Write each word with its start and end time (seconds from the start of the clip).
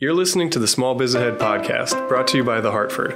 You're 0.00 0.14
listening 0.14 0.48
to 0.50 0.60
the 0.60 0.68
Small 0.68 0.94
Biz 0.94 1.16
Ahead 1.16 1.40
podcast, 1.40 2.06
brought 2.06 2.28
to 2.28 2.36
you 2.36 2.44
by 2.44 2.60
The 2.60 2.70
Hartford. 2.70 3.14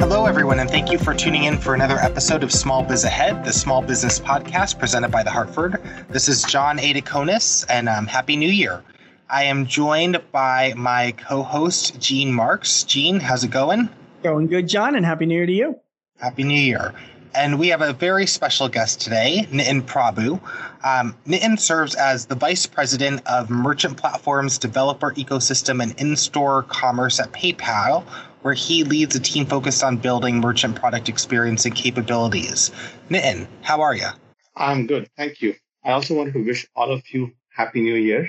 Hello, 0.00 0.24
everyone, 0.24 0.60
and 0.60 0.70
thank 0.70 0.90
you 0.90 0.96
for 0.96 1.12
tuning 1.12 1.44
in 1.44 1.58
for 1.58 1.74
another 1.74 1.98
episode 1.98 2.42
of 2.42 2.50
Small 2.50 2.82
Biz 2.82 3.04
Ahead, 3.04 3.44
the 3.44 3.52
small 3.52 3.82
business 3.82 4.18
podcast 4.18 4.78
presented 4.78 5.10
by 5.10 5.22
The 5.22 5.30
Hartford. 5.30 5.82
This 6.08 6.26
is 6.26 6.42
John 6.44 6.78
Adakonis, 6.78 7.66
and 7.68 7.90
um, 7.90 8.06
Happy 8.06 8.34
New 8.34 8.48
Year. 8.48 8.82
I 9.28 9.44
am 9.44 9.66
joined 9.66 10.22
by 10.32 10.72
my 10.74 11.12
co 11.18 11.42
host, 11.42 12.00
Gene 12.00 12.32
Marks. 12.32 12.82
Gene, 12.84 13.20
how's 13.20 13.44
it 13.44 13.50
going? 13.50 13.90
Going 14.22 14.46
good, 14.46 14.66
John, 14.66 14.94
and 14.94 15.04
Happy 15.04 15.26
New 15.26 15.34
Year 15.34 15.44
to 15.44 15.52
you. 15.52 15.80
Happy 16.18 16.42
New 16.42 16.60
Year. 16.60 16.94
And 17.34 17.58
we 17.58 17.68
have 17.68 17.80
a 17.80 17.92
very 17.92 18.26
special 18.26 18.68
guest 18.68 19.00
today, 19.00 19.46
Nitin 19.52 19.82
Prabhu. 19.82 20.40
Um, 20.84 21.16
Nitin 21.26 21.58
serves 21.58 21.94
as 21.94 22.26
the 22.26 22.34
Vice 22.34 22.66
President 22.66 23.20
of 23.26 23.50
Merchant 23.50 23.96
Platforms 23.96 24.58
Developer 24.58 25.12
Ecosystem 25.12 25.80
and 25.80 25.98
In 26.00 26.16
Store 26.16 26.64
Commerce 26.64 27.20
at 27.20 27.30
PayPal, 27.30 28.02
where 28.42 28.54
he 28.54 28.82
leads 28.82 29.14
a 29.14 29.20
team 29.20 29.46
focused 29.46 29.84
on 29.84 29.96
building 29.96 30.40
merchant 30.40 30.74
product 30.74 31.08
experience 31.08 31.64
and 31.64 31.74
capabilities. 31.76 32.72
Nitin, 33.10 33.46
how 33.62 33.80
are 33.80 33.94
you? 33.94 34.08
I'm 34.56 34.88
good. 34.88 35.08
Thank 35.16 35.40
you. 35.40 35.54
I 35.84 35.92
also 35.92 36.14
want 36.16 36.32
to 36.32 36.44
wish 36.44 36.66
all 36.74 36.90
of 36.90 37.02
you 37.10 37.30
Happy 37.50 37.80
New 37.80 37.94
Year. 37.94 38.28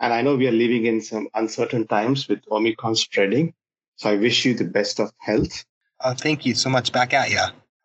And 0.00 0.12
I 0.12 0.20
know 0.20 0.36
we 0.36 0.48
are 0.48 0.52
living 0.52 0.84
in 0.84 1.00
some 1.00 1.28
uncertain 1.34 1.86
times 1.86 2.28
with 2.28 2.40
Omicron 2.50 2.96
spreading. 2.96 3.54
So 3.96 4.10
I 4.10 4.16
wish 4.16 4.44
you 4.44 4.54
the 4.54 4.64
best 4.64 5.00
of 5.00 5.10
health. 5.18 5.64
Oh, 6.02 6.14
thank 6.14 6.44
you 6.44 6.54
so 6.54 6.68
much. 6.70 6.92
Back 6.92 7.14
at 7.14 7.30
you. 7.30 7.40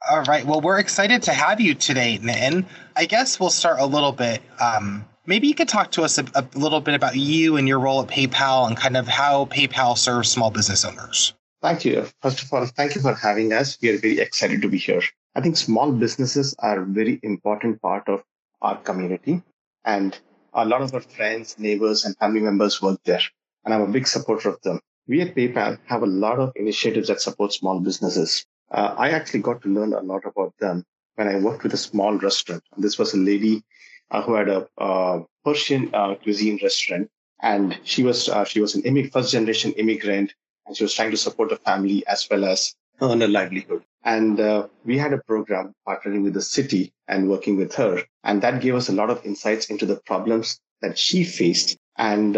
All 0.10 0.24
right. 0.24 0.46
Well, 0.46 0.62
we're 0.62 0.80
excited 0.80 1.22
to 1.24 1.34
have 1.34 1.60
you 1.60 1.76
today, 1.76 2.20
Nitin. 2.22 2.66
I 2.96 3.06
guess 3.06 3.40
we'll 3.40 3.50
start 3.50 3.80
a 3.80 3.86
little 3.86 4.12
bit. 4.12 4.42
Um, 4.60 5.06
maybe 5.26 5.48
you 5.48 5.56
could 5.56 5.68
talk 5.68 5.92
to 5.92 6.04
us 6.04 6.18
a, 6.18 6.26
a, 6.36 6.46
little 6.56 6.82
bit 6.82 6.96
about 6.96 7.16
you 7.16 7.58
and 7.58 7.68
your 7.68 7.80
role 7.80 8.02
at 8.02 8.08
PayPal 8.08 8.68
and 8.68 8.78
kind 8.78 8.98
of 8.98 9.08
how 9.08 9.46
PayPal 9.46 9.98
serves 9.98 10.30
small 10.30 10.52
business 10.52 10.86
owners. 10.86 11.34
Thank 11.62 11.84
you. 11.84 12.08
First 12.22 12.42
of 12.42 12.54
all, 12.54 12.66
thank 12.66 12.96
you 12.96 13.02
for 13.02 13.14
having 13.14 13.52
us. 13.52 13.78
We 13.82 13.90
are 13.90 13.98
very 13.98 14.20
excited 14.20 14.62
to 14.62 14.70
be 14.70 14.78
here. 14.78 15.02
I 15.36 15.42
think 15.42 15.58
small 15.58 15.92
businesses 15.92 16.56
are 16.60 16.82
a 16.82 16.86
very 16.86 17.20
important 17.22 17.82
part 17.82 18.08
of 18.08 18.24
our 18.62 18.78
community. 18.78 19.44
And 19.86 20.18
a 20.54 20.66
lot 20.66 20.82
of 20.82 20.94
our 20.94 21.02
friends, 21.02 21.60
neighbors, 21.60 22.06
and 22.06 22.18
family 22.18 22.40
members 22.40 22.82
work 22.82 23.00
there. 23.04 23.22
And 23.66 23.74
I'm 23.74 23.82
a 23.82 23.88
big 23.88 24.08
supporter 24.08 24.50
of 24.50 24.62
them. 24.62 24.80
We 25.10 25.22
at 25.22 25.34
PayPal 25.34 25.80
have 25.86 26.04
a 26.04 26.06
lot 26.06 26.38
of 26.38 26.52
initiatives 26.56 27.08
that 27.08 27.20
support 27.20 27.52
small 27.52 27.80
businesses. 27.80 28.46
Uh, 28.70 28.94
I 28.96 29.10
actually 29.10 29.40
got 29.40 29.60
to 29.64 29.68
learn 29.68 29.94
a 29.94 30.02
lot 30.02 30.24
about 30.24 30.54
them 30.60 30.86
when 31.16 31.28
I 31.28 31.40
worked 31.40 31.64
with 31.64 31.74
a 31.74 31.78
small 31.78 32.16
restaurant. 32.20 32.62
This 32.78 33.00
was 33.00 33.16
a 33.16 33.18
lady 33.18 33.64
uh, 34.12 34.22
who 34.22 34.36
had 34.36 34.50
a 34.50 34.68
uh, 34.78 35.22
Persian 35.44 35.90
uh, 35.96 36.14
cuisine 36.14 36.60
restaurant, 36.62 37.10
and 37.42 37.80
she 37.84 38.04
was 38.04 38.30
uh, 38.30 38.46
she 38.46 38.62
was 38.62 38.76
an 38.76 38.84
immig- 38.84 39.12
first 39.12 39.32
generation 39.32 39.72
immigrant, 39.72 40.32
and 40.68 40.78
she 40.78 40.84
was 40.84 40.94
trying 40.94 41.10
to 41.10 41.18
support 41.18 41.50
the 41.50 41.58
family 41.58 42.06
as 42.06 42.28
well 42.30 42.46
as 42.46 42.76
earn 43.02 43.24
a 43.24 43.28
livelihood. 43.28 43.84
And 44.04 44.40
uh, 44.40 44.68
we 44.86 45.00
had 45.00 45.14
a 45.14 45.24
program 45.26 45.74
partnering 45.88 46.22
with 46.22 46.36
the 46.36 46.44
city 46.44 46.94
and 47.08 47.28
working 47.28 47.58
with 47.58 47.74
her, 47.74 48.04
and 48.24 48.44
that 48.44 48.62
gave 48.62 48.76
us 48.76 48.90
a 48.90 48.94
lot 48.94 49.10
of 49.10 49.26
insights 49.26 49.72
into 49.72 49.88
the 49.88 50.00
problems 50.06 50.60
that 50.84 51.00
she 51.00 51.24
faced 51.24 51.78
and 51.98 52.38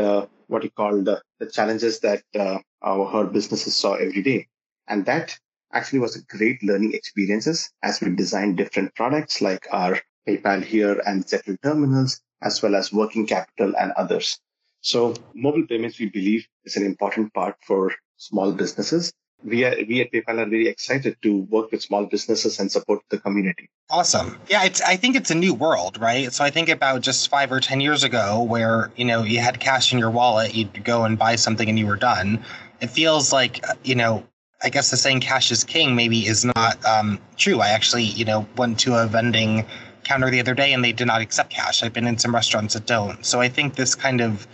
what 0.52 0.64
you 0.64 0.72
call 0.72 1.02
the, 1.02 1.22
the 1.40 1.48
challenges 1.48 2.00
that 2.02 2.24
uh, 2.38 2.60
our, 2.82 3.06
her 3.06 3.26
businesses 3.26 3.76
saw 3.76 3.94
every 3.94 4.22
day. 4.22 4.48
And 4.88 5.06
that 5.06 5.38
actually 5.74 6.00
was 6.00 6.16
a 6.16 6.24
great 6.38 6.62
learning 6.62 6.94
experiences 6.94 7.72
as 7.82 8.02
we 8.02 8.14
designed 8.16 8.58
different 8.58 8.94
products 8.96 9.42
like 9.42 9.66
our 9.72 9.98
PayPal 10.28 10.64
here 10.64 11.02
and 11.06 11.26
Zettle 11.26 11.58
terminals, 11.64 12.22
as 12.42 12.62
well 12.62 12.76
as 12.76 12.92
working 12.92 13.26
capital 13.26 13.74
and 13.80 13.92
others. 13.94 14.40
So 14.82 15.14
mobile 15.34 15.66
payments, 15.66 16.00
we 16.00 16.08
believe 16.08 16.46
is 16.66 16.76
an 16.76 16.86
important 16.86 17.34
part 17.34 17.56
for 17.66 17.94
small 18.18 18.52
businesses. 18.52 19.14
We, 19.44 19.66
are, 19.66 19.76
we 19.88 20.02
at 20.02 20.12
PayPal 20.12 20.40
are 20.40 20.50
very 20.50 20.68
excited 20.68 21.18
to 21.24 21.42
work 21.44 21.72
with 21.72 21.82
small 21.82 22.06
businesses 22.06 22.60
and 22.60 22.72
support 22.72 23.02
the 23.10 23.18
community. 23.18 23.70
Awesome. 23.90 24.38
Yeah, 24.50 24.64
it's, 24.64 24.82
I 24.82 24.96
think 24.96 25.16
it's 25.16 25.32
a 25.32 25.36
new 25.36 25.54
world, 25.54 26.00
right? 26.00 26.32
So 26.32 26.44
I 26.44 26.50
think 26.50 26.70
about 26.70 27.02
just 27.02 27.30
five 27.30 27.52
or 27.52 27.60
10 27.60 27.82
years 27.82 28.04
ago 28.04 28.44
where, 28.44 28.92
you 28.96 29.06
know, 29.06 29.24
you 29.24 29.40
had 29.40 29.60
cash 29.60 29.92
in 29.92 30.00
your 30.00 30.12
wallet, 30.12 30.54
you'd 30.54 30.84
go 30.84 31.06
and 31.06 31.18
buy 31.18 31.36
something 31.36 31.68
and 31.68 31.78
you 31.78 31.88
were 31.88 31.98
done. 31.98 32.44
It 32.82 32.90
feels 32.90 33.34
like, 33.34 33.64
you 33.84 33.96
know, 33.96 34.26
I 34.64 34.70
guess 34.70 34.92
the 34.92 34.98
saying 34.98 35.22
"cash 35.22 35.52
is 35.52 35.64
king" 35.64 35.96
maybe 35.96 36.28
is 36.28 36.46
not 36.46 36.84
um, 36.86 37.20
true. 37.36 37.62
I 37.62 37.70
actually, 37.70 38.04
you 38.04 38.26
know, 38.26 38.46
went 38.58 38.80
to 38.82 38.96
a 38.96 39.08
vending 39.08 39.66
counter 40.04 40.30
the 40.30 40.40
other 40.40 40.54
day 40.54 40.74
and 40.74 40.84
they 40.84 40.92
did 40.92 41.08
not 41.08 41.22
accept 41.22 41.50
cash. 41.50 41.84
I've 41.84 41.94
been 41.94 42.08
in 42.08 42.18
some 42.18 42.34
restaurants 42.34 42.74
that 42.74 42.86
don't. 42.86 43.26
So 43.26 43.40
I 43.40 43.50
think 43.50 43.76
this 43.76 43.96
kind 43.96 44.22
of 44.22 44.48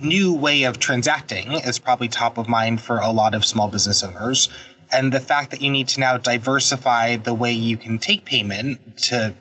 new 0.00 0.34
way 0.34 0.64
of 0.64 0.78
transacting 0.78 1.52
is 1.52 1.78
probably 1.78 2.08
top 2.08 2.38
of 2.38 2.48
mind 2.48 2.80
for 2.80 2.98
a 2.98 3.10
lot 3.10 3.34
of 3.34 3.44
small 3.44 3.68
business 3.68 4.02
owners. 4.02 4.48
And 4.92 5.12
the 5.12 5.20
fact 5.20 5.50
that 5.52 5.60
you 5.60 5.70
need 5.70 5.88
to 5.88 6.00
now 6.00 6.16
diversify 6.16 7.16
the 7.16 7.34
way 7.34 7.52
you 7.52 7.76
can 7.76 7.98
take 7.98 8.24
payment 8.24 8.98
to 9.04 9.34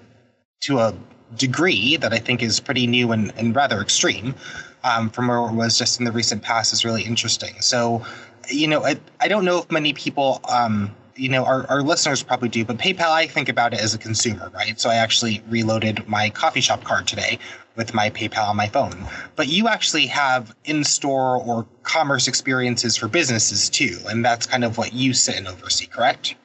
to 0.61 0.79
a 0.79 0.93
degree 1.35 1.95
that 1.97 2.11
I 2.11 2.17
think 2.17 2.43
is 2.43 2.59
pretty 2.59 2.85
new 2.85 3.11
and, 3.11 3.31
and 3.37 3.55
rather 3.55 3.81
extreme 3.81 4.35
um, 4.83 5.09
from 5.09 5.27
where 5.27 5.37
it 5.37 5.53
was 5.53 5.77
just 5.77 5.99
in 5.99 6.05
the 6.05 6.11
recent 6.11 6.41
past 6.43 6.73
is 6.73 6.83
really 6.83 7.03
interesting. 7.03 7.61
So 7.61 8.05
you 8.49 8.67
know, 8.67 8.83
I, 8.83 8.99
I 9.19 9.27
don't 9.27 9.45
know 9.45 9.59
if 9.59 9.71
many 9.71 9.93
people, 9.93 10.41
um, 10.49 10.95
you 11.19 11.29
know, 11.29 11.43
our, 11.45 11.67
our 11.67 11.81
listeners 11.81 12.23
probably 12.23 12.49
do, 12.49 12.63
but 12.63 12.77
PayPal, 12.77 13.11
I 13.11 13.27
think 13.27 13.49
about 13.49 13.73
it 13.73 13.81
as 13.81 13.93
a 13.93 13.97
consumer, 13.97 14.49
right? 14.53 14.79
So 14.79 14.89
I 14.89 14.95
actually 14.95 15.43
reloaded 15.49 16.07
my 16.07 16.29
coffee 16.29 16.61
shop 16.61 16.83
card 16.83 17.07
today 17.07 17.39
with 17.75 17.93
my 17.93 18.09
PayPal 18.09 18.47
on 18.47 18.55
my 18.55 18.67
phone. 18.67 19.05
But 19.35 19.47
you 19.47 19.67
actually 19.67 20.07
have 20.07 20.55
in 20.65 20.83
store 20.83 21.37
or 21.37 21.67
commerce 21.83 22.27
experiences 22.27 22.95
for 22.95 23.07
businesses 23.07 23.69
too. 23.69 23.99
And 24.07 24.23
that's 24.23 24.45
kind 24.45 24.63
of 24.63 24.77
what 24.77 24.93
you 24.93 25.13
sit 25.13 25.37
and 25.37 25.47
oversee, 25.47 25.87
correct? 25.87 26.35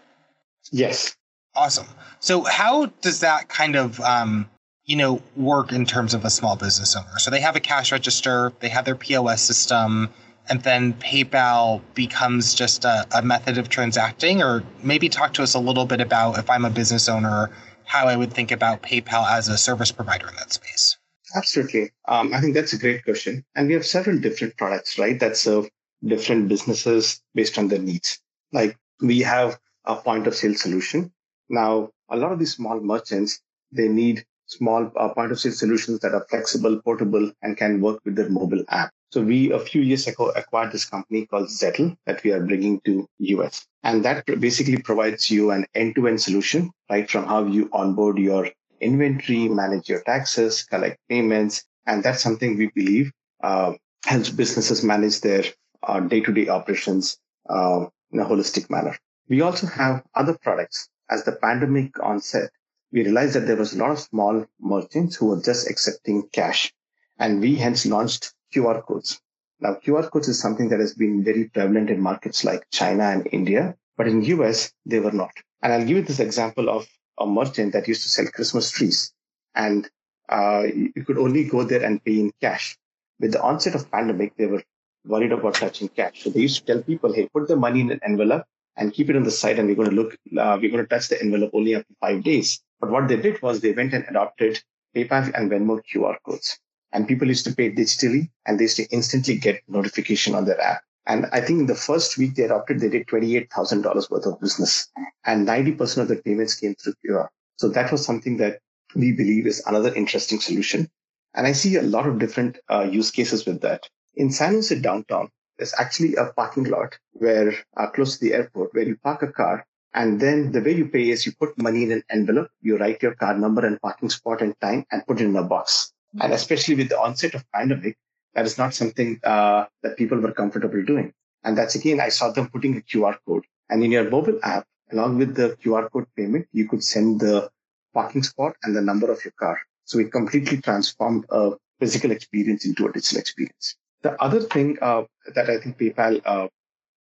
Yes. 0.73 1.17
Awesome. 1.55 1.87
So 2.19 2.43
how 2.43 2.87
does 3.01 3.21
that 3.21 3.49
kind 3.49 3.77
of, 3.77 4.01
um, 4.01 4.51
you 4.85 4.97
know, 4.97 5.23
work 5.37 5.73
in 5.73 5.87
terms 5.87 6.15
of 6.15 6.25
a 6.25 6.31
small 6.31 6.57
business 6.57 6.97
owner? 6.97 7.19
So 7.19 7.31
they 7.31 7.41
have 7.41 7.57
a 7.57 7.61
cash 7.61 7.93
register, 7.93 8.53
they 8.61 8.69
have 8.69 8.85
their 8.85 8.97
POS 8.97 9.41
system, 9.41 10.11
and 10.49 10.63
then 10.63 10.93
PayPal 10.95 11.81
becomes 11.95 12.55
just 12.55 12.85
a, 12.85 13.07
a, 13.17 13.23
method 13.23 13.59
of 13.59 13.69
transacting? 13.69 14.43
Or 14.43 14.63
maybe 14.83 15.09
talk 15.09 15.33
to 15.35 15.43
us 15.43 15.55
a 15.55 15.59
little 15.59 15.87
bit 15.87 16.01
about 16.01 16.39
if 16.39 16.51
I'm 16.51 16.65
a 16.65 16.71
business 16.71 17.09
owner, 17.09 17.51
how 17.85 18.07
I 18.07 18.17
would 18.17 18.33
think 18.33 18.51
about 18.51 18.83
PayPal 18.83 19.27
as 19.31 19.49
a 19.49 19.57
service 19.57 19.93
provider 19.93 20.29
in 20.29 20.37
that 20.37 20.53
space. 20.53 20.97
Absolutely. 21.35 21.91
Um, 22.07 22.33
I 22.33 22.41
think 22.41 22.55
that's 22.55 22.73
a 22.73 22.79
great 22.79 23.05
question. 23.05 23.45
And 23.55 23.69
we 23.69 23.75
have 23.75 23.87
several 23.87 24.19
different 24.19 24.57
products, 24.57 24.99
right, 24.99 25.19
that 25.21 25.37
serve 25.37 25.69
different 26.05 26.49
businesses 26.49 27.23
based 27.35 27.59
on 27.59 27.69
their 27.69 27.79
needs. 27.79 28.21
Like 28.53 28.79
we 29.01 29.21
have 29.21 29.59
a 29.85 29.97
point 29.97 30.27
of 30.27 30.35
sale 30.35 30.55
solution. 30.55 31.13
Now, 31.49 31.91
a 32.11 32.17
lot 32.17 32.33
of 32.33 32.39
these 32.39 32.55
small 32.55 32.81
merchants, 32.81 33.41
they 33.73 33.89
need 33.89 34.25
small 34.47 34.93
uh, 34.97 35.09
point 35.09 35.33
of 35.33 35.41
sale 35.41 35.53
solutions 35.53 36.01
that 36.01 36.15
are 36.15 36.27
flexible, 36.29 36.81
portable, 36.83 37.33
and 37.43 37.57
can 37.57 37.81
work 37.81 38.01
with 38.05 38.15
their 38.15 38.29
mobile 38.29 38.65
app. 38.69 38.93
So 39.15 39.23
we 39.23 39.53
a 39.53 39.61
few 39.61 39.81
years 39.81 40.09
ago 40.09 40.31
acquired 40.31 40.73
this 40.73 40.87
company 40.87 41.25
called 41.27 41.47
Zettle 41.47 41.97
that 42.05 42.25
we 42.25 42.33
are 42.33 42.45
bringing 42.45 42.81
to 42.81 43.09
US. 43.19 43.65
And 43.85 44.05
that 44.05 44.27
basically 44.41 44.79
provides 44.79 45.31
you 45.31 45.53
an 45.53 45.67
end-to-end 45.73 46.21
solution, 46.21 46.73
right? 46.91 47.09
From 47.09 47.25
how 47.25 47.47
you 47.47 47.71
onboard 47.73 48.19
your 48.19 48.49
inventory, 48.81 49.49
manage 49.49 49.89
your 49.89 50.01
taxes, 50.01 50.65
collect 50.65 50.99
payments. 51.09 51.63
And 51.87 52.03
that's 52.03 52.23
something 52.23 52.59
we 52.59 52.73
believe 52.75 53.13
uh, 53.41 53.75
helps 54.05 54.31
businesses 54.31 54.83
manage 54.83 55.21
their 55.21 55.45
uh, 55.85 56.01
day-to-day 56.01 56.49
operations 56.49 57.17
uh, 57.49 57.87
in 58.11 58.19
a 58.19 58.25
holistic 58.25 58.69
manner. 58.69 58.97
We 59.29 59.43
also 59.43 59.69
have 59.69 60.03
other 60.17 60.37
products. 60.43 60.89
As 61.09 61.23
the 61.23 61.37
pandemic 61.37 62.03
onset, 62.03 62.51
we 62.91 63.05
realized 63.05 63.37
that 63.37 63.47
there 63.47 63.63
was 63.63 63.75
a 63.75 63.79
lot 63.79 63.93
of 63.93 64.01
small 64.01 64.45
merchants 64.59 65.15
who 65.15 65.27
were 65.27 65.41
just 65.41 65.71
accepting 65.71 66.29
cash. 66.33 66.75
And 67.21 67.41
we 67.41 67.55
hence 67.55 67.87
launched 67.87 68.35
QR 68.55 68.85
codes. 68.87 69.21
Now, 69.61 69.75
QR 69.75 70.11
codes 70.11 70.29
is 70.29 70.39
something 70.39 70.69
that 70.69 70.81
has 70.81 70.95
been 70.95 71.25
very 71.25 71.49
prevalent 71.49 71.91
in 71.91 72.01
markets 72.01 72.45
like 72.45 72.69
China 72.71 73.05
and 73.05 73.27
India, 73.33 73.77
but 73.97 74.09
in 74.09 74.23
US, 74.23 74.73
they 74.85 75.01
were 75.01 75.13
not. 75.13 75.33
And 75.63 75.73
I'll 75.73 75.85
give 75.87 75.97
you 75.97 76.03
this 76.03 76.21
example 76.21 76.69
of 76.69 76.87
a 77.19 77.27
merchant 77.27 77.73
that 77.73 77.89
used 77.89 78.03
to 78.03 78.09
sell 78.09 78.27
Christmas 78.27 78.71
trees. 78.71 79.13
And 79.55 79.89
uh, 80.29 80.65
you 80.75 81.05
could 81.05 81.19
only 81.19 81.45
go 81.45 81.65
there 81.65 81.83
and 81.83 82.05
pay 82.05 82.19
in 82.21 82.33
cash. 82.41 82.77
With 83.21 83.33
the 83.33 83.43
onset 83.43 83.75
of 83.75 83.91
pandemic, 83.91 84.37
they 84.37 84.47
were 84.47 84.63
worried 85.07 85.33
about 85.33 85.55
touching 85.55 85.89
cash. 85.89 86.25
So 86.25 86.31
they 86.31 86.41
used 86.41 86.67
to 86.67 86.73
tell 86.73 86.83
people, 86.83 87.13
hey, 87.13 87.29
put 87.33 87.49
the 87.49 87.57
money 87.57 87.81
in 87.81 87.91
an 87.93 88.01
envelope 88.03 88.45
and 88.77 88.93
keep 88.93 89.09
it 89.09 89.17
on 89.17 89.23
the 89.23 89.31
side 89.31 89.59
and 89.59 89.69
we're 89.69 89.77
going 89.77 89.91
to 89.91 89.95
look, 89.95 90.15
uh, 90.39 90.59
we're 90.61 90.71
going 90.71 90.85
to 90.85 90.87
touch 90.87 91.09
the 91.09 91.23
envelope 91.23 91.53
only 91.55 91.77
after 91.77 91.95
five 92.01 92.25
days. 92.25 92.61
But 92.81 92.91
what 92.91 93.09
they 93.09 93.17
did 93.17 93.41
was 93.41 93.61
they 93.61 93.73
went 93.73 93.95
and 93.95 94.05
adopted 94.09 94.61
PayPal 94.95 95.33
and 95.35 95.51
Venmo 95.51 95.81
QR 95.91 96.17
codes 96.27 96.59
and 96.95 97.09
people 97.09 97.29
used 97.29 97.45
to 97.45 97.55
pay 97.55 97.71
digitally 97.71 98.31
and 98.47 98.59
they 98.59 98.65
used 98.65 98.77
to 98.77 98.87
instantly 98.91 99.37
get 99.37 99.61
notification 99.69 100.35
on 100.35 100.45
their 100.45 100.61
app. 100.61 100.83
And 101.07 101.27
I 101.33 101.41
think 101.41 101.61
in 101.61 101.67
the 101.67 101.75
first 101.75 102.17
week 102.17 102.35
they 102.35 102.45
adopted, 102.45 102.81
they 102.81 102.89
did 102.89 103.09
$28,000 103.09 104.11
worth 104.11 104.27
of 104.27 104.41
business 104.41 104.89
and 105.27 105.47
90% 105.47 105.99
of 105.99 106.09
the 106.09 106.17
payments 106.17 106.55
came 106.55 106.75
through 106.77 106.95
QR. 107.05 107.29
So 107.57 107.69
that 107.69 107.93
was 107.93 108.05
something 108.05 108.39
that 108.39 108.61
we 108.95 109.13
believe 109.13 109.47
is 109.47 109.63
another 109.67 109.93
interesting 109.95 110.41
solution. 110.41 110.89
And 111.35 111.47
I 111.47 111.53
see 111.53 111.77
a 111.77 111.83
lot 111.83 112.07
of 112.07 112.21
different 112.21 112.59
uh, 112.71 112.89
use 112.91 113.11
cases 113.11 113.45
with 113.45 113.61
that. 113.63 113.89
In 114.15 114.31
San 114.31 114.55
Jose 114.55 114.79
downtown, 114.81 115.29
there's 115.59 115.75
actually 115.79 116.15
a 116.15 116.27
parking 116.27 116.65
lot 116.65 116.97
where 117.13 117.53
uh, 117.77 117.89
close 117.89 118.17
to 118.17 118.25
the 118.25 118.35
airport 118.35 118.73
where 118.73 118.87
you 118.87 118.97
park 119.03 119.23
a 119.23 119.33
car 119.33 119.67
and 119.95 120.21
then 120.21 120.51
the 120.51 120.61
way 120.61 120.73
you 120.75 120.89
pay 120.89 121.11
is 121.11 121.25
you 121.25 121.33
put 121.39 121.57
money 121.57 121.85
in 121.85 121.93
an 121.93 122.03
envelope, 122.11 122.51
you 122.61 122.77
write 122.77 123.03
your 123.03 123.15
car 123.15 123.37
number 123.39 123.65
and 123.65 123.81
parking 123.81 124.11
spot 124.11 124.43
and 124.43 124.59
time 124.61 124.85
and 124.91 125.07
put 125.07 125.21
it 125.21 125.25
in 125.25 125.37
a 125.37 125.43
box. 125.45 125.94
And 126.21 126.33
especially 126.33 126.75
with 126.75 126.89
the 126.89 127.01
onset 127.01 127.35
of 127.35 127.45
pandemic, 127.53 127.97
that 128.35 128.47
is 128.47 128.59
not 128.59 128.75
something 128.75 129.21
uh, 129.25 129.67
that 129.83 129.97
people 129.97 130.19
were 130.19 130.33
comfortable 130.33 130.83
doing. 130.85 131.13
And 131.45 131.57
that's 131.57 131.75
again, 131.75 132.01
I 132.01 132.09
saw 132.09 132.31
them 132.31 132.49
putting 132.49 132.77
a 132.77 132.81
QR 132.81 133.17
code. 133.27 133.45
And 133.69 133.83
in 133.83 133.93
your 133.93 134.11
mobile 134.11 134.39
app, 134.43 134.67
along 134.93 135.19
with 135.19 135.35
the 135.35 135.57
QR 135.63 135.91
code 135.91 136.07
payment, 136.17 136.47
you 136.53 136.69
could 136.69 136.83
send 136.83 137.21
the 137.21 137.51
parking 137.93 138.23
spot 138.23 138.57
and 138.63 138.75
the 138.77 138.81
number 138.81 139.11
of 139.11 139.25
your 139.25 139.33
car. 139.39 139.59
So 139.85 139.99
it 139.99 140.13
completely 140.13 140.61
transformed 140.61 141.25
a 141.31 141.53
physical 141.79 142.11
experience 142.11 142.65
into 142.65 142.87
a 142.87 142.93
digital 142.93 143.19
experience. 143.19 143.77
The 144.03 144.21
other 144.23 144.41
thing 144.41 144.79
uh, 144.83 145.05
that 145.35 145.49
I 145.49 145.59
think 145.59 145.79
PayPal 145.79 146.21
uh, 146.25 146.49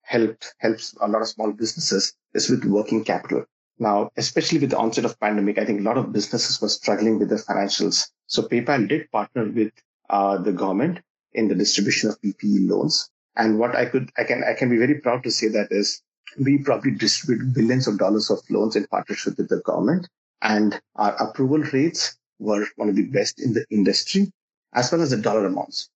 helped 0.02 0.54
helps 0.58 0.94
a 1.00 1.08
lot 1.08 1.22
of 1.22 1.28
small 1.28 1.52
businesses 1.52 2.14
is 2.34 2.48
with 2.48 2.64
working 2.64 3.04
capital. 3.04 3.44
Now, 3.78 4.10
especially 4.16 4.60
with 4.60 4.70
the 4.70 4.78
onset 4.78 5.04
of 5.04 5.18
pandemic, 5.18 5.58
I 5.58 5.64
think 5.64 5.80
a 5.80 5.82
lot 5.82 5.98
of 5.98 6.12
businesses 6.12 6.60
were 6.60 6.68
struggling 6.68 7.18
with 7.18 7.28
their 7.28 7.38
financials. 7.38 8.08
So 8.26 8.42
PayPal 8.42 8.88
did 8.88 9.10
partner 9.10 9.44
with 9.44 9.72
uh, 10.10 10.38
the 10.38 10.52
government 10.52 11.00
in 11.32 11.48
the 11.48 11.54
distribution 11.54 12.10
of 12.10 12.20
PPE 12.20 12.68
loans. 12.68 13.10
And 13.36 13.58
what 13.58 13.74
I 13.74 13.86
could, 13.86 14.10
I 14.16 14.24
can, 14.24 14.44
I 14.44 14.54
can 14.54 14.70
be 14.70 14.76
very 14.76 15.00
proud 15.00 15.22
to 15.24 15.30
say 15.30 15.48
that 15.48 15.68
is 15.70 16.02
we 16.38 16.58
probably 16.58 16.92
distribute 16.92 17.52
billions 17.52 17.86
of 17.86 17.98
dollars 17.98 18.30
of 18.30 18.38
loans 18.50 18.76
in 18.76 18.86
partnership 18.86 19.36
with 19.38 19.48
the 19.48 19.60
government 19.60 20.08
and 20.42 20.80
our 20.96 21.14
approval 21.16 21.58
rates 21.72 22.16
were 22.38 22.66
one 22.76 22.88
of 22.88 22.96
the 22.96 23.06
best 23.06 23.40
in 23.40 23.52
the 23.54 23.64
industry 23.70 24.32
as 24.74 24.90
well 24.90 25.02
as 25.02 25.10
the 25.10 25.16
dollar 25.16 25.46
amounts. 25.46 25.90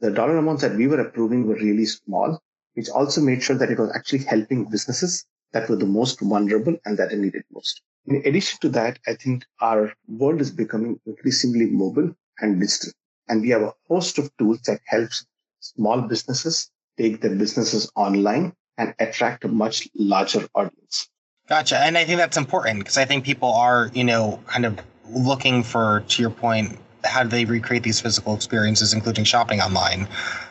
The 0.00 0.10
dollar 0.10 0.36
amounts 0.36 0.62
that 0.62 0.76
we 0.76 0.86
were 0.86 1.00
approving 1.00 1.46
were 1.46 1.54
really 1.54 1.86
small, 1.86 2.42
which 2.74 2.88
also 2.88 3.20
made 3.20 3.42
sure 3.42 3.56
that 3.56 3.70
it 3.70 3.78
was 3.78 3.90
actually 3.94 4.24
helping 4.24 4.68
businesses 4.68 5.24
that 5.52 5.68
were 5.68 5.76
the 5.76 5.86
most 5.86 6.20
vulnerable 6.20 6.76
and 6.84 6.98
that 6.98 7.16
needed 7.16 7.44
most. 7.52 7.80
In 8.06 8.16
addition 8.16 8.58
to 8.60 8.68
that, 8.70 8.98
I 9.06 9.14
think 9.14 9.44
our 9.60 9.92
world 10.08 10.40
is 10.40 10.50
becoming 10.50 11.00
increasingly 11.06 11.66
mobile 11.66 12.14
and 12.40 12.60
digital. 12.60 12.92
And 13.28 13.40
we 13.40 13.48
have 13.50 13.62
a 13.62 13.72
host 13.88 14.18
of 14.18 14.30
tools 14.36 14.60
that 14.66 14.80
helps 14.86 15.24
small 15.60 16.02
businesses 16.02 16.70
take 16.98 17.20
their 17.20 17.34
businesses 17.34 17.90
online 17.96 18.52
and 18.76 18.94
attract 18.98 19.44
a 19.44 19.48
much 19.48 19.88
larger 19.94 20.46
audience. 20.54 21.08
Gotcha. 21.48 21.78
And 21.78 21.96
I 21.96 22.04
think 22.04 22.18
that's 22.18 22.36
important 22.36 22.80
because 22.80 22.98
I 22.98 23.04
think 23.04 23.24
people 23.24 23.52
are, 23.52 23.90
you 23.94 24.04
know, 24.04 24.40
kind 24.46 24.66
of 24.66 24.78
looking 25.08 25.62
for, 25.62 26.04
to 26.08 26.22
your 26.22 26.30
point, 26.30 26.78
how 27.04 27.22
do 27.22 27.28
they 27.28 27.44
recreate 27.44 27.82
these 27.82 28.00
physical 28.00 28.34
experiences, 28.34 28.92
including 28.92 29.24
shopping 29.24 29.60
online? 29.60 30.08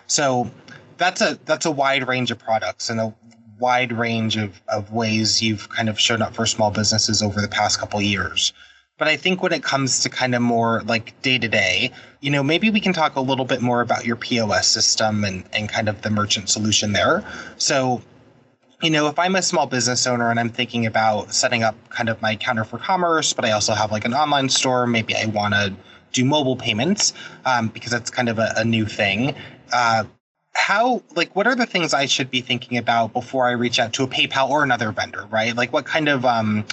So 0.08 0.52
that's 0.98 1.22
a 1.22 1.40
that's 1.46 1.66
a 1.66 1.72
wide 1.72 2.08
range 2.08 2.30
of 2.32 2.38
products 2.38 2.90
and 2.90 3.00
a 3.00 3.14
wide 3.60 3.92
range 3.92 4.38
of, 4.38 4.62
of 4.68 4.92
ways 4.92 5.42
you've 5.42 5.70
kind 5.70 5.90
of 5.90 6.00
shown 6.00 6.22
up 6.22 6.34
for 6.34 6.46
small 6.46 6.72
businesses 6.72 7.22
over 7.22 7.42
the 7.42 7.48
past 7.48 7.80
couple 7.80 8.02
years. 8.02 8.54
But 8.98 9.08
I 9.08 9.18
think 9.18 9.42
when 9.42 9.54
it 9.54 9.64
comes 9.64 10.00
to 10.02 10.10
kind 10.10 10.36
of 10.36 10.42
more 10.42 10.82
like 10.86 11.20
day 11.22 11.40
to 11.40 11.48
day, 11.48 11.92
you 12.22 12.30
know, 12.30 12.44
maybe 12.44 12.70
we 12.70 12.80
can 12.80 12.94
talk 12.94 13.16
a 13.16 13.22
little 13.22 13.46
bit 13.46 13.62
more 13.62 13.82
about 13.82 14.06
your 14.06 14.16
POS 14.16 14.68
system 14.68 15.24
and, 15.24 15.44
and 15.52 15.68
kind 15.68 15.90
of 15.90 16.04
the 16.04 16.10
merchant 16.10 16.50
solution 16.50 16.94
there. 16.94 17.26
So, 17.58 18.02
you 18.82 18.90
know, 18.90 19.08
if 19.08 19.18
I'm 19.18 19.36
a 19.36 19.42
small 19.42 19.66
business 19.66 20.06
owner 20.06 20.30
and 20.30 20.40
I'm 20.40 20.50
thinking 20.50 20.86
about 20.86 21.34
setting 21.34 21.64
up 21.64 21.76
kind 21.90 22.08
of 22.08 22.22
my 22.22 22.36
counter 22.36 22.64
for 22.64 22.78
commerce, 22.78 23.34
but 23.34 23.46
I 23.46 23.52
also 23.52 23.74
have 23.74 23.92
like 23.92 24.06
an 24.06 24.14
online 24.14 24.50
store, 24.50 24.86
maybe 24.86 25.16
I 25.16 25.26
want 25.26 25.54
to 25.54 25.74
do 26.12 26.24
mobile 26.24 26.56
payments 26.56 27.14
um, 27.46 27.70
because 27.70 27.92
that's 27.92 28.10
kind 28.10 28.30
of 28.30 28.38
a, 28.40 28.54
a 28.58 28.64
new 28.64 28.86
thing. 28.86 29.36
Uh, 29.74 30.04
how 30.54 31.04
like 31.16 31.36
what 31.36 31.48
are 31.48 31.56
the 31.56 31.66
things 31.66 31.94
I 31.94 32.06
should 32.06 32.32
be 32.32 32.42
thinking 32.42 32.78
about 32.78 33.14
before 33.14 33.48
I 33.48 33.52
reach 33.52 33.80
out 33.80 33.94
to 33.94 34.04
a 34.04 34.08
PayPal 34.08 34.50
or 34.50 34.64
another 34.64 34.92
vendor, 34.92 35.26
right? 35.30 35.56
Like 35.56 35.74
what 35.74 35.86
kind 35.86 36.08
of 36.08 36.26
um, 36.26 36.66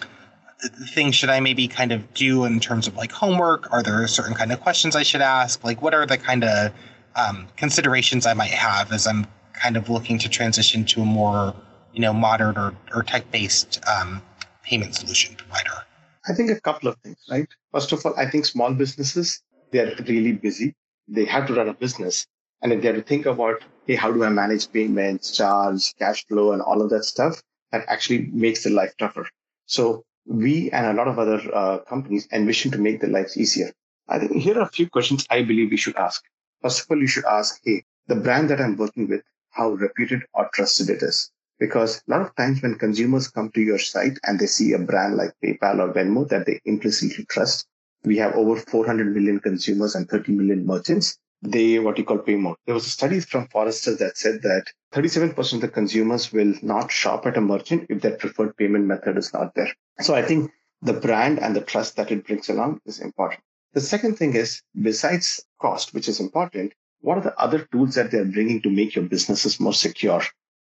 things 0.89 1.15
should 1.15 1.31
I 1.31 1.41
maybe 1.41 1.69
kind 1.69 1.93
of 1.93 2.13
do 2.15 2.45
in 2.45 2.61
terms 2.61 2.87
of 2.87 2.97
like 2.97 3.13
homework? 3.13 3.73
Are 3.73 3.83
there 3.83 4.07
certain 4.09 4.35
kind 4.35 4.53
of 4.53 4.61
questions 4.61 4.97
I 4.97 5.03
should 5.03 5.21
ask? 5.21 5.63
Like, 5.65 5.83
what 5.83 5.95
are 5.95 6.07
the 6.07 6.19
kind 6.19 6.45
of 6.45 6.73
um, 7.17 7.49
considerations 7.57 8.27
I 8.27 8.35
might 8.35 8.51
have 8.51 8.93
as 8.93 9.07
I'm 9.07 9.27
kind 9.53 9.77
of 9.77 9.89
looking 9.89 10.19
to 10.19 10.29
transition 10.29 10.85
to 10.87 11.03
a 11.03 11.05
more, 11.05 11.55
you 11.93 12.01
know, 12.01 12.13
modern 12.13 12.57
or, 12.57 12.75
or 12.95 13.03
tech 13.03 13.31
based 13.31 13.81
um, 13.89 14.23
payment 14.63 14.95
solution 14.95 15.35
provider? 15.35 15.85
I 16.29 16.35
think 16.35 16.51
a 16.51 16.61
couple 16.61 16.89
of 16.89 16.97
things, 16.99 17.19
right? 17.31 17.49
First 17.73 17.93
of 17.93 18.05
all, 18.05 18.15
I 18.17 18.29
think 18.31 18.45
small 18.45 18.73
businesses, 18.75 19.43
they're 19.73 19.95
really 20.07 20.33
busy. 20.33 20.75
They 21.09 21.25
have 21.25 21.47
to 21.47 21.55
run 21.55 21.69
a 21.69 21.75
business. 21.75 22.27
And 22.63 22.73
if 22.73 22.81
they 22.81 22.89
have 22.89 22.97
to 22.97 23.03
think 23.03 23.27
about, 23.27 23.63
hey, 23.87 23.95
how 23.95 24.13
do 24.13 24.25
I 24.25 24.29
manage 24.29 24.71
payments, 24.71 25.37
charge, 25.37 25.95
cash 25.99 26.27
flow, 26.27 26.53
and 26.53 26.63
all 26.63 26.83
of 26.83 26.91
that 26.91 27.05
stuff, 27.05 27.43
that 27.73 27.85
actually 27.89 28.27
makes 28.33 28.65
their 28.65 28.73
life 28.73 28.95
tougher. 28.99 29.27
So 29.67 30.05
we 30.27 30.71
and 30.71 30.87
a 30.87 30.93
lot 30.93 31.09
of 31.09 31.19
other 31.19 31.41
uh, 31.55 31.79
companies 31.79 32.29
envision 32.33 32.71
to 32.73 32.79
make 32.79 33.01
their 33.01 33.11
lives 33.11 33.37
easier. 33.37 33.73
I 34.09 34.19
think 34.19 34.33
here 34.43 34.59
are 34.59 34.63
a 34.63 34.69
few 34.69 34.89
questions 34.89 35.27
I 35.31 35.43
believe 35.43 35.71
we 35.71 35.77
should 35.77 35.97
ask. 35.97 36.23
First 36.63 36.81
of 36.81 36.87
all, 36.91 36.99
you 36.99 37.07
should 37.07 37.25
ask, 37.25 37.61
hey, 37.65 37.85
the 38.07 38.17
brand 38.17 38.51
that 38.51 38.61
I'm 38.61 38.77
working 38.77 39.09
with, 39.09 39.23
how 39.51 39.71
reputed 39.71 40.23
or 40.35 40.51
trusted 40.53 40.91
it 40.91 41.03
is. 41.03 41.31
Because 41.59 42.03
a 42.09 42.11
lot 42.11 42.23
of 42.23 42.35
times 42.37 42.63
when 42.63 42.77
consumers 42.77 43.29
come 43.29 43.51
to 43.53 43.61
your 43.61 43.79
site 43.79 44.19
and 44.25 44.39
they 44.39 44.47
see 44.47 44.73
a 44.73 44.79
brand 44.79 45.17
like 45.17 45.33
PayPal 45.45 45.81
or 45.81 45.93
Venmo 45.93 46.29
that 46.29 46.47
they 46.47 46.61
implicitly 46.65 47.25
trust, 47.27 47.67
we 48.05 48.17
have 48.17 48.35
over 48.35 48.57
400 48.57 49.15
million 49.15 49.41
consumers 49.41 49.95
and 49.95 50.09
30 50.09 50.33
million 50.33 50.67
merchants. 50.67 51.19
They 51.43 51.79
what 51.79 51.97
you 51.97 52.05
call 52.05 52.19
pay 52.19 52.37
more. 52.37 52.57
There 52.67 52.75
was 52.75 52.87
a 52.87 52.91
study 52.91 53.21
from 53.21 53.49
Forrester 53.49 53.97
that 53.97 54.19
said 54.19 54.43
that 54.43 54.67
37% 54.93 55.55
of 55.55 55.61
the 55.63 55.69
consumers 55.69 56.33
will 56.33 56.55
not 56.63 56.93
shop 56.93 57.25
at 57.27 57.37
a 57.37 57.41
merchant 57.41 57.87
if 57.89 58.03
their 58.03 58.17
preferred 58.17 58.57
payment 58.57 58.85
method 58.85 59.17
is 59.17 59.33
not 59.33 59.55
there. 59.55 59.73
So 60.01 60.15
I 60.15 60.23
think 60.23 60.51
the 60.83 60.93
brand 60.93 61.39
and 61.39 61.57
the 61.57 61.63
trust 61.63 61.97
that 61.97 62.11
it 62.11 62.27
brings 62.27 62.49
along 62.49 62.81
is 62.85 63.01
important. 63.01 63.43
The 63.73 63.81
second 63.81 64.17
thing 64.17 64.35
is, 64.35 64.63
besides 64.81 65.43
cost, 65.61 65.95
which 65.95 66.09
is 66.09 66.21
important, 66.21 66.75
what 67.01 67.19
are 67.19 67.23
the 67.23 67.39
other 67.41 67.67
tools 67.73 67.95
that 67.95 68.11
they're 68.11 68.25
bringing 68.25 68.61
to 68.63 68.71
make 68.71 68.95
your 68.95 69.05
businesses 69.05 69.61
more 69.61 69.73
secure? 69.73 70.23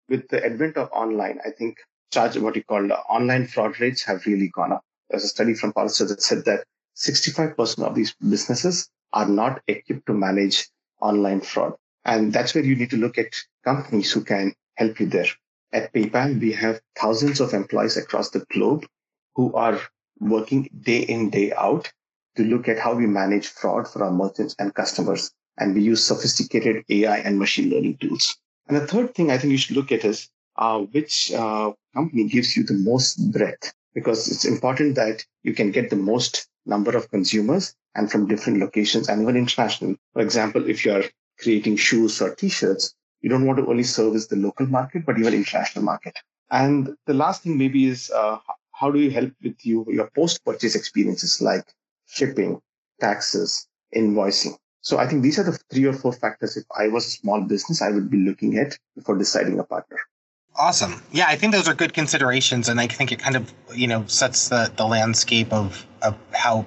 With 0.08 0.30
the 0.30 0.46
advent 0.46 0.78
of 0.78 0.90
online, 0.92 1.40
I 1.46 1.50
think 1.50 1.78
charge 2.12 2.38
what 2.38 2.56
you 2.56 2.64
call 2.64 2.92
online 3.10 3.48
fraud 3.48 3.80
rates 3.80 4.04
have 4.04 4.26
really 4.26 4.50
gone 4.50 4.72
up. 4.72 4.86
There's 5.10 5.24
a 5.24 5.28
study 5.28 5.54
from 5.54 5.74
Forrester 5.74 6.06
that 6.06 6.22
said 6.22 6.46
that 6.46 6.64
65% 6.96 7.84
of 7.84 7.96
these 7.96 8.14
businesses 8.22 8.90
are 9.14 9.28
not 9.28 9.62
equipped 9.68 10.06
to 10.08 10.14
manage 10.14 10.70
online 11.02 11.42
fraud. 11.42 11.74
And 12.06 12.34
that's 12.34 12.56
where 12.56 12.64
you 12.64 12.76
need 12.76 12.90
to 12.92 12.98
look 12.98 13.18
at 13.18 13.36
companies 13.64 14.12
who 14.12 14.24
can 14.24 14.54
help 14.76 15.00
you 15.00 15.08
there. 15.08 15.28
At 15.74 15.94
PayPal, 15.94 16.40
we 16.40 16.52
have 16.54 16.82
thousands 17.00 17.40
of 17.40 17.54
employees 17.54 17.98
across 17.98 18.30
the 18.30 18.46
globe 18.52 18.86
who 19.36 19.54
are 19.54 19.80
working 20.20 20.70
day 20.82 21.00
in, 21.00 21.30
day 21.30 21.54
out 21.54 21.92
to 22.36 22.44
look 22.44 22.68
at 22.68 22.80
how 22.80 22.94
we 22.94 23.08
manage 23.08 23.48
fraud 23.48 23.88
for 23.88 24.04
our 24.04 24.12
merchants 24.12 24.56
and 24.60 24.74
customers. 24.74 25.32
And 25.58 25.76
we 25.76 25.82
use 25.82 26.06
sophisticated 26.06 26.84
AI 26.90 27.18
and 27.18 27.38
machine 27.38 27.70
learning 27.70 27.98
tools. 27.98 28.38
And 28.68 28.78
the 28.78 28.88
third 28.88 29.14
thing 29.14 29.32
I 29.32 29.38
think 29.38 29.52
you 29.52 29.58
should 29.58 29.76
look 29.76 29.92
at 29.92 30.06
is 30.06 30.30
uh, 30.58 30.80
which 30.80 31.32
uh, 31.34 31.72
company 31.94 32.28
gives 32.28 32.56
you 32.56 32.64
the 32.64 32.74
most 32.74 33.32
breadth, 33.32 33.74
because 33.94 34.30
it's 34.30 34.46
important 34.46 34.96
that 34.96 35.26
you 35.44 35.54
can 35.54 35.72
get 35.72 35.90
the 35.90 35.96
most 35.96 36.48
number 36.66 36.96
of 36.96 37.10
consumers 37.10 37.76
and 37.96 38.12
from 38.12 38.28
different 38.28 38.60
locations 38.60 39.10
and 39.10 39.22
even 39.22 39.36
international. 39.36 39.96
For 40.14 40.22
example, 40.22 40.70
if 40.70 40.86
you're 40.86 41.04
creating 41.40 41.78
shoes 41.78 42.22
or 42.22 42.36
t-shirts, 42.36 42.94
you 43.22 43.30
don't 43.30 43.46
want 43.46 43.60
to 43.60 43.68
only 43.68 43.84
service 43.84 44.28
the 44.28 44.36
local 44.36 44.66
market, 44.66 45.06
but 45.06 45.18
even 45.18 45.34
international 45.34 45.86
market. 45.86 46.18
And 46.50 46.96
the 47.06 47.14
last 47.14 47.44
thing 47.44 47.58
maybe 47.58 47.88
is 47.88 48.12
uh, 48.12 48.38
how 48.72 48.92
do 48.92 49.00
you 49.00 49.12
help 49.12 49.32
with 49.44 49.66
you 49.66 49.86
your 49.88 50.10
post-purchase 50.16 50.76
experiences 50.76 51.42
like 51.42 51.66
shipping, 52.08 52.60
taxes, 53.00 53.68
invoicing. 53.96 54.56
So 54.82 54.98
I 54.98 55.08
think 55.08 55.22
these 55.22 55.38
are 55.38 55.44
the 55.44 55.58
three 55.72 55.86
or 55.86 55.94
four 55.94 56.12
factors. 56.12 56.58
If 56.58 56.66
I 56.78 56.88
was 56.88 57.06
a 57.06 57.12
small 57.12 57.42
business, 57.42 57.82
I 57.82 57.92
would 57.92 58.10
be 58.10 58.18
looking 58.18 58.58
at 58.58 58.78
before 58.96 59.18
deciding 59.18 59.60
a 59.60 59.64
partner. 59.64 59.98
Awesome. 60.56 61.02
Yeah, 61.12 61.26
I 61.28 61.36
think 61.36 61.54
those 61.54 61.68
are 61.68 61.74
good 61.74 61.94
considerations, 61.94 62.68
and 62.68 62.82
I 62.82 62.88
think 62.88 63.12
it 63.12 63.20
kind 63.20 63.36
of 63.36 63.54
you 63.74 63.88
know 63.88 64.06
sets 64.08 64.50
the 64.50 64.72
the 64.76 64.86
landscape 64.86 65.54
of 65.54 65.86
of 66.02 66.18
how 66.34 66.66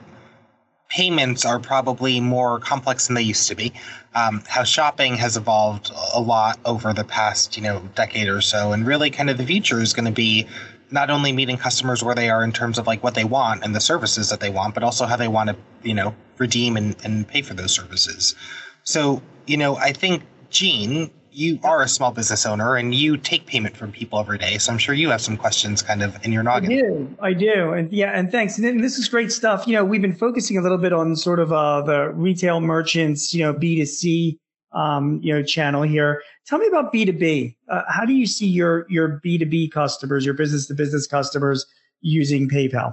payments 0.89 1.45
are 1.45 1.59
probably 1.59 2.21
more 2.21 2.61
complex 2.61 3.07
than 3.07 3.15
they 3.15 3.23
used 3.23 3.49
to 3.49 3.55
be. 3.55 3.73
Um, 4.15 4.43
how 4.47 4.63
shopping 4.63 5.17
has 5.17 5.37
evolved 5.37 5.91
a 6.15 6.21
lot 6.21 6.59
over 6.65 6.93
the 6.93 7.05
past, 7.05 7.57
you 7.57 7.63
know, 7.63 7.83
decade 7.95 8.29
or 8.29 8.41
so, 8.41 8.73
and 8.73 8.87
really, 8.87 9.11
kind 9.11 9.29
of 9.29 9.39
the 9.39 9.47
future 9.47 9.81
is 9.81 9.93
going 9.93 10.05
to 10.05 10.13
be 10.13 10.47
not 10.91 11.11
only 11.11 11.33
meeting 11.33 11.57
customers 11.57 12.05
where 12.05 12.15
they 12.15 12.31
are 12.31 12.45
in 12.45 12.53
terms 12.53 12.79
of 12.79 12.87
like 12.87 13.03
what 13.03 13.15
they 13.15 13.25
want 13.25 13.65
and 13.65 13.75
the 13.75 13.81
services 13.81 14.31
that 14.31 14.39
they 14.39 14.51
want, 14.51 14.75
but 14.75 14.85
also 14.85 15.07
how 15.07 15.17
they 15.17 15.27
want 15.27 15.51
to, 15.51 15.57
you 15.83 15.95
know, 15.95 16.15
redeem 16.39 16.77
and, 16.77 16.95
and 17.03 17.27
pay 17.27 17.43
for 17.43 17.55
those 17.55 17.73
services. 17.73 18.37
So, 18.85 19.21
you 19.47 19.57
know, 19.57 19.77
I 19.77 19.93
think 19.93 20.23
Gene, 20.51 21.11
you 21.35 21.59
are 21.65 21.83
a 21.83 21.89
small 21.89 22.13
business 22.13 22.47
owner 22.47 22.77
and 22.77 22.95
you 22.95 23.17
take 23.17 23.47
payment 23.47 23.77
from 23.77 23.91
people 23.91 24.19
every 24.19 24.39
day. 24.39 24.59
So 24.59 24.73
I'm 24.73 24.79
sure 24.79 24.95
you 24.95 25.11
have 25.11 25.21
some 25.21 25.37
questions 25.37 25.83
kind 25.83 26.03
of 26.03 26.17
in 26.25 26.33
your 26.33 26.43
noggin. 26.43 26.73
I 26.73 26.77
do. 26.77 27.17
I 27.21 27.33
do. 27.33 27.73
And 27.73 27.93
yeah, 27.93 28.11
and 28.13 28.31
thanks. 28.31 28.57
And 28.57 28.83
this 28.83 28.99
is 28.99 29.09
great 29.09 29.33
stuff. 29.33 29.67
You 29.67 29.75
know, 29.75 29.85
we've 29.85 30.03
been 30.03 30.15
focusing 30.15 30.57
a 30.57 30.63
little 30.63 30.79
bit 30.79 30.93
on 30.93 31.17
sort 31.17 31.41
of 31.41 31.53
uh, 31.53 31.83
the 31.83 32.11
retail 32.11 32.61
merchants, 32.61 33.35
you 33.35 33.43
know, 33.43 33.53
B2C, 33.53 34.39
um, 34.73 35.21
you 35.23 35.33
know, 35.35 35.43
channel 35.43 35.83
here. 35.83 36.23
Tell 36.47 36.59
me 36.59 36.67
about 36.69 36.93
B2B. 36.93 37.57
Uh, 37.69 37.83
how 37.89 38.05
do 38.05 38.13
you 38.13 38.27
see 38.27 38.47
your, 38.47 38.87
your 38.89 39.21
B2B 39.25 39.73
customers, 39.73 40.25
your 40.25 40.35
business 40.35 40.67
to 40.69 40.75
business 40.75 41.07
customers 41.07 41.67
using 42.01 42.49
PayPal? 42.49 42.93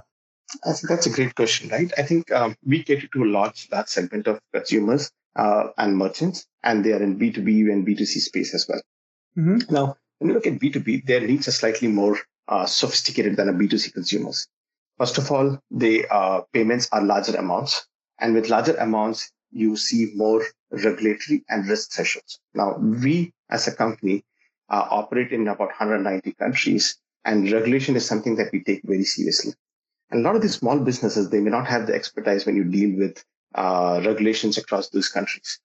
I 0.64 0.72
think 0.72 0.88
that's 0.88 1.06
a 1.06 1.10
great 1.10 1.34
question, 1.34 1.70
right? 1.70 1.90
I 1.96 2.02
think 2.02 2.30
um, 2.32 2.56
we 2.64 2.82
cater 2.82 3.06
to 3.06 3.24
a 3.24 3.26
large, 3.26 3.68
that 3.68 3.88
segment 3.88 4.26
of 4.26 4.38
consumers 4.52 5.10
uh, 5.36 5.68
and 5.78 5.96
merchants, 5.96 6.46
and 6.62 6.84
they 6.84 6.92
are 6.92 7.02
in 7.02 7.18
B2B 7.18 7.72
and 7.72 7.86
B2C 7.86 8.20
space 8.20 8.54
as 8.54 8.66
well. 8.68 8.80
Mm-hmm. 9.36 9.72
Now, 9.72 9.96
when 10.18 10.28
you 10.28 10.34
look 10.34 10.46
at 10.46 10.58
B2B, 10.58 11.06
their 11.06 11.20
needs 11.20 11.48
are 11.48 11.52
slightly 11.52 11.88
more 11.88 12.18
uh, 12.48 12.66
sophisticated 12.66 13.36
than 13.36 13.48
a 13.48 13.52
B2C 13.52 13.92
consumers. 13.92 14.46
First 14.98 15.18
of 15.18 15.30
all, 15.30 15.58
the 15.70 16.06
uh, 16.10 16.42
payments 16.52 16.88
are 16.92 17.02
larger 17.02 17.36
amounts, 17.36 17.86
and 18.20 18.34
with 18.34 18.48
larger 18.48 18.74
amounts, 18.76 19.32
you 19.50 19.76
see 19.76 20.12
more 20.14 20.42
regulatory 20.70 21.44
and 21.48 21.68
risk 21.68 21.92
thresholds. 21.92 22.40
Now, 22.54 22.76
we 22.78 23.32
as 23.50 23.66
a 23.68 23.74
company 23.74 24.24
uh, 24.68 24.86
operate 24.90 25.32
in 25.32 25.48
about 25.48 25.68
190 25.68 26.32
countries, 26.32 26.98
and 27.24 27.50
regulation 27.50 27.96
is 27.96 28.06
something 28.06 28.36
that 28.36 28.52
we 28.52 28.62
take 28.62 28.82
very 28.84 29.04
seriously. 29.04 29.52
And 30.10 30.20
a 30.20 30.22
lot 30.24 30.36
of 30.36 30.42
these 30.42 30.56
small 30.56 30.78
businesses, 30.78 31.30
they 31.30 31.40
may 31.40 31.50
not 31.50 31.66
have 31.66 31.86
the 31.86 31.94
expertise 31.94 32.44
when 32.46 32.56
you 32.56 32.64
deal 32.64 32.98
with 32.98 33.24
uh, 33.54 34.02
regulations 34.04 34.58
across 34.58 34.88
those 34.90 35.08
countries. 35.08 35.58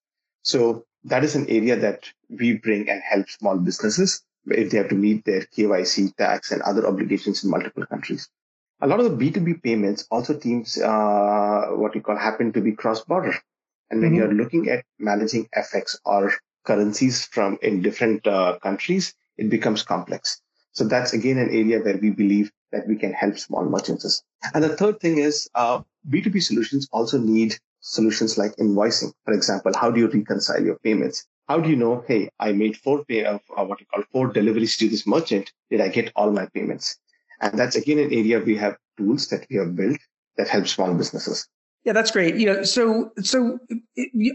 So 0.44 0.86
that 1.04 1.24
is 1.24 1.36
an 1.36 1.48
area 1.50 1.76
that 1.76 2.10
we 2.30 2.58
bring 2.58 2.90
and 2.90 3.02
help 3.02 3.30
small 3.30 3.58
businesses 3.58 4.24
if 4.48 4.72
they 4.72 4.78
have 4.78 4.90
to 4.90 4.96
meet 4.96 5.26
their 5.26 5.42
KYC, 5.42 6.16
tax, 6.16 6.52
and 6.52 6.62
other 6.62 6.88
obligations 6.88 7.44
in 7.44 7.50
multiple 7.50 7.86
countries. 7.86 8.30
A 8.82 8.88
lot 8.88 9.00
of 9.00 9.18
the 9.18 9.32
B2B 9.32 9.64
payments 9.64 10.08
also 10.12 10.38
teams, 10.38 10.78
uh, 10.78 11.68
what 11.72 11.96
you 11.96 12.02
call 12.02 12.16
happen 12.16 12.54
to 12.54 12.62
be 12.62 12.72
cross-border. 12.74 13.36
And 13.90 14.02
when 14.02 14.12
mm-hmm. 14.12 14.18
you're 14.18 14.34
looking 14.34 14.70
at 14.70 14.86
managing 15.00 15.48
FX 15.56 15.96
or 16.06 16.34
currencies 16.66 17.26
from 17.26 17.58
in 17.62 17.82
different 17.82 18.28
uh, 18.28 18.60
countries, 18.62 19.14
it 19.38 19.50
becomes 19.50 19.84
complex. 19.84 20.42
So 20.74 20.84
that's 20.84 21.14
again 21.14 21.38
an 21.38 21.50
area 21.50 21.80
where 21.80 21.98
we 21.98 22.12
believe 22.12 22.52
that 22.72 22.88
we 22.88 22.98
can 22.98 23.14
help 23.14 23.40
small 23.40 23.66
merchants. 23.66 24.24
And 24.54 24.64
the 24.64 24.76
third 24.76 25.00
thing 25.00 25.18
is 25.18 25.50
uh, 25.56 25.82
B2B 26.10 26.44
solutions 26.44 26.88
also 26.92 27.18
need 27.18 27.58
solutions 27.88 28.38
like 28.38 28.56
invoicing. 28.58 29.12
For 29.26 29.34
example, 29.34 29.72
how 29.80 29.90
do 29.92 30.00
you 30.00 30.08
reconcile 30.08 30.64
your 30.64 30.78
payments? 30.80 31.26
How 31.48 31.60
do 31.60 31.70
you 31.70 31.78
know, 31.78 32.04
hey, 32.08 32.30
I 32.40 32.52
made 32.52 32.76
four 32.78 33.06
pay 33.06 33.24
of 33.24 33.40
uh, 33.56 33.64
what 33.64 33.80
you 33.80 33.86
call 33.86 34.04
four 34.12 34.28
deliveries 34.28 34.76
to 34.78 34.90
this 34.90 35.08
merchant. 35.08 35.52
Did 35.72 35.82
I 35.82 35.88
get 35.88 36.12
all 36.16 36.32
my 36.32 36.48
payments? 36.54 36.98
And 37.40 37.58
that's 37.58 37.76
again 37.76 38.00
an 38.00 38.12
area 38.12 38.40
we 38.40 38.58
have 38.58 38.76
tools 38.98 39.28
that 39.30 39.46
we 39.50 39.56
have 39.58 39.76
built 39.76 40.00
that 40.38 40.50
help 40.50 40.68
small 40.68 40.94
businesses. 40.94 41.48
Yeah, 41.86 41.94
that's 41.94 42.12
great. 42.12 42.36
You 42.36 42.48
know, 42.48 42.64
so 42.64 43.12
so 43.22 43.60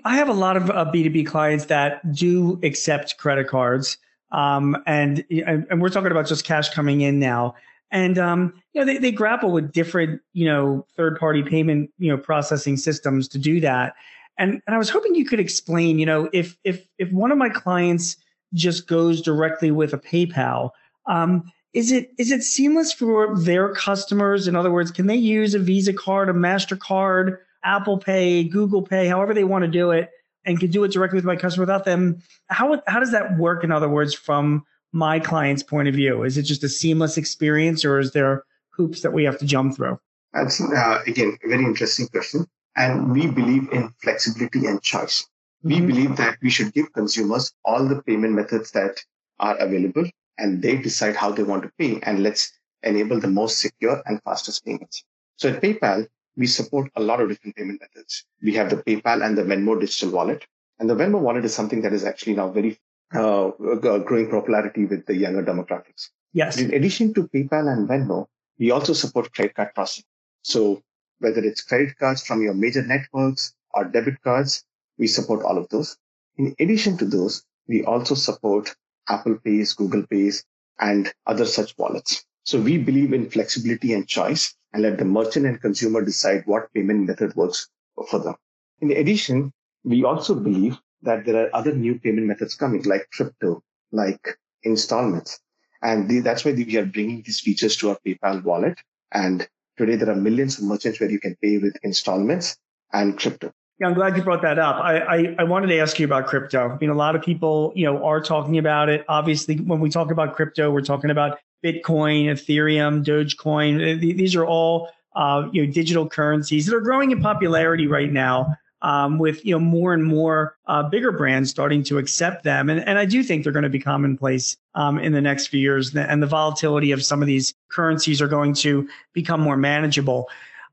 I 0.04 0.16
have 0.16 0.30
a 0.30 0.32
lot 0.32 0.56
of 0.56 0.71
uh, 0.71 0.87
B 0.90 1.02
two 1.02 1.11
B 1.11 1.23
clients 1.23 1.66
that 1.66 2.00
do 2.14 2.59
accept 2.62 3.18
credit 3.18 3.49
cards, 3.49 3.99
um, 4.30 4.76
and 4.87 5.23
and 5.30 5.82
we're 5.82 5.90
talking 5.90 6.11
about 6.11 6.26
just 6.26 6.44
cash 6.47 6.71
coming 6.71 7.02
in 7.02 7.18
now. 7.18 7.54
And 7.92 8.18
um, 8.18 8.54
you 8.72 8.80
know, 8.80 8.87
they, 8.87 8.99
they 8.99 9.12
grapple 9.12 9.52
with 9.52 9.70
different, 9.70 10.20
you 10.32 10.46
know, 10.46 10.87
third 10.96 11.20
party 11.20 11.42
payment, 11.42 11.90
you 11.99 12.11
know, 12.11 12.16
processing 12.16 12.78
systems 12.78 13.28
to 13.28 13.38
do 13.38 13.61
that. 13.61 13.94
And 14.38 14.62
and 14.66 14.75
I 14.75 14.78
was 14.78 14.88
hoping 14.88 15.14
you 15.14 15.26
could 15.26 15.38
explain, 15.38 15.99
you 15.99 16.06
know, 16.06 16.28
if 16.32 16.56
if 16.64 16.88
if 16.99 17.12
one 17.12 17.30
of 17.30 17.38
my 17.38 17.50
clients 17.50 18.16
just 18.54 18.88
goes 18.88 19.20
directly 19.20 19.70
with 19.70 19.92
a 19.92 19.99
PayPal, 19.99 20.70
um, 21.06 21.52
is 21.75 21.92
it 21.92 22.11
is 22.18 22.32
it 22.32 22.42
seamless 22.42 22.94
for 22.94 23.38
their 23.38 23.75
customers? 23.75 24.49
In 24.49 24.56
other 24.56 24.70
words, 24.70 24.90
can 24.90 25.06
they 25.06 25.16
use 25.16 25.54
a 25.54 25.58
Visa 25.58 25.92
card, 25.92 26.30
a 26.30 26.32
Mastercard, 26.32 27.37
Apple 27.62 27.99
Pay, 27.99 28.44
Google 28.44 28.82
Pay, 28.82 29.06
however 29.06 29.34
they 29.34 29.44
want 29.44 29.64
to 29.64 29.70
do 29.70 29.90
it, 29.90 30.11
and 30.46 30.58
can 30.58 30.70
do 30.70 30.82
it 30.84 30.92
directly 30.92 31.16
with 31.16 31.26
my 31.26 31.37
customer 31.37 31.62
without 31.62 31.84
them? 31.84 32.22
How 32.49 32.82
how 32.87 33.00
does 33.00 33.12
that 33.12 33.37
work? 33.37 33.64
In 33.64 33.70
other 33.70 33.88
words, 33.88 34.14
from 34.14 34.64
my 34.92 35.18
client's 35.18 35.62
point 35.62 35.88
of 35.88 35.94
view? 35.94 36.22
Is 36.22 36.38
it 36.38 36.42
just 36.42 36.62
a 36.64 36.68
seamless 36.68 37.16
experience 37.16 37.84
or 37.84 37.99
is 37.99 38.12
there 38.12 38.44
hoops 38.70 39.00
that 39.00 39.12
we 39.12 39.25
have 39.25 39.38
to 39.38 39.46
jump 39.46 39.76
through? 39.76 39.99
That's, 40.32 40.61
uh, 40.61 40.99
again, 41.06 41.37
a 41.44 41.49
very 41.49 41.64
interesting 41.64 42.08
question. 42.08 42.46
And 42.76 43.12
we 43.12 43.26
believe 43.26 43.70
in 43.72 43.92
flexibility 44.02 44.66
and 44.66 44.80
choice. 44.82 45.26
We 45.62 45.76
mm-hmm. 45.76 45.87
believe 45.87 46.16
that 46.16 46.38
we 46.42 46.50
should 46.50 46.72
give 46.72 46.92
consumers 46.92 47.52
all 47.64 47.87
the 47.87 48.02
payment 48.02 48.34
methods 48.34 48.70
that 48.72 48.99
are 49.40 49.56
available 49.58 50.08
and 50.38 50.62
they 50.62 50.76
decide 50.76 51.16
how 51.16 51.32
they 51.32 51.42
want 51.42 51.62
to 51.62 51.72
pay. 51.78 52.00
And 52.02 52.22
let's 52.22 52.52
enable 52.82 53.20
the 53.20 53.28
most 53.28 53.61
secure 53.61 54.02
and 54.06 54.22
fastest 54.22 54.64
payments. 54.64 55.04
So 55.37 55.50
at 55.50 55.62
PayPal, 55.62 56.06
we 56.37 56.46
support 56.46 56.90
a 56.96 57.02
lot 57.02 57.20
of 57.20 57.28
different 57.28 57.56
payment 57.56 57.80
methods. 57.80 58.25
We 58.42 58.54
have 58.54 58.70
the 58.70 58.76
PayPal 58.76 59.25
and 59.25 59.37
the 59.37 59.42
Venmo 59.42 59.78
digital 59.78 60.11
wallet. 60.11 60.46
And 60.78 60.88
the 60.88 60.94
Venmo 60.94 61.20
wallet 61.20 61.44
is 61.44 61.54
something 61.54 61.82
that 61.82 61.92
is 61.92 62.04
actually 62.04 62.34
now 62.34 62.49
very 62.49 62.80
uh, 63.14 63.50
growing 63.50 64.31
popularity 64.31 64.87
with 64.87 65.07
the 65.07 65.16
younger 65.16 65.42
demographics. 65.42 66.09
Yes. 66.33 66.59
In 66.59 66.73
addition 66.73 67.12
to 67.14 67.28
PayPal 67.28 67.71
and 67.73 67.88
Venmo, 67.88 68.26
we 68.59 68.71
also 68.71 68.92
support 68.92 69.33
credit 69.35 69.54
card 69.54 69.75
processing. 69.75 70.04
So 70.42 70.83
whether 71.19 71.40
it's 71.40 71.62
credit 71.62 71.97
cards 71.99 72.26
from 72.26 72.42
your 72.42 72.54
major 72.54 72.83
networks 72.83 73.54
or 73.75 73.85
debit 73.85 74.21
cards, 74.23 74.64
we 74.99 75.07
support 75.07 75.45
all 75.45 75.59
of 75.59 75.69
those. 75.69 75.97
In 76.37 76.54
addition 76.59 76.97
to 76.99 77.04
those, 77.04 77.45
we 77.69 77.85
also 77.85 78.14
support 78.14 78.75
Apple 79.09 79.38
Pays, 79.45 79.73
Google 79.73 80.07
Pays, 80.07 80.45
and 80.81 81.12
other 81.26 81.45
such 81.45 81.76
wallets. 81.78 82.25
So 82.45 82.61
we 82.61 82.78
believe 82.78 83.12
in 83.12 83.31
flexibility 83.31 83.92
and 83.92 84.09
choice 84.09 84.54
and 84.73 84.83
let 84.83 84.99
the 84.99 85.04
merchant 85.04 85.47
and 85.47 85.61
consumer 85.61 86.02
decide 86.04 86.42
what 86.47 86.73
payment 86.73 87.07
method 87.07 87.37
works 87.37 87.69
for 88.11 88.19
them. 88.19 88.35
In 88.81 88.90
addition, 88.90 89.52
we 89.85 90.02
also 90.02 90.35
believe 90.35 90.78
that 91.02 91.25
there 91.25 91.44
are 91.44 91.54
other 91.54 91.73
new 91.73 91.99
payment 91.99 92.26
methods 92.26 92.54
coming, 92.54 92.82
like 92.82 93.09
crypto, 93.12 93.62
like 93.90 94.38
installments. 94.62 95.40
And 95.82 96.09
the, 96.09 96.21
that's 96.21 96.44
why 96.44 96.52
we 96.52 96.76
are 96.76 96.87
bringing 96.87 97.23
these 97.23 97.40
features 97.40 97.76
to 97.78 97.90
our 97.90 97.99
PayPal 98.06 98.42
wallet. 98.44 98.78
And 99.12 99.47
today 99.76 99.97
there 99.97 100.11
are 100.11 100.16
millions 100.16 100.59
of 100.59 100.64
merchants 100.64 101.00
where 101.00 101.11
you 101.11 101.18
can 101.18 101.37
pay 101.42 101.59
with 101.59 101.76
installments 101.82 102.56
and 102.92 103.18
crypto. 103.18 103.52
Yeah, 103.80 103.88
I'm 103.88 103.94
glad 103.94 104.16
you 104.16 104.23
brought 104.23 104.42
that 104.42 104.59
up. 104.59 104.76
I, 104.76 104.99
I, 104.99 105.37
I, 105.40 105.44
wanted 105.44 105.68
to 105.68 105.78
ask 105.78 105.99
you 105.99 106.06
about 106.06 106.26
crypto. 106.26 106.68
I 106.68 106.78
mean, 106.78 106.90
a 106.90 106.94
lot 106.94 107.16
of 107.16 107.23
people, 107.23 107.73
you 107.75 107.85
know, 107.85 108.04
are 108.04 108.21
talking 108.21 108.59
about 108.59 108.88
it. 108.88 109.04
Obviously, 109.09 109.56
when 109.56 109.80
we 109.80 109.90
talk 109.90 110.12
about 110.12 110.37
crypto, 110.37 110.71
we're 110.71 110.82
talking 110.82 111.11
about 111.11 111.38
Bitcoin, 111.64 112.26
Ethereum, 112.26 113.04
Dogecoin. 113.04 113.99
These 114.00 114.37
are 114.37 114.47
all, 114.47 114.88
uh, 115.16 115.49
you 115.52 115.66
know, 115.66 115.73
digital 115.73 116.09
currencies 116.09 116.66
that 116.66 116.76
are 116.76 116.80
growing 116.80 117.11
in 117.11 117.21
popularity 117.21 117.88
right 117.88 118.12
now 118.12 118.56
um, 118.82 119.18
with 119.18 119.44
you 119.44 119.52
know 119.52 119.60
more 119.60 119.94
and 119.94 120.04
more 120.04 120.56
uh, 120.66 120.82
bigger 120.82 121.12
brands 121.12 121.50
starting 121.50 121.82
to 121.84 121.98
accept 121.98 122.44
them, 122.44 122.68
and, 122.68 122.86
and 122.86 122.98
I 122.98 123.04
do 123.04 123.22
think 123.22 123.44
they're 123.44 123.52
going 123.52 123.62
to 123.62 123.70
be 123.70 123.78
commonplace 123.78 124.56
um, 124.74 124.98
in 124.98 125.12
the 125.12 125.20
next 125.20 125.46
few 125.46 125.60
years. 125.60 125.94
And 125.96 126.22
the 126.22 126.26
volatility 126.26 126.92
of 126.92 127.04
some 127.04 127.22
of 127.22 127.26
these 127.26 127.54
currencies 127.70 128.20
are 128.20 128.28
going 128.28 128.54
to 128.54 128.88
become 129.12 129.40
more 129.40 129.56
manageable. 129.56 130.28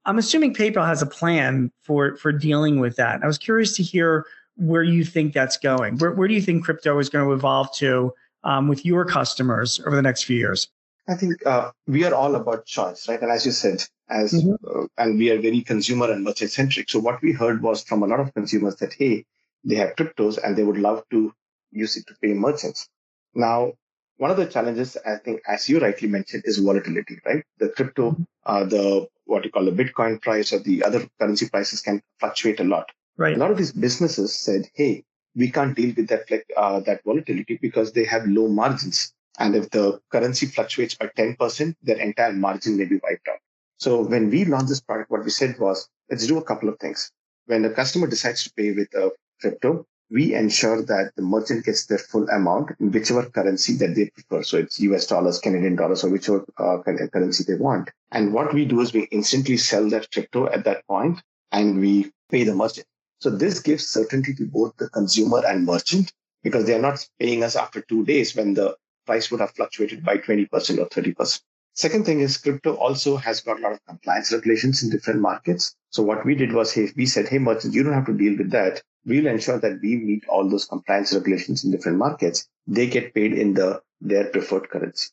I'm 0.05 0.17
assuming 0.17 0.53
PayPal 0.53 0.85
has 0.85 1.01
a 1.01 1.05
plan 1.05 1.71
for 1.83 2.17
for 2.17 2.31
dealing 2.31 2.79
with 2.79 2.95
that. 2.97 3.23
I 3.23 3.27
was 3.27 3.37
curious 3.37 3.75
to 3.77 3.83
hear 3.83 4.25
where 4.55 4.83
you 4.83 5.05
think 5.05 5.33
that's 5.33 5.57
going. 5.57 5.97
Where, 5.97 6.11
where 6.11 6.27
do 6.27 6.33
you 6.33 6.41
think 6.41 6.65
crypto 6.65 6.99
is 6.99 7.09
going 7.09 7.25
to 7.25 7.33
evolve 7.33 7.73
to 7.75 8.13
um, 8.43 8.67
with 8.67 8.85
your 8.85 9.05
customers 9.05 9.79
over 9.85 9.95
the 9.95 10.01
next 10.01 10.23
few 10.23 10.37
years? 10.37 10.67
I 11.07 11.15
think 11.15 11.45
uh, 11.45 11.71
we 11.87 12.03
are 12.05 12.13
all 12.13 12.35
about 12.35 12.65
choice, 12.65 13.07
right? 13.07 13.21
And 13.21 13.31
as 13.31 13.45
you 13.45 13.51
said, 13.51 13.83
as 14.09 14.33
mm-hmm. 14.33 14.53
uh, 14.67 14.87
and 14.97 15.17
we 15.17 15.29
are 15.31 15.39
very 15.39 15.61
consumer 15.61 16.11
and 16.11 16.23
merchant 16.23 16.51
centric. 16.51 16.89
So 16.89 16.99
what 16.99 17.21
we 17.21 17.31
heard 17.31 17.61
was 17.61 17.83
from 17.83 18.03
a 18.03 18.07
lot 18.07 18.19
of 18.19 18.33
consumers 18.33 18.75
that 18.77 18.93
hey, 18.93 19.25
they 19.63 19.75
have 19.75 19.95
cryptos 19.95 20.37
and 20.43 20.55
they 20.55 20.63
would 20.63 20.77
love 20.77 21.03
to 21.11 21.33
use 21.71 21.97
it 21.97 22.07
to 22.07 22.15
pay 22.21 22.33
merchants. 22.33 22.89
Now, 23.35 23.73
one 24.17 24.31
of 24.31 24.37
the 24.37 24.45
challenges 24.45 24.97
I 25.05 25.15
think, 25.15 25.41
as 25.47 25.69
you 25.69 25.79
rightly 25.79 26.07
mentioned, 26.07 26.43
is 26.45 26.57
volatility, 26.57 27.19
right? 27.25 27.43
The 27.57 27.69
crypto, 27.69 28.11
mm-hmm. 28.11 28.23
uh, 28.45 28.63
the 28.65 29.07
what 29.25 29.45
you 29.45 29.51
call 29.51 29.65
the 29.65 29.71
Bitcoin 29.71 30.21
price 30.21 30.51
or 30.51 30.59
the 30.59 30.83
other 30.83 31.07
currency 31.19 31.47
prices 31.47 31.81
can 31.81 32.01
fluctuate 32.19 32.59
a 32.59 32.63
lot. 32.63 32.89
Right. 33.15 33.35
A 33.35 33.39
lot 33.39 33.51
of 33.51 33.57
these 33.57 33.71
businesses 33.71 34.33
said, 34.33 34.67
hey, 34.73 35.03
we 35.35 35.51
can't 35.51 35.75
deal 35.75 35.93
with 35.95 36.07
that 36.07 36.25
uh, 36.57 36.79
that 36.81 37.03
volatility 37.03 37.59
because 37.61 37.93
they 37.93 38.05
have 38.05 38.25
low 38.25 38.47
margins. 38.47 39.13
And 39.37 39.55
if 39.55 39.69
the 39.69 40.01
currency 40.11 40.47
fluctuates 40.47 40.95
by 40.95 41.07
10%, 41.17 41.75
their 41.81 41.97
entire 41.97 42.33
margin 42.33 42.77
may 42.77 42.85
be 42.85 42.99
wiped 43.01 43.27
out. 43.29 43.39
So 43.79 44.01
when 44.01 44.29
we 44.29 44.43
launched 44.43 44.67
this 44.67 44.81
product, 44.81 45.09
what 45.09 45.23
we 45.23 45.29
said 45.29 45.57
was, 45.57 45.87
let's 46.09 46.27
do 46.27 46.37
a 46.37 46.43
couple 46.43 46.67
of 46.67 46.77
things. 46.79 47.11
When 47.45 47.61
the 47.61 47.69
customer 47.69 48.07
decides 48.07 48.43
to 48.43 48.53
pay 48.53 48.73
with 48.73 48.93
a 48.93 49.11
crypto, 49.39 49.85
we 50.11 50.33
ensure 50.33 50.81
that 50.81 51.11
the 51.15 51.21
merchant 51.21 51.65
gets 51.65 51.85
their 51.85 51.97
full 51.97 52.27
amount 52.29 52.71
in 52.79 52.91
whichever 52.91 53.29
currency 53.29 53.77
that 53.77 53.95
they 53.95 54.09
prefer. 54.09 54.43
So 54.43 54.57
it's 54.57 54.79
US 54.81 55.07
dollars, 55.07 55.39
Canadian 55.39 55.77
dollars, 55.77 56.03
or 56.03 56.09
whichever 56.09 56.45
uh, 56.57 56.79
currency 56.83 57.45
they 57.47 57.57
want. 57.57 57.89
And 58.11 58.33
what 58.33 58.53
we 58.53 58.65
do 58.65 58.81
is 58.81 58.91
we 58.91 59.07
instantly 59.11 59.55
sell 59.55 59.89
that 59.91 60.11
crypto 60.11 60.49
at 60.49 60.65
that 60.65 60.85
point 60.87 61.21
and 61.51 61.79
we 61.79 62.11
pay 62.29 62.43
the 62.43 62.55
merchant. 62.55 62.87
So 63.19 63.29
this 63.29 63.59
gives 63.61 63.87
certainty 63.87 64.33
to 64.35 64.45
both 64.45 64.75
the 64.77 64.89
consumer 64.89 65.41
and 65.45 65.65
merchant 65.65 66.11
because 66.43 66.65
they 66.65 66.73
are 66.73 66.81
not 66.81 67.07
paying 67.19 67.43
us 67.43 67.55
after 67.55 67.81
two 67.81 68.03
days 68.03 68.35
when 68.35 68.55
the 68.55 68.75
price 69.05 69.31
would 69.31 69.41
have 69.41 69.51
fluctuated 69.51 70.03
by 70.03 70.17
20% 70.17 70.49
or 70.79 70.89
30%. 70.89 71.41
Second 71.73 72.05
thing 72.05 72.19
is 72.19 72.37
crypto 72.37 72.75
also 72.75 73.15
has 73.15 73.41
got 73.41 73.59
a 73.59 73.61
lot 73.61 73.71
of 73.71 73.85
compliance 73.85 74.31
regulations 74.33 74.83
in 74.83 74.89
different 74.89 75.21
markets. 75.21 75.75
So 75.91 76.03
what 76.03 76.25
we 76.25 76.35
did 76.35 76.53
was, 76.53 76.73
hey, 76.73 76.89
we 76.95 77.05
said, 77.05 77.27
hey, 77.27 77.39
merchants, 77.39 77.75
you 77.75 77.83
don't 77.83 77.93
have 77.93 78.05
to 78.07 78.13
deal 78.13 78.37
with 78.37 78.51
that. 78.51 78.81
We'll 79.05 79.27
ensure 79.27 79.59
that 79.59 79.79
we 79.81 79.95
meet 79.95 80.25
all 80.27 80.49
those 80.49 80.65
compliance 80.65 81.13
regulations 81.13 81.63
in 81.63 81.71
different 81.71 81.97
markets. 81.97 82.47
They 82.67 82.87
get 82.87 83.13
paid 83.13 83.33
in 83.33 83.53
the 83.53 83.81
their 84.01 84.25
preferred 84.25 84.69
currency. 84.69 85.09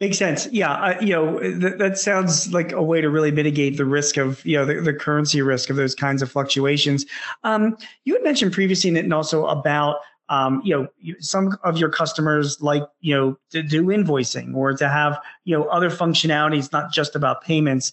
Makes 0.00 0.18
sense. 0.18 0.46
Yeah, 0.52 1.00
you 1.00 1.12
know 1.12 1.40
th- 1.40 1.78
that 1.78 1.98
sounds 1.98 2.52
like 2.52 2.70
a 2.70 2.82
way 2.82 3.00
to 3.00 3.10
really 3.10 3.32
mitigate 3.32 3.76
the 3.76 3.84
risk 3.84 4.16
of 4.16 4.44
you 4.46 4.56
know 4.56 4.64
the, 4.64 4.80
the 4.80 4.94
currency 4.94 5.42
risk 5.42 5.70
of 5.70 5.76
those 5.76 5.96
kinds 5.96 6.22
of 6.22 6.30
fluctuations. 6.30 7.04
Um, 7.42 7.76
you 8.04 8.14
had 8.14 8.22
mentioned 8.22 8.52
previously, 8.52 8.96
and 8.96 9.12
also 9.12 9.46
about 9.46 9.96
um, 10.28 10.60
you 10.64 10.76
know 10.76 10.88
some 11.20 11.56
of 11.64 11.78
your 11.78 11.88
customers 11.88 12.60
like 12.60 12.82
you 13.00 13.14
know 13.14 13.38
to 13.50 13.62
do 13.62 13.84
invoicing 13.84 14.54
or 14.54 14.72
to 14.74 14.88
have 14.88 15.20
you 15.44 15.56
know 15.56 15.64
other 15.64 15.90
functionalities, 15.90 16.72
not 16.72 16.92
just 16.92 17.16
about 17.16 17.42
payments. 17.42 17.92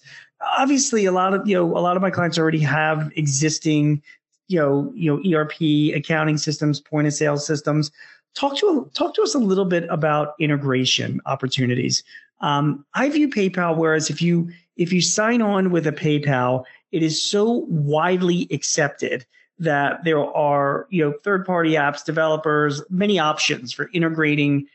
Obviously, 0.58 1.06
a 1.06 1.12
lot 1.12 1.34
of 1.34 1.46
you 1.46 1.56
know 1.56 1.76
a 1.76 1.80
lot 1.80 1.96
of 1.96 2.02
my 2.02 2.10
clients 2.10 2.38
already 2.38 2.60
have 2.60 3.10
existing 3.16 4.02
you 4.48 4.58
know 4.58 4.92
you 4.94 5.10
know 5.10 5.38
ERP 5.38 5.94
accounting 5.94 6.36
systems, 6.36 6.80
point 6.80 7.06
of 7.06 7.12
sale 7.12 7.38
systems 7.38 7.90
talk 8.36 8.56
to 8.58 8.88
talk 8.94 9.14
to 9.14 9.22
us 9.22 9.34
a 9.34 9.38
little 9.38 9.64
bit 9.64 9.86
about 9.90 10.34
integration 10.38 11.20
opportunities. 11.26 12.04
Um, 12.40 12.84
I 12.94 13.08
view 13.08 13.28
PayPal 13.28 13.76
whereas 13.76 14.10
if 14.10 14.22
you 14.22 14.50
if 14.76 14.92
you 14.92 15.00
sign 15.00 15.42
on 15.42 15.70
with 15.70 15.86
a 15.86 15.92
PayPal, 15.92 16.64
it 16.92 17.02
is 17.02 17.20
so 17.20 17.64
widely 17.68 18.46
accepted 18.52 19.26
that 19.58 20.04
there 20.04 20.22
are 20.22 20.86
you 20.90 21.04
know 21.04 21.14
third 21.24 21.44
party 21.46 21.72
apps 21.72 22.04
developers 22.04 22.82
many 22.90 23.18
options 23.18 23.72
for 23.72 23.90
integrating 23.92 24.66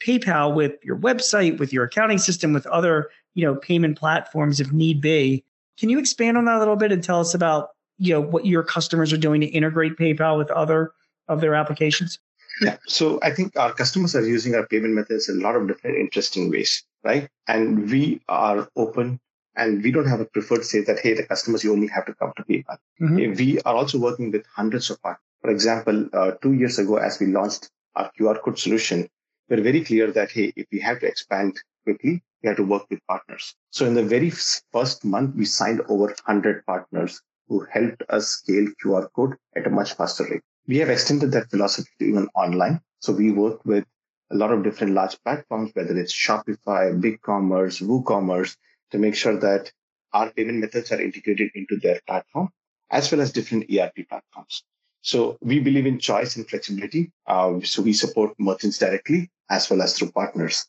PayPal 0.00 0.54
with 0.54 0.76
your 0.84 0.96
website, 0.96 1.58
with 1.58 1.72
your 1.72 1.84
accounting 1.84 2.18
system, 2.18 2.52
with 2.52 2.66
other 2.66 3.10
you 3.34 3.44
know 3.44 3.56
payment 3.56 3.98
platforms 3.98 4.60
if 4.60 4.72
need 4.72 5.00
be. 5.00 5.44
Can 5.78 5.88
you 5.88 5.98
expand 5.98 6.36
on 6.36 6.44
that 6.46 6.56
a 6.56 6.58
little 6.58 6.76
bit 6.76 6.92
and 6.92 7.02
tell 7.02 7.20
us 7.20 7.34
about 7.34 7.70
you 7.98 8.14
know 8.14 8.20
what 8.20 8.46
your 8.46 8.62
customers 8.62 9.12
are 9.12 9.18
doing 9.18 9.40
to 9.40 9.46
integrate 9.46 9.96
PayPal 9.96 10.38
with 10.38 10.50
other 10.50 10.92
of 11.28 11.40
their 11.40 11.54
applications? 11.54 12.18
Yeah. 12.60 12.76
So 12.86 13.20
I 13.22 13.30
think 13.30 13.56
our 13.56 13.72
customers 13.72 14.16
are 14.16 14.26
using 14.26 14.54
our 14.54 14.66
payment 14.66 14.94
methods 14.94 15.28
in 15.28 15.38
a 15.38 15.42
lot 15.42 15.54
of 15.54 15.68
different 15.68 15.96
interesting 15.96 16.50
ways, 16.50 16.82
right? 17.04 17.28
And 17.46 17.88
we 17.88 18.20
are 18.28 18.68
open 18.74 19.20
and 19.58 19.82
we 19.82 19.90
don't 19.90 20.06
have 20.06 20.20
a 20.20 20.24
preferred 20.24 20.64
say 20.64 20.82
that, 20.82 21.00
hey, 21.00 21.14
the 21.14 21.24
customers, 21.24 21.62
you 21.64 21.72
only 21.72 21.88
have 21.88 22.06
to 22.06 22.14
come 22.14 22.32
to 22.36 22.44
PayPal. 22.44 22.78
Mm-hmm. 23.00 23.34
We 23.34 23.60
are 23.60 23.74
also 23.74 23.98
working 23.98 24.30
with 24.30 24.46
hundreds 24.46 24.90
of 24.90 25.02
partners. 25.02 25.22
For 25.42 25.50
example, 25.50 26.08
uh, 26.12 26.32
two 26.42 26.54
years 26.54 26.78
ago, 26.78 26.96
as 26.96 27.20
we 27.20 27.26
launched 27.26 27.70
our 27.96 28.10
QR 28.18 28.40
code 28.42 28.58
solution, 28.58 29.08
we're 29.48 29.62
very 29.62 29.84
clear 29.84 30.10
that, 30.12 30.30
hey, 30.30 30.52
if 30.56 30.66
we 30.72 30.80
have 30.80 31.00
to 31.00 31.06
expand 31.06 31.60
quickly, 31.84 32.22
we 32.42 32.48
have 32.48 32.56
to 32.56 32.64
work 32.64 32.86
with 32.90 33.00
partners. 33.06 33.54
So 33.70 33.86
in 33.86 33.94
the 33.94 34.02
very 34.02 34.30
first 34.30 35.04
month, 35.04 35.34
we 35.34 35.44
signed 35.44 35.82
over 35.88 36.06
100 36.06 36.64
partners 36.66 37.20
who 37.48 37.66
helped 37.70 38.02
us 38.08 38.28
scale 38.28 38.66
QR 38.82 39.08
code 39.14 39.36
at 39.56 39.66
a 39.66 39.70
much 39.70 39.94
faster 39.94 40.24
rate 40.24 40.42
we 40.68 40.76
have 40.76 40.90
extended 40.90 41.32
that 41.32 41.50
philosophy 41.50 41.90
to 41.98 42.04
even 42.04 42.28
online. 42.34 42.80
So 43.00 43.12
we 43.12 43.32
work 43.32 43.64
with 43.64 43.84
a 44.30 44.36
lot 44.36 44.52
of 44.52 44.62
different 44.62 44.92
large 44.92 45.16
platforms, 45.24 45.70
whether 45.72 45.98
it's 45.98 46.12
Shopify, 46.12 46.92
BigCommerce, 47.00 47.82
WooCommerce, 47.82 48.54
to 48.90 48.98
make 48.98 49.14
sure 49.14 49.38
that 49.38 49.72
our 50.12 50.30
payment 50.30 50.58
methods 50.58 50.90
are 50.92 51.00
integrated 51.00 51.50
into 51.54 51.76
their 51.76 52.00
platform, 52.06 52.48
as 52.90 53.10
well 53.10 53.20
as 53.20 53.32
different 53.32 53.70
ERP 53.70 54.08
platforms. 54.08 54.64
So 55.02 55.38
we 55.40 55.60
believe 55.60 55.86
in 55.86 55.98
choice 55.98 56.36
and 56.36 56.48
flexibility. 56.48 57.12
Uh, 57.26 57.60
so 57.62 57.82
we 57.82 57.92
support 57.92 58.34
merchants 58.38 58.78
directly 58.78 59.30
as 59.50 59.70
well 59.70 59.82
as 59.82 59.96
through 59.96 60.12
partners. 60.12 60.66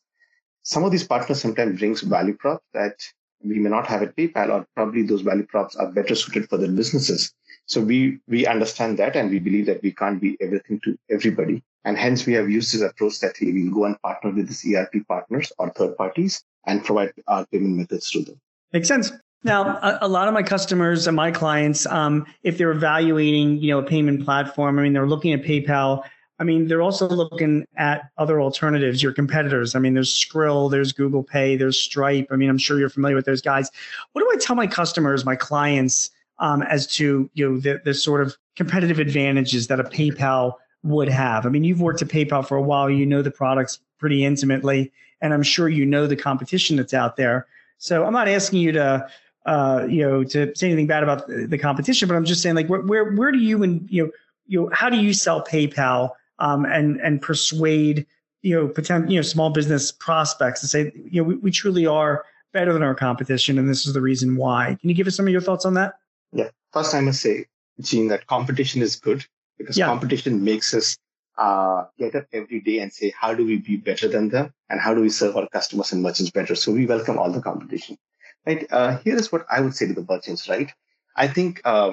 Some 0.64 0.84
of 0.84 0.92
these 0.92 1.04
partners 1.04 1.42
sometimes 1.42 1.80
brings 1.80 2.02
value 2.02 2.36
props 2.36 2.66
that 2.74 2.96
we 3.44 3.60
may 3.60 3.70
not 3.70 3.88
have 3.88 4.02
at 4.04 4.16
PayPal, 4.16 4.50
or 4.50 4.68
probably 4.76 5.04
those 5.04 5.22
value 5.22 5.46
props 5.46 5.76
are 5.76 5.92
better 5.92 6.14
suited 6.16 6.50
for 6.50 6.58
their 6.58 6.72
businesses. 6.72 7.34
So 7.66 7.82
we 7.82 8.20
we 8.28 8.46
understand 8.46 9.00
that, 9.00 9.16
and 9.16 9.30
we 9.30 9.40
believe 9.40 9.66
that 9.68 9.82
we 9.82 9.94
can't 9.94 10.20
be 10.20 10.38
everything 10.42 10.80
to 10.84 10.98
everybody, 11.10 11.64
and 11.86 11.98
hence 11.98 12.26
we 12.26 12.34
have 12.34 12.50
used 12.50 12.74
this 12.74 12.82
approach 12.82 13.20
that 13.20 13.36
we 13.40 13.64
will 13.64 13.74
go 13.74 13.86
and 13.86 14.02
partner 14.02 14.32
with 14.32 14.48
these 14.48 14.66
ERP 14.76 15.08
partners 15.08 15.52
or 15.58 15.70
third 15.70 15.96
parties 15.96 16.44
and 16.66 16.84
provide 16.84 17.12
our 17.28 17.46
payment 17.48 17.78
methods 17.78 18.12
to 18.12 18.24
them. 18.24 18.40
Makes 18.74 18.88
sense. 18.88 19.12
Now, 19.44 19.78
a, 19.78 20.00
a, 20.02 20.08
lot 20.08 20.28
of 20.28 20.34
my 20.34 20.44
customers 20.44 21.08
and 21.08 21.16
my 21.16 21.32
clients, 21.32 21.86
um, 21.86 22.26
if 22.44 22.58
they're 22.58 22.72
evaluating, 22.72 23.58
you 23.58 23.70
know, 23.72 23.80
a 23.80 23.84
payment 23.84 24.26
platform, 24.26 24.78
I 24.78 24.84
mean, 24.84 24.92
they're 24.92 25.08
looking 25.08 25.32
at 25.32 25.44
PayPal. 25.44 26.04
I 26.40 26.44
mean, 26.44 26.68
they're 26.68 26.82
also 26.82 27.08
looking 27.08 27.66
at 27.78 28.10
other 28.18 28.42
alternatives, 28.42 29.02
your 29.02 29.14
competitors. 29.14 29.76
I 29.76 29.80
mean, 29.80 29.94
there's 29.94 30.14
Skrill, 30.14 30.70
there's 30.70 30.92
Google 30.92 31.24
Pay, 31.24 31.56
there's 31.56 31.80
Stripe. 31.80 32.28
I 32.32 32.36
mean, 32.36 32.50
I'm 32.50 32.58
sure 32.58 32.80
you're 32.80 32.90
familiar 32.90 33.16
with 33.16 33.26
those 33.26 33.42
guys. 33.42 33.70
What 34.12 34.22
do 34.22 34.30
I 34.32 34.38
tell 34.38 34.56
my 34.56 34.68
customers, 34.68 35.26
my 35.26 35.36
clients, 35.36 36.12
um, 36.40 36.62
as 36.64 36.88
to 36.88 37.30
you 37.34 37.50
know 37.50 37.60
the, 37.60 37.82
the 37.84 37.94
sort 37.94 38.22
of 38.22 38.38
competitive 38.56 39.00
advantages 39.00 39.68
that 39.68 39.80
a 39.80 39.84
PayPal 39.84 40.54
would 40.84 41.10
have. 41.10 41.46
I 41.46 41.50
mean, 41.50 41.64
you've 41.64 41.82
worked 41.82 42.02
at 42.02 42.08
PayPal 42.08 42.48
for 42.48 42.58
a 42.58 42.62
while, 42.62 42.90
you 42.90 43.06
know 43.06 43.22
the 43.22 43.32
products 43.32 43.80
pretty 44.00 44.26
intimately, 44.26 44.92
and 45.22 45.34
I'm 45.34 45.44
sure 45.44 45.70
you 45.70 45.86
know 45.86 46.08
the 46.08 46.16
competition 46.16 46.78
that's 46.78 46.94
out 46.94 47.16
there. 47.16 47.48
So 47.78 48.06
I'm 48.06 48.14
not 48.14 48.28
asking 48.28 48.62
you 48.62 48.72
to 48.74 49.08
uh, 49.46 49.86
you 49.90 50.02
know 50.02 50.24
to 50.24 50.56
say 50.56 50.68
anything 50.68 50.88
bad 50.88 51.04
about 51.04 51.28
the 51.28 51.58
competition, 51.58 52.08
but 52.08 52.16
I'm 52.16 52.26
just 52.26 52.42
saying 52.42 52.56
like 52.56 52.68
where 52.68 52.82
where, 52.82 53.12
where 53.12 53.32
do 53.32 53.40
you 53.40 53.64
and 53.64 53.88
you 53.90 54.06
know 54.06 54.12
you 54.48 54.62
know 54.62 54.70
how 54.74 54.90
do 54.90 54.98
you 54.98 55.14
sell 55.14 55.44
PayPal 55.44 56.12
um, 56.40 56.66
and 56.66 57.00
and 57.02 57.22
persuade 57.22 58.06
you 58.42 58.56
know 58.56 58.68
potential 58.68 59.12
you 59.12 59.18
know 59.18 59.24
small 59.24 59.50
business 59.50 59.92
prospects 59.92 60.62
to 60.62 60.68
say 60.68 60.92
you 61.10 61.22
know 61.22 61.28
we, 61.28 61.36
we 61.36 61.52
truly 61.52 61.86
are 61.86 62.26
better 62.52 62.74
than 62.74 62.84
our 62.84 62.96
competition 62.96 63.60
and 63.60 63.70
this 63.70 63.86
is 63.86 63.94
the 63.94 64.02
reason 64.02 64.36
why. 64.36 64.78
Can 64.80 64.90
you 64.90 64.96
give 64.96 65.08
us 65.08 65.16
some 65.16 65.28
of 65.28 65.32
your 65.32 65.42
thoughts 65.42 65.66
on 65.66 65.76
that? 65.76 65.94
Yeah. 66.32 66.50
First, 66.74 66.94
I 66.94 67.02
must 67.02 67.22
say, 67.22 67.46
Gene, 67.82 68.08
that 68.10 68.28
competition 68.28 68.82
is 68.82 68.96
good 68.96 69.26
because 69.58 69.78
yeah. 69.78 69.86
competition 69.86 70.44
makes 70.44 70.74
us 70.74 70.98
uh, 71.40 71.86
get 71.98 72.16
up 72.16 72.26
every 72.34 72.60
day 72.60 72.80
and 72.80 72.92
say, 72.92 73.14
how 73.18 73.34
do 73.34 73.46
we 73.46 73.58
be 73.58 73.78
better 73.78 74.08
than 74.08 74.30
them? 74.30 74.54
And 74.70 74.80
how 74.80 74.94
do 74.94 75.02
we 75.02 75.10
serve 75.10 75.38
our 75.38 75.48
customers 75.50 75.92
and 75.92 76.04
merchants 76.04 76.32
better? 76.32 76.56
So 76.56 76.72
we 76.72 76.86
welcome 76.86 77.18
all 77.18 77.32
the 77.32 77.42
competition. 77.42 77.98
Right. 78.46 78.66
Uh, 78.72 78.98
here 79.00 79.16
is 79.16 79.32
what 79.32 79.46
I 79.50 79.62
would 79.62 79.76
say 79.76 79.88
to 79.88 79.94
the 79.94 80.06
merchants, 80.08 80.48
right? 80.50 80.72
I 81.16 81.28
think 81.28 81.62
uh, 81.66 81.92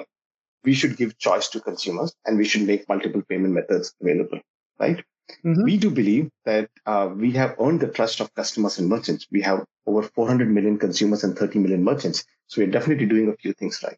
we 0.63 0.73
should 0.73 0.97
give 0.97 1.17
choice 1.17 1.49
to 1.49 1.59
consumers 1.59 2.13
and 2.25 2.37
we 2.37 2.45
should 2.45 2.63
make 2.63 2.87
multiple 2.89 3.21
payment 3.27 3.53
methods 3.53 3.93
available, 4.01 4.39
right? 4.79 5.03
Mm-hmm. 5.45 5.63
We 5.63 5.77
do 5.77 5.89
believe 5.89 6.29
that 6.45 6.69
uh, 6.85 7.09
we 7.13 7.31
have 7.33 7.55
earned 7.59 7.81
the 7.81 7.87
trust 7.87 8.19
of 8.21 8.33
customers 8.33 8.79
and 8.79 8.87
merchants. 8.87 9.27
We 9.31 9.41
have 9.41 9.65
over 9.85 10.03
400 10.03 10.49
million 10.49 10.77
consumers 10.77 11.23
and 11.23 11.37
30 11.37 11.59
million 11.59 11.83
merchants. 11.83 12.25
So 12.47 12.61
we're 12.61 12.71
definitely 12.71 13.07
doing 13.07 13.29
a 13.29 13.35
few 13.35 13.53
things 13.53 13.83
right. 13.83 13.97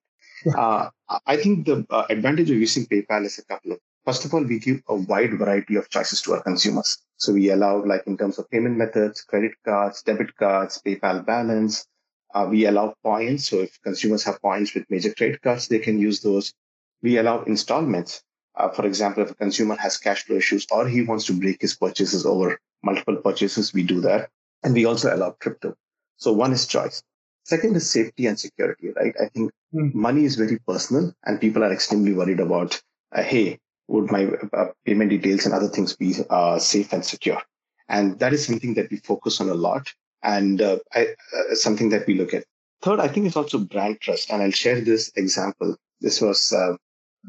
Uh, 0.56 0.90
I 1.26 1.38
think 1.38 1.66
the 1.66 1.86
uh, 1.90 2.06
advantage 2.10 2.50
of 2.50 2.58
using 2.58 2.86
PayPal 2.86 3.26
is 3.26 3.38
a 3.40 3.46
couple 3.46 3.74
of. 3.74 3.80
First 4.06 4.26
of 4.26 4.34
all, 4.34 4.44
we 4.44 4.60
give 4.60 4.82
a 4.88 4.96
wide 4.96 5.38
variety 5.38 5.76
of 5.76 5.90
choices 5.90 6.22
to 6.24 6.34
our 6.34 6.44
consumers. 6.44 6.98
So 7.18 7.34
we 7.34 7.50
allow, 7.50 7.84
like 7.86 8.04
in 8.08 8.18
terms 8.18 8.40
of 8.40 8.50
payment 8.50 8.78
methods, 8.78 9.22
credit 9.22 9.52
cards, 9.66 10.02
debit 10.04 10.36
cards, 10.38 10.82
PayPal 10.86 11.26
balance. 11.26 11.86
Uh, 12.34 12.48
we 12.50 12.66
allow 12.66 12.96
points. 13.04 13.48
So 13.48 13.60
if 13.60 13.80
consumers 13.82 14.24
have 14.24 14.42
points 14.42 14.74
with 14.74 14.90
major 14.90 15.14
credit 15.14 15.42
cards, 15.42 15.68
they 15.68 15.80
can 15.80 16.00
use 16.00 16.22
those. 16.22 16.54
We 17.02 17.18
allow 17.18 17.44
installments. 17.44 18.24
Uh, 18.56 18.70
for 18.70 18.86
example, 18.86 19.24
if 19.24 19.32
a 19.32 19.36
consumer 19.36 19.76
has 19.76 19.98
cash 19.98 20.26
flow 20.26 20.38
issues 20.38 20.66
or 20.72 20.88
he 20.88 21.02
wants 21.02 21.26
to 21.26 21.34
break 21.34 21.62
his 21.62 21.76
purchases 21.76 22.26
over 22.26 22.60
multiple 22.84 23.18
purchases, 23.18 23.74
we 23.74 23.84
do 23.84 24.02
that. 24.02 24.30
And 24.64 24.74
we 24.74 24.86
also 24.86 25.14
allow 25.14 25.32
crypto. 25.32 25.76
So 26.18 26.34
one 26.34 26.52
is 26.52 26.68
choice. 26.68 27.02
Second 27.44 27.76
is 27.76 27.90
safety 27.90 28.28
and 28.28 28.40
security, 28.40 28.90
right? 28.96 29.16
I 29.20 29.28
think 29.30 29.52
mm. 29.74 29.94
money 29.94 30.26
is 30.26 30.36
very 30.36 30.60
personal 30.68 31.14
and 31.26 31.40
people 31.40 31.64
are 31.64 31.72
extremely 31.74 32.14
worried 32.14 32.40
about, 32.40 32.82
uh, 33.12 33.24
hey, 33.24 33.60
would 33.90 34.12
my 34.12 34.26
uh, 34.54 34.68
payment 34.86 35.10
details 35.10 35.46
and 35.46 35.54
other 35.54 35.68
things 35.68 35.96
be 35.96 36.16
uh, 36.30 36.60
safe 36.60 36.94
and 36.94 37.04
secure? 37.04 37.42
And 37.88 38.20
that 38.20 38.34
is 38.34 38.46
something 38.46 38.76
that 38.76 38.90
we 38.92 38.98
focus 38.98 39.42
on 39.42 39.50
a 39.50 39.54
lot 39.54 39.94
and 40.24 40.62
uh, 40.62 40.78
I, 40.94 41.08
something 41.54 41.90
that 41.90 42.06
we 42.08 42.16
look 42.16 42.34
at. 42.34 42.46
Third, 42.82 43.00
I 43.00 43.08
think 43.08 43.26
it's 43.26 43.36
also 43.36 43.60
brand 43.60 44.00
trust. 44.00 44.30
And 44.32 44.42
I'll 44.42 44.52
share 44.52 44.80
this 44.80 45.12
example. 45.16 45.76
This 46.00 46.22
was 46.22 46.54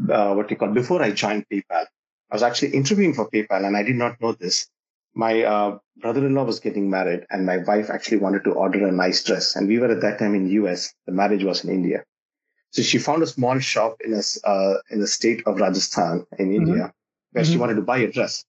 what 0.07 0.51
we 0.51 0.57
call 0.57 0.69
before 0.69 1.03
I 1.03 1.11
joined 1.11 1.47
PayPal. 1.53 1.87
I 2.31 2.35
was 2.35 2.43
actually 2.43 2.75
interviewing 2.75 3.15
for 3.15 3.29
PayPal 3.29 3.67
and 3.67 3.77
I 3.77 3.83
did 3.83 3.97
not 3.97 4.21
know 4.21 4.33
this 4.33 4.69
my 5.15 5.43
uh, 5.43 5.79
brother-in-law 5.97 6.45
was 6.45 6.61
getting 6.61 6.89
married 6.89 7.27
and 7.31 7.45
my 7.45 7.59
wife 7.59 7.91
actually 7.91 8.19
wanted 8.19 8.45
to 8.45 8.53
order 8.53 8.87
a 8.87 8.93
nice 8.93 9.25
dress 9.25 9.57
and 9.57 9.67
we 9.67 9.79
were 9.79 9.91
at 9.91 10.01
that 10.01 10.19
time 10.19 10.35
in 10.35 10.47
us 10.67 10.95
the 11.07 11.13
marriage 11.13 11.45
was 11.45 11.65
in 11.65 11.71
india 11.71 12.05
so 12.71 12.83
she 12.83 12.99
found 12.99 13.23
a 13.23 13.27
small 13.27 13.59
shop 13.59 13.97
in 14.05 14.13
a, 14.15 14.23
uh, 14.49 14.75
in 14.91 15.01
the 15.01 15.07
state 15.07 15.43
of 15.47 15.61
rajasthan 15.61 16.27
in 16.39 16.47
mm-hmm. 16.47 16.57
india 16.61 16.93
where 17.33 17.45
mm-hmm. 17.45 17.53
she 17.53 17.59
wanted 17.59 17.75
to 17.75 17.83
buy 17.83 17.99
a 17.99 18.11
dress 18.11 18.45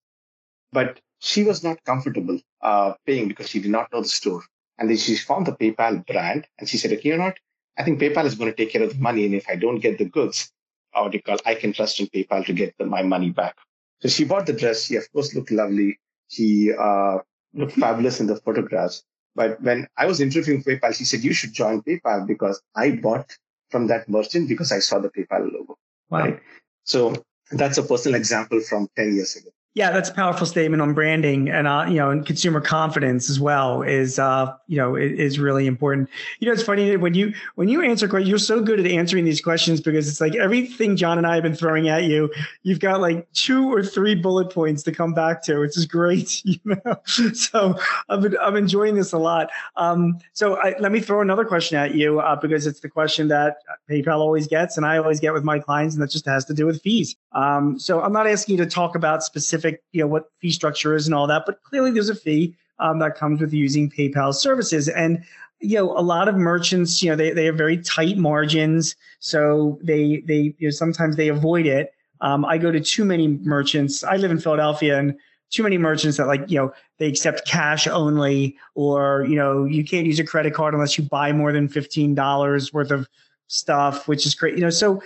but 0.72 1.00
she 1.20 1.44
was 1.44 1.64
not 1.64 1.84
comfortable 1.84 2.40
uh, 2.62 2.94
paying 3.06 3.28
because 3.28 3.50
she 3.50 3.60
did 3.60 3.72
not 3.72 3.92
know 3.92 4.02
the 4.02 4.16
store 4.20 4.44
and 4.78 4.90
then 4.90 4.98
she 4.98 5.16
found 5.16 5.46
the 5.46 5.58
paypal 5.64 6.06
brand 6.06 6.48
and 6.58 6.70
she 6.70 6.78
said 6.78 6.92
okay 6.94 7.10
you 7.10 7.18
know 7.18 7.30
what 7.32 7.40
i 7.78 7.84
think 7.84 8.00
paypal 8.00 8.26
is 8.26 8.36
going 8.36 8.52
to 8.52 8.58
take 8.62 8.72
care 8.72 8.84
of 8.84 8.94
the 8.94 9.04
money 9.10 9.26
and 9.26 9.36
if 9.36 9.48
i 9.50 9.56
don't 9.56 9.80
get 9.88 9.98
the 9.98 10.06
goods 10.06 10.52
what 10.94 11.12
do 11.12 11.18
you 11.18 11.24
call 11.24 11.38
i 11.46 11.56
can 11.56 11.74
trust 11.74 12.00
in 12.00 12.08
paypal 12.08 12.46
to 12.46 12.54
get 12.54 12.74
the, 12.78 12.86
my 12.86 13.04
money 13.04 13.30
back 13.30 13.56
So 14.02 14.10
she 14.10 14.24
bought 14.24 14.46
the 14.48 14.54
dress. 14.54 14.86
She 14.86 14.96
of 14.96 15.12
course 15.12 15.34
looked 15.36 15.52
lovely. 15.52 16.00
She 16.28 16.72
uh, 16.74 17.20
looked 17.54 17.74
fabulous 17.74 18.20
in 18.20 18.28
the 18.28 18.36
photographs. 18.36 19.04
But 19.36 19.62
when 19.62 19.88
I 19.96 20.08
was 20.08 20.20
interviewing 20.20 20.64
PayPal, 20.64 20.96
she 20.96 21.06
said, 21.06 21.24
you 21.24 21.34
should 21.34 21.54
join 21.54 21.82
PayPal 21.84 22.28
because 22.28 22.62
I 22.76 22.92
bought 22.92 23.38
from 23.72 23.88
that 23.88 24.10
merchant 24.10 24.50
because 24.50 24.72
I 24.72 24.80
saw 24.80 25.00
the 25.00 25.10
PayPal 25.10 25.52
logo. 25.52 25.78
Wow. 26.10 26.20
Right. 26.20 26.40
So 26.84 27.14
that's 27.52 27.78
a 27.78 27.84
personal 27.84 28.20
example 28.20 28.60
from 28.62 28.90
10 28.96 29.16
years 29.16 29.36
ago. 29.36 29.50
Yeah, 29.74 29.92
that's 29.92 30.10
a 30.10 30.14
powerful 30.14 30.46
statement 30.46 30.82
on 30.82 30.94
branding 30.94 31.50
and 31.50 31.66
uh, 31.66 31.86
you 31.88 31.96
know, 31.96 32.10
and 32.10 32.26
consumer 32.26 32.60
confidence 32.60 33.30
as 33.30 33.40
well 33.40 33.84
is 33.84 34.20
uh, 34.20 34.54
you 34.68 34.76
know, 34.76 34.98
is 34.98 35.40
really 35.40 35.66
important. 35.66 36.10
You 36.40 36.48
know, 36.48 36.54
it's 36.54 36.62
funny 36.62 36.90
that 36.90 37.00
when 37.00 37.14
you 37.14 37.34
when 37.56 37.70
you 37.70 37.82
answer 37.82 38.10
questions, 38.10 38.30
you're 38.30 38.38
so 38.38 38.62
good 38.62 38.82
at 38.82 38.86
answering 38.86 39.24
these 39.24 39.40
questions 39.40 39.80
because 39.80 40.10
it's 40.10 40.20
like 40.20 40.36
everything 40.36 40.98
John 40.98 41.18
and 41.18 41.26
I 41.26 41.36
have 41.36 41.44
been 41.44 41.56
throwing 41.56 41.88
at 41.88 42.04
you, 42.04 42.30
you've 42.64 42.82
got 42.82 43.00
like 43.00 43.32
two 43.32 43.74
or 43.74 43.82
three 43.82 44.14
bullet 44.14 44.54
points 44.54 44.84
to 44.84 44.92
come 44.92 45.14
back 45.14 45.42
to, 45.44 45.60
which 45.60 45.78
is 45.78 45.86
great. 45.86 46.42
You 46.52 46.60
know, 46.66 46.98
so 47.34 47.78
I've 48.10 48.22
been, 48.22 48.36
I'm 48.42 48.58
enjoying 48.58 48.96
this 48.96 49.14
a 49.14 49.18
lot. 49.18 49.50
Um, 49.78 50.20
so 50.34 50.58
I, 50.58 50.76
let 50.80 50.92
me 50.92 51.00
throw 51.00 51.22
another 51.22 51.46
question 51.46 51.78
at 51.78 51.96
you 51.96 52.20
uh, 52.20 52.36
because 52.36 52.68
it's 52.68 52.82
the 52.82 52.90
question 52.90 53.30
that 53.30 53.58
PayPal 53.90 54.18
always 54.18 54.48
gets, 54.48 54.76
and 54.76 54.86
I 54.86 54.98
always 54.98 55.20
get 55.20 55.34
with 55.34 55.44
my 55.44 55.60
clients, 55.60 55.96
and 55.96 56.04
that 56.04 56.10
just 56.10 56.26
has 56.26 56.44
to 56.46 56.54
do 56.54 56.66
with 56.66 56.82
fees. 56.82 57.16
Um, 57.32 57.80
so 57.80 58.02
I'm 58.02 58.12
not 58.12 58.28
asking 58.28 58.58
you 58.58 58.66
to 58.66 58.70
talk 58.70 58.96
about 58.96 59.24
specific 59.24 59.61
specific, 59.62 59.84
you 59.92 60.02
know, 60.02 60.08
what 60.08 60.26
fee 60.40 60.52
structure 60.52 60.96
is 60.96 61.08
and 61.08 61.16
all 61.16 61.28
that, 61.28 61.44
but 61.46 61.62
clearly 61.64 61.92
there's 61.92 62.10
a 62.10 62.16
fee 62.16 62.56
um, 62.80 63.00
that 63.00 63.16
comes 63.16 63.42
with 63.42 63.54
using 63.54 63.90
PayPal 63.90 64.34
services. 64.34 64.90
And 64.90 65.24
you 65.60 65.78
know, 65.78 65.92
a 65.96 66.02
lot 66.02 66.28
of 66.28 66.36
merchants, 66.36 67.04
you 67.04 67.10
know, 67.10 67.16
they, 67.16 67.32
they 67.32 67.46
have 67.46 67.56
very 67.56 67.78
tight 67.78 68.18
margins, 68.18 68.96
so 69.20 69.78
they 69.84 70.24
they 70.26 70.56
you 70.58 70.68
know, 70.68 70.72
sometimes 70.72 71.16
they 71.16 71.28
avoid 71.28 71.68
it. 71.68 71.94
Um, 72.22 72.46
I 72.46 72.58
go 72.58 72.72
to 72.72 72.80
too 72.80 73.06
many 73.06 73.28
merchants. 73.28 74.04
I 74.04 74.16
live 74.16 74.32
in 74.32 74.40
Philadelphia, 74.40 74.98
and 74.98 75.16
too 75.52 75.62
many 75.62 75.78
merchants 75.78 76.18
that 76.18 76.26
like 76.26 76.50
you 76.50 76.58
know 76.58 76.74
they 76.98 77.08
accept 77.08 77.48
cash 77.48 77.86
only, 77.86 78.58
or 78.74 79.24
you 79.30 79.36
know 79.36 79.66
you 79.66 79.84
can't 79.84 80.08
use 80.08 80.20
a 80.20 80.24
credit 80.24 80.56
card 80.56 80.74
unless 80.74 80.98
you 80.98 81.04
buy 81.04 81.32
more 81.32 81.52
than 81.52 81.68
fifteen 81.68 82.16
dollars 82.16 82.74
worth 82.74 82.90
of 82.90 83.08
stuff, 83.46 84.08
which 84.08 84.26
is 84.26 84.34
great. 84.34 84.56
You 84.56 84.62
know, 84.62 84.72
so 84.72 85.00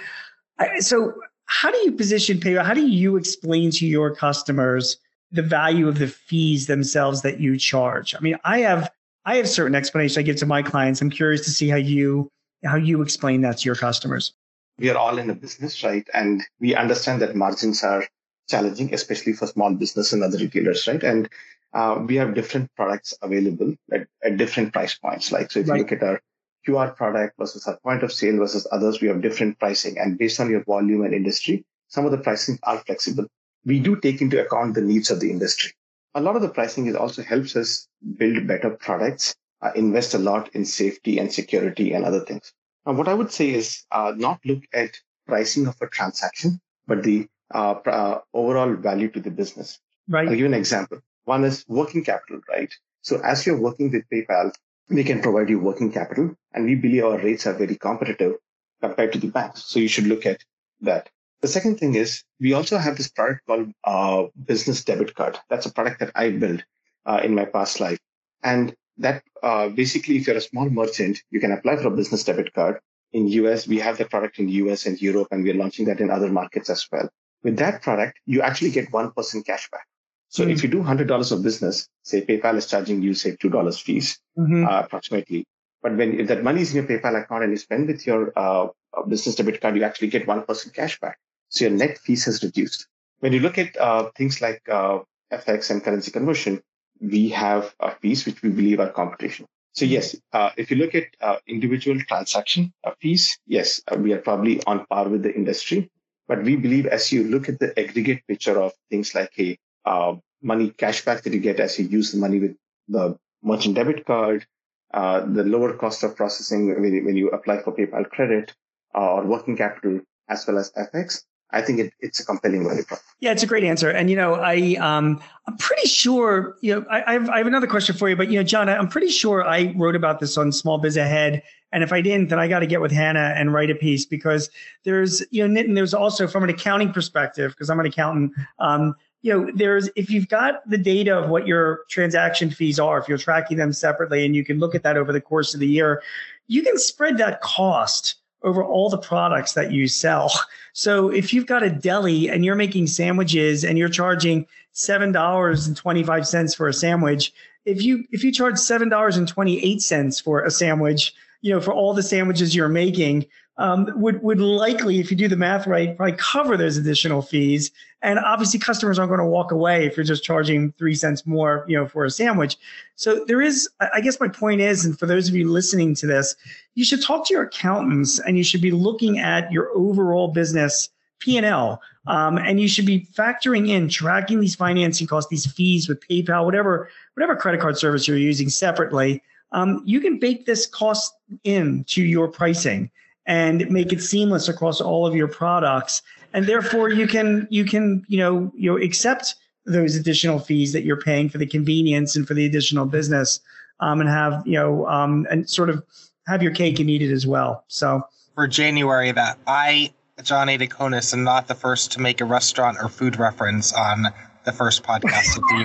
so 0.80 1.14
how 1.48 1.72
do 1.72 1.78
you 1.80 1.92
position 1.92 2.40
PayPal? 2.40 2.66
How 2.66 2.74
do 2.74 2.88
you 2.88 3.18
explain 3.18 3.72
to 3.72 3.86
your 3.86 4.14
customers 4.16 4.98
the 5.32 5.42
value 5.42 5.88
of 5.88 6.00
the 6.00 6.08
fees 6.08 6.68
themselves 6.68 7.22
that 7.22 7.40
you 7.40 7.58
charge? 7.58 8.16
I 8.16 8.20
mean, 8.20 8.38
I 8.44 8.60
have 8.60 8.92
I 9.26 9.38
have 9.38 9.50
certain 9.50 9.76
explanations 9.76 10.18
I 10.18 10.22
give 10.22 10.36
to 10.38 10.46
my 10.46 10.62
clients. 10.62 11.02
I'm 11.02 11.10
curious 11.10 11.44
to 11.46 11.52
see 11.52 11.70
how 11.70 11.78
you 11.78 12.30
how 12.64 12.76
you 12.76 13.02
explain 13.02 13.42
that 13.42 13.60
to 13.60 13.66
your 13.66 13.76
customers. 13.76 14.34
We 14.78 14.90
are 14.90 14.98
all 14.98 15.18
in 15.18 15.30
a 15.30 15.36
business, 15.36 15.84
right? 15.84 16.08
And 16.14 16.44
we 16.60 16.76
understand 16.76 17.22
that 17.22 17.36
margins 17.36 17.84
are 17.84 18.06
challenging, 18.50 18.94
especially 18.94 19.34
for 19.34 19.48
small 19.48 19.74
business 19.74 20.14
and 20.14 20.24
other 20.24 20.38
retailers, 20.38 20.88
right? 20.88 21.02
And 21.02 21.30
uh, 21.74 22.04
we 22.06 22.16
have 22.16 22.34
different 22.34 22.70
products 22.76 23.14
available 23.22 23.76
at, 23.92 24.08
at, 24.24 24.38
different 24.38 24.74
price 24.74 24.96
points. 24.96 25.32
Like, 25.32 25.52
so 25.52 25.60
if 25.60 25.68
right. 25.68 25.78
you 25.78 25.84
look 25.84 25.92
at 25.92 26.04
our 26.04 26.22
QR 26.68 26.96
product 26.96 27.38
versus 27.38 27.68
our 27.68 27.78
point 27.78 28.04
of 28.04 28.12
sale 28.12 28.38
versus 28.38 28.68
others, 28.72 29.02
we 29.02 29.08
have 29.08 29.22
different 29.22 29.60
pricing. 29.60 29.98
And 29.98 30.18
based 30.18 30.40
on 30.40 30.50
your 30.50 30.64
volume 30.64 31.04
and 31.04 31.14
industry, 31.14 31.66
some 31.88 32.06
of 32.06 32.12
the 32.12 32.18
pricing 32.18 32.60
are 32.64 32.80
flexible. 32.80 33.28
We 33.66 33.80
do 33.80 33.96
take 33.96 34.22
into 34.22 34.44
account 34.44 34.76
the 34.76 34.82
needs 34.82 35.10
of 35.10 35.20
the 35.20 35.32
industry. 35.32 35.74
A 36.14 36.22
lot 36.22 36.36
of 36.36 36.42
the 36.42 36.50
pricing 36.50 36.88
is 36.88 36.96
also 36.96 37.24
helps 37.24 37.56
us 37.56 37.88
build 38.18 38.48
better 38.48 38.70
products, 38.70 39.36
uh, 39.62 39.72
invest 39.76 40.14
a 40.14 40.18
lot 40.18 40.50
in 40.54 40.66
safety 40.66 41.20
and 41.20 41.32
security 41.32 41.94
and 41.94 42.06
other 42.06 42.22
things. 42.22 42.54
Now, 42.86 42.94
what 42.94 43.08
I 43.08 43.14
would 43.14 43.32
say 43.32 43.50
is 43.50 43.84
uh, 43.92 44.14
not 44.16 44.40
look 44.46 44.64
at 44.74 44.98
pricing 45.28 45.68
of 45.68 45.76
a 45.82 45.88
transaction, 45.88 46.62
but 46.88 47.04
the 47.04 47.28
uh, 47.54 47.74
uh 47.86 48.20
overall 48.34 48.74
value 48.76 49.10
to 49.10 49.20
the 49.20 49.32
business. 49.32 49.80
Right. 50.08 50.26
I'll 50.26 50.32
give 50.32 50.40
you 50.40 50.46
an 50.46 50.54
example. 50.54 51.00
One 51.26 51.44
is 51.44 51.66
working 51.68 52.04
capital, 52.04 52.42
right? 52.50 52.74
So 53.02 53.20
as 53.24 53.46
you're 53.46 53.60
working 53.60 53.92
with 53.92 54.04
PayPal, 54.12 54.52
we 54.90 55.04
can 55.04 55.22
provide 55.22 55.50
you 55.50 55.60
working 55.60 55.92
capital 55.92 56.36
and 56.54 56.66
we 56.66 56.76
believe 56.76 57.04
our 57.04 57.18
rates 57.18 57.48
are 57.48 57.54
very 57.54 57.76
competitive 57.76 58.36
compared 58.82 59.14
to 59.14 59.20
the 59.20 59.28
banks. 59.28 59.66
So 59.66 59.80
you 59.80 59.88
should 59.88 60.08
look 60.08 60.26
at 60.26 60.44
that. 60.82 61.10
The 61.42 61.48
second 61.48 61.80
thing 61.80 61.96
is 61.96 62.24
we 62.40 62.54
also 62.54 62.78
have 62.78 62.98
this 62.98 63.10
product 63.10 63.42
called 63.48 63.72
uh, 63.84 64.26
business 64.46 64.84
debit 64.84 65.16
card. 65.16 65.38
That's 65.50 65.66
a 65.66 65.74
product 65.74 66.00
that 66.00 66.12
I 66.16 66.32
built 66.32 66.64
uh, 67.06 67.22
in 67.24 67.36
my 67.36 67.46
past 67.46 67.80
life. 67.80 68.00
And 68.44 68.76
that 68.98 69.24
uh, 69.44 69.70
basically, 69.70 70.18
if 70.18 70.28
you're 70.28 70.38
a 70.38 70.42
small 70.42 70.70
merchant, 70.70 71.22
you 71.30 71.40
can 71.40 71.52
apply 71.52 71.78
for 71.78 71.88
a 71.88 71.92
business 71.92 72.24
debit 72.24 72.54
card. 72.54 72.80
In 73.12 73.28
US, 73.28 73.68
we 73.68 73.80
have 73.80 73.98
the 73.98 74.06
product 74.06 74.40
in 74.40 74.50
US 74.50 74.86
and 74.86 75.02
Europe, 75.02 75.28
and 75.32 75.44
we're 75.44 75.54
launching 75.54 75.86
that 75.86 76.00
in 76.00 76.10
other 76.10 76.30
markets 76.30 76.70
as 76.70 76.88
well. 76.92 77.10
With 77.44 77.58
that 77.58 77.82
product, 77.82 78.20
you 78.26 78.42
actually 78.42 78.72
get 78.72 78.92
1% 78.92 79.14
cashback. 79.14 79.86
So 80.30 80.44
mm-hmm. 80.44 80.52
if 80.52 80.64
you 80.64 80.70
do 80.70 80.84
$100 80.84 81.32
of 81.32 81.44
business, 81.44 81.88
say 82.04 82.26
PayPal 82.26 82.58
is 82.58 82.68
charging 82.68 83.02
you, 83.02 83.14
say, 83.14 83.36
$2 83.38 83.82
fees 83.82 84.20
mm-hmm. 84.38 84.66
uh, 84.66 84.82
approximately. 84.82 85.46
But 85.82 85.98
when 85.98 86.20
if 86.20 86.28
that 86.30 86.44
money 86.44 86.62
is 86.62 86.74
in 86.74 86.78
your 86.78 86.88
PayPal 86.88 87.22
account 87.22 87.44
and 87.44 87.52
you 87.52 87.58
spend 87.58 87.88
with 87.88 88.08
your 88.08 88.34
uh, 88.36 88.68
business 89.08 89.36
debit 89.36 89.62
card, 89.62 89.76
you 89.76 89.84
actually 89.84 90.08
get 90.08 90.26
1% 90.26 90.74
cash 90.74 91.00
back. 91.00 91.20
So 91.50 91.66
your 91.66 91.74
net 91.74 92.00
fees 92.00 92.26
has 92.26 92.42
reduced. 92.44 92.88
When 93.20 93.34
you 93.34 93.40
look 93.40 93.58
at 93.58 93.78
uh, 93.78 94.10
things 94.16 94.42
like 94.42 94.68
uh, 94.68 95.00
FX 95.32 95.70
and 95.70 95.84
currency 95.84 96.12
conversion, 96.12 96.62
we 97.00 97.30
have 97.30 97.76
a 97.80 97.92
fees 97.92 98.26
which 98.26 98.42
we 98.42 98.50
believe 98.50 98.80
are 98.80 98.90
competition. 98.90 99.46
So 99.74 99.86
mm-hmm. 99.86 99.94
yes, 99.94 100.16
uh, 100.34 100.50
if 100.58 100.72
you 100.72 100.78
look 100.78 100.96
at 100.96 101.06
uh, 101.22 101.38
individual 101.48 102.00
transaction 102.02 102.74
fees, 103.00 103.38
yes, 103.46 103.80
we 103.98 104.14
are 104.14 104.20
probably 104.20 104.64
on 104.66 104.86
par 104.88 105.08
with 105.08 105.22
the 105.22 105.36
industry. 105.36 105.92
But 106.28 106.44
we 106.44 106.56
believe 106.56 106.88
as 106.88 107.12
you 107.12 107.26
look 107.26 107.48
at 107.48 107.60
the 107.60 107.78
aggregate 107.80 108.26
picture 108.28 108.60
of 108.60 108.74
things 108.90 109.14
like, 109.14 109.30
hey, 109.34 109.60
uh, 109.86 110.16
money 110.42 110.72
cashback 110.72 111.24
that 111.24 111.34
you 111.34 111.40
get 111.40 111.60
as 111.60 111.78
you 111.80 111.86
use 111.86 112.12
the 112.12 112.18
money 112.18 112.40
with 112.40 112.56
the 112.88 113.18
merchant 113.44 113.76
debit 113.76 114.06
card, 114.06 114.46
uh, 114.94 115.26
the 115.26 115.44
lower 115.44 115.74
cost 115.74 116.04
of 116.04 116.16
processing 116.16 116.68
when 116.82 116.94
you, 116.94 117.06
when 117.06 117.16
you 117.16 117.30
apply 117.30 117.62
for 117.62 117.76
PayPal 117.76 118.10
credit 118.10 118.54
uh, 118.96 119.16
or 119.16 119.26
working 119.26 119.58
capital 119.58 120.00
as 120.30 120.46
well 120.48 120.58
as 120.58 120.72
FX. 120.74 121.24
I 121.52 121.62
think 121.62 121.80
it, 121.80 121.94
it's 122.00 122.20
a 122.20 122.26
compelling 122.26 122.68
value 122.68 122.84
prop. 122.84 123.00
Yeah, 123.20 123.32
it's 123.32 123.44
a 123.44 123.48
great 123.48 123.64
answer. 123.64 123.90
And 123.90 124.10
you 124.10 124.16
know, 124.16 124.36
I 124.36 124.76
um, 124.80 125.22
I'm 125.48 125.56
pretty 125.58 125.88
sure. 125.88 126.58
You 126.62 126.76
know, 126.76 126.86
I, 126.90 127.04
I, 127.04 127.14
have 127.14 127.30
I 127.30 127.38
have 127.38 127.48
another 127.48 127.68
question 127.68 127.96
for 127.96 128.10
you, 128.10 128.16
but 128.16 128.30
you 128.30 128.38
know, 128.38 128.44
John, 128.44 128.68
I'm 128.68 128.88
pretty 128.88 129.10
sure 129.10 129.46
I 129.46 129.74
wrote 129.78 129.96
about 129.96 130.20
this 130.20 130.38
on 130.38 130.52
Small 130.52 130.80
Biz 130.80 130.98
Ahead. 130.98 131.44
And 131.72 131.84
if 131.84 131.94
I 131.94 132.02
didn't, 132.02 132.30
then 132.30 132.40
I 132.40 132.48
got 132.48 132.60
to 132.60 132.68
get 132.68 132.82
with 132.82 132.92
Hannah 132.92 133.34
and 133.36 133.54
write 133.54 133.70
a 133.70 133.76
piece 133.76 134.06
because 134.06 134.50
there's 134.84 135.24
you 135.32 135.48
know, 135.48 135.62
Nitin, 135.62 135.76
there's 135.76 135.94
also 135.94 136.28
from 136.28 136.44
an 136.44 136.50
accounting 136.50 136.92
perspective 136.92 137.52
because 137.52 137.70
I'm 137.70 137.80
an 137.80 137.86
accountant. 137.86 138.34
Um, 138.60 138.96
you 139.26 139.34
know, 139.34 139.52
there's 139.56 139.90
if 139.96 140.12
you've 140.12 140.30
got 140.30 140.62
the 140.70 140.78
data 140.78 141.18
of 141.18 141.32
what 141.32 141.48
your 141.48 141.80
transaction 141.90 142.52
fees 142.52 142.80
are, 142.80 143.00
if 143.00 143.10
you're 143.10 143.18
tracking 143.18 143.58
them 143.58 143.74
separately 143.74 144.24
and 144.24 144.36
you 144.36 144.46
can 144.46 144.60
look 144.60 144.76
at 144.76 144.84
that 144.84 144.98
over 144.98 145.12
the 145.12 145.20
course 145.20 145.56
of 145.56 145.60
the 145.60 145.68
year, 145.68 146.04
you 146.46 146.62
can 146.62 146.78
spread 146.78 147.18
that 147.18 147.42
cost 147.42 148.18
over 148.44 148.64
all 148.64 148.88
the 148.88 149.00
products 149.00 149.54
that 149.54 149.72
you 149.72 149.88
sell. 149.88 150.32
So 150.78 151.08
if 151.08 151.34
you've 151.34 151.46
got 151.46 151.64
a 151.64 151.70
deli 151.70 152.28
and 152.28 152.44
you're 152.44 152.54
making 152.54 152.88
sandwiches 152.88 153.64
and 153.64 153.78
you're 153.78 153.88
charging 153.88 154.46
$7.25 154.74 156.54
for 156.58 156.68
a 156.68 156.74
sandwich, 156.74 157.32
if 157.64 157.82
you 157.82 158.04
if 158.12 158.26
you 158.26 158.32
charge 158.34 158.56
$7.28 158.56 160.22
for 160.22 160.44
a 160.44 160.52
sandwich, 160.52 161.14
you 161.40 161.54
know, 161.54 161.62
for 161.62 161.74
all 161.74 161.94
the 161.94 162.04
sandwiches 162.04 162.54
you're 162.54 162.68
making, 162.68 163.26
um, 163.58 163.90
would 163.96 164.22
would 164.22 164.40
likely, 164.40 165.00
if 165.00 165.10
you 165.10 165.18
do 165.18 165.28
the 165.28 165.38
math 165.38 165.66
right, 165.66 165.96
probably 165.96 166.18
cover 166.18 166.58
those 166.58 166.78
additional 166.78 167.22
fees. 167.22 167.72
And 168.02 168.20
obviously, 168.20 168.60
customers 168.60 169.00
aren't 169.00 169.10
going 169.10 169.20
to 169.20 169.26
walk 169.26 169.52
away 169.52 169.86
if 169.86 169.96
you're 169.96 170.04
just 170.04 170.24
charging 170.24 170.74
three 170.74 170.94
cents 170.96 171.26
more, 171.26 171.66
you 171.68 171.78
know, 171.78 171.88
for 171.88 172.06
a 172.06 172.10
sandwich. 172.10 172.58
So 172.96 173.24
there 173.26 173.42
is, 173.42 173.70
I 173.94 174.02
guess, 174.02 174.20
my 174.20 174.28
point 174.28 174.62
is, 174.62 174.86
and 174.86 174.98
for 174.98 175.06
those 175.06 175.30
of 175.30 175.36
you 175.36 175.50
listening 175.50 175.96
to 175.96 176.08
this, 176.08 176.36
you 176.76 176.84
should 176.84 177.02
talk 177.02 177.28
to 177.28 177.34
your 177.34 177.44
accountants, 177.44 178.20
and 178.20 178.38
you 178.38 178.44
should 178.44 178.62
be 178.62 178.72
looking 178.72 179.20
at 179.20 179.52
your 179.52 179.70
overall 179.76 180.28
business 180.28 180.90
P 181.20 181.38
and 181.38 181.46
L, 181.46 181.82
um, 182.08 182.38
and 182.38 182.60
you 182.60 182.68
should 182.68 182.86
be 182.86 183.08
factoring 183.14 183.70
in 183.70 183.88
tracking 183.88 184.42
these 184.42 184.56
financing 184.56 185.08
costs, 185.08 185.30
these 185.30 185.46
fees 185.46 185.88
with 185.88 186.06
PayPal, 186.08 186.46
whatever 186.46 186.90
whatever 187.16 187.36
credit 187.36 187.62
card 187.62 187.78
service 187.78 188.08
you're 188.08 188.18
using 188.18 188.50
separately. 188.50 189.24
Um, 189.52 189.82
you 189.86 190.02
can 190.02 190.20
bake 190.20 190.46
this 190.46 190.66
cost 190.66 191.16
into 191.46 192.04
your 192.04 192.28
pricing 192.28 192.92
and 193.28 193.70
make 193.70 193.92
it 193.92 194.02
seamless 194.02 194.48
across 194.48 194.82
all 194.82 195.06
of 195.06 195.16
your 195.16 195.28
products. 195.28 196.02
And 196.34 196.46
therefore 196.46 196.90
you 196.90 197.08
can 197.08 197.48
you 197.50 197.66
can, 197.66 198.04
you 198.08 198.18
know, 198.18 198.52
you 198.56 198.72
know, 198.72 198.78
accept 198.78 199.36
those 199.66 199.96
additional 199.96 200.40
fees 200.40 200.74
that 200.74 200.84
you're 200.84 201.02
paying 201.02 201.30
for 201.30 201.38
the 201.38 201.46
convenience 201.46 202.16
and 202.16 202.28
for 202.28 202.34
the 202.34 202.46
additional 202.46 202.86
business 202.86 203.40
um, 203.80 204.00
and 204.00 204.10
have, 204.10 204.44
you 204.46 204.54
know, 204.54 204.88
um, 204.88 205.26
and 205.30 205.50
sort 205.50 205.70
of 205.70 205.84
have 206.28 206.44
your 206.44 206.54
cake 206.54 206.80
and 206.80 206.90
eat 206.90 207.02
it 207.02 207.12
as 207.12 207.26
well. 207.26 207.64
So 207.68 208.04
for 208.36 208.48
January 208.48 209.12
that 209.12 209.38
I 209.48 209.92
John 210.24 210.48
Adakonis 210.48 211.14
am 211.14 211.24
not 211.24 211.48
the 211.48 211.56
first 211.56 211.92
to 211.94 212.02
make 212.02 212.22
a 212.22 212.26
restaurant 212.26 212.78
or 212.82 212.88
food 212.88 213.18
reference 213.18 213.74
on 213.74 214.08
the 214.46 214.52
first 214.52 214.84
podcast 214.84 215.36
of 215.36 215.44
the 215.48 215.56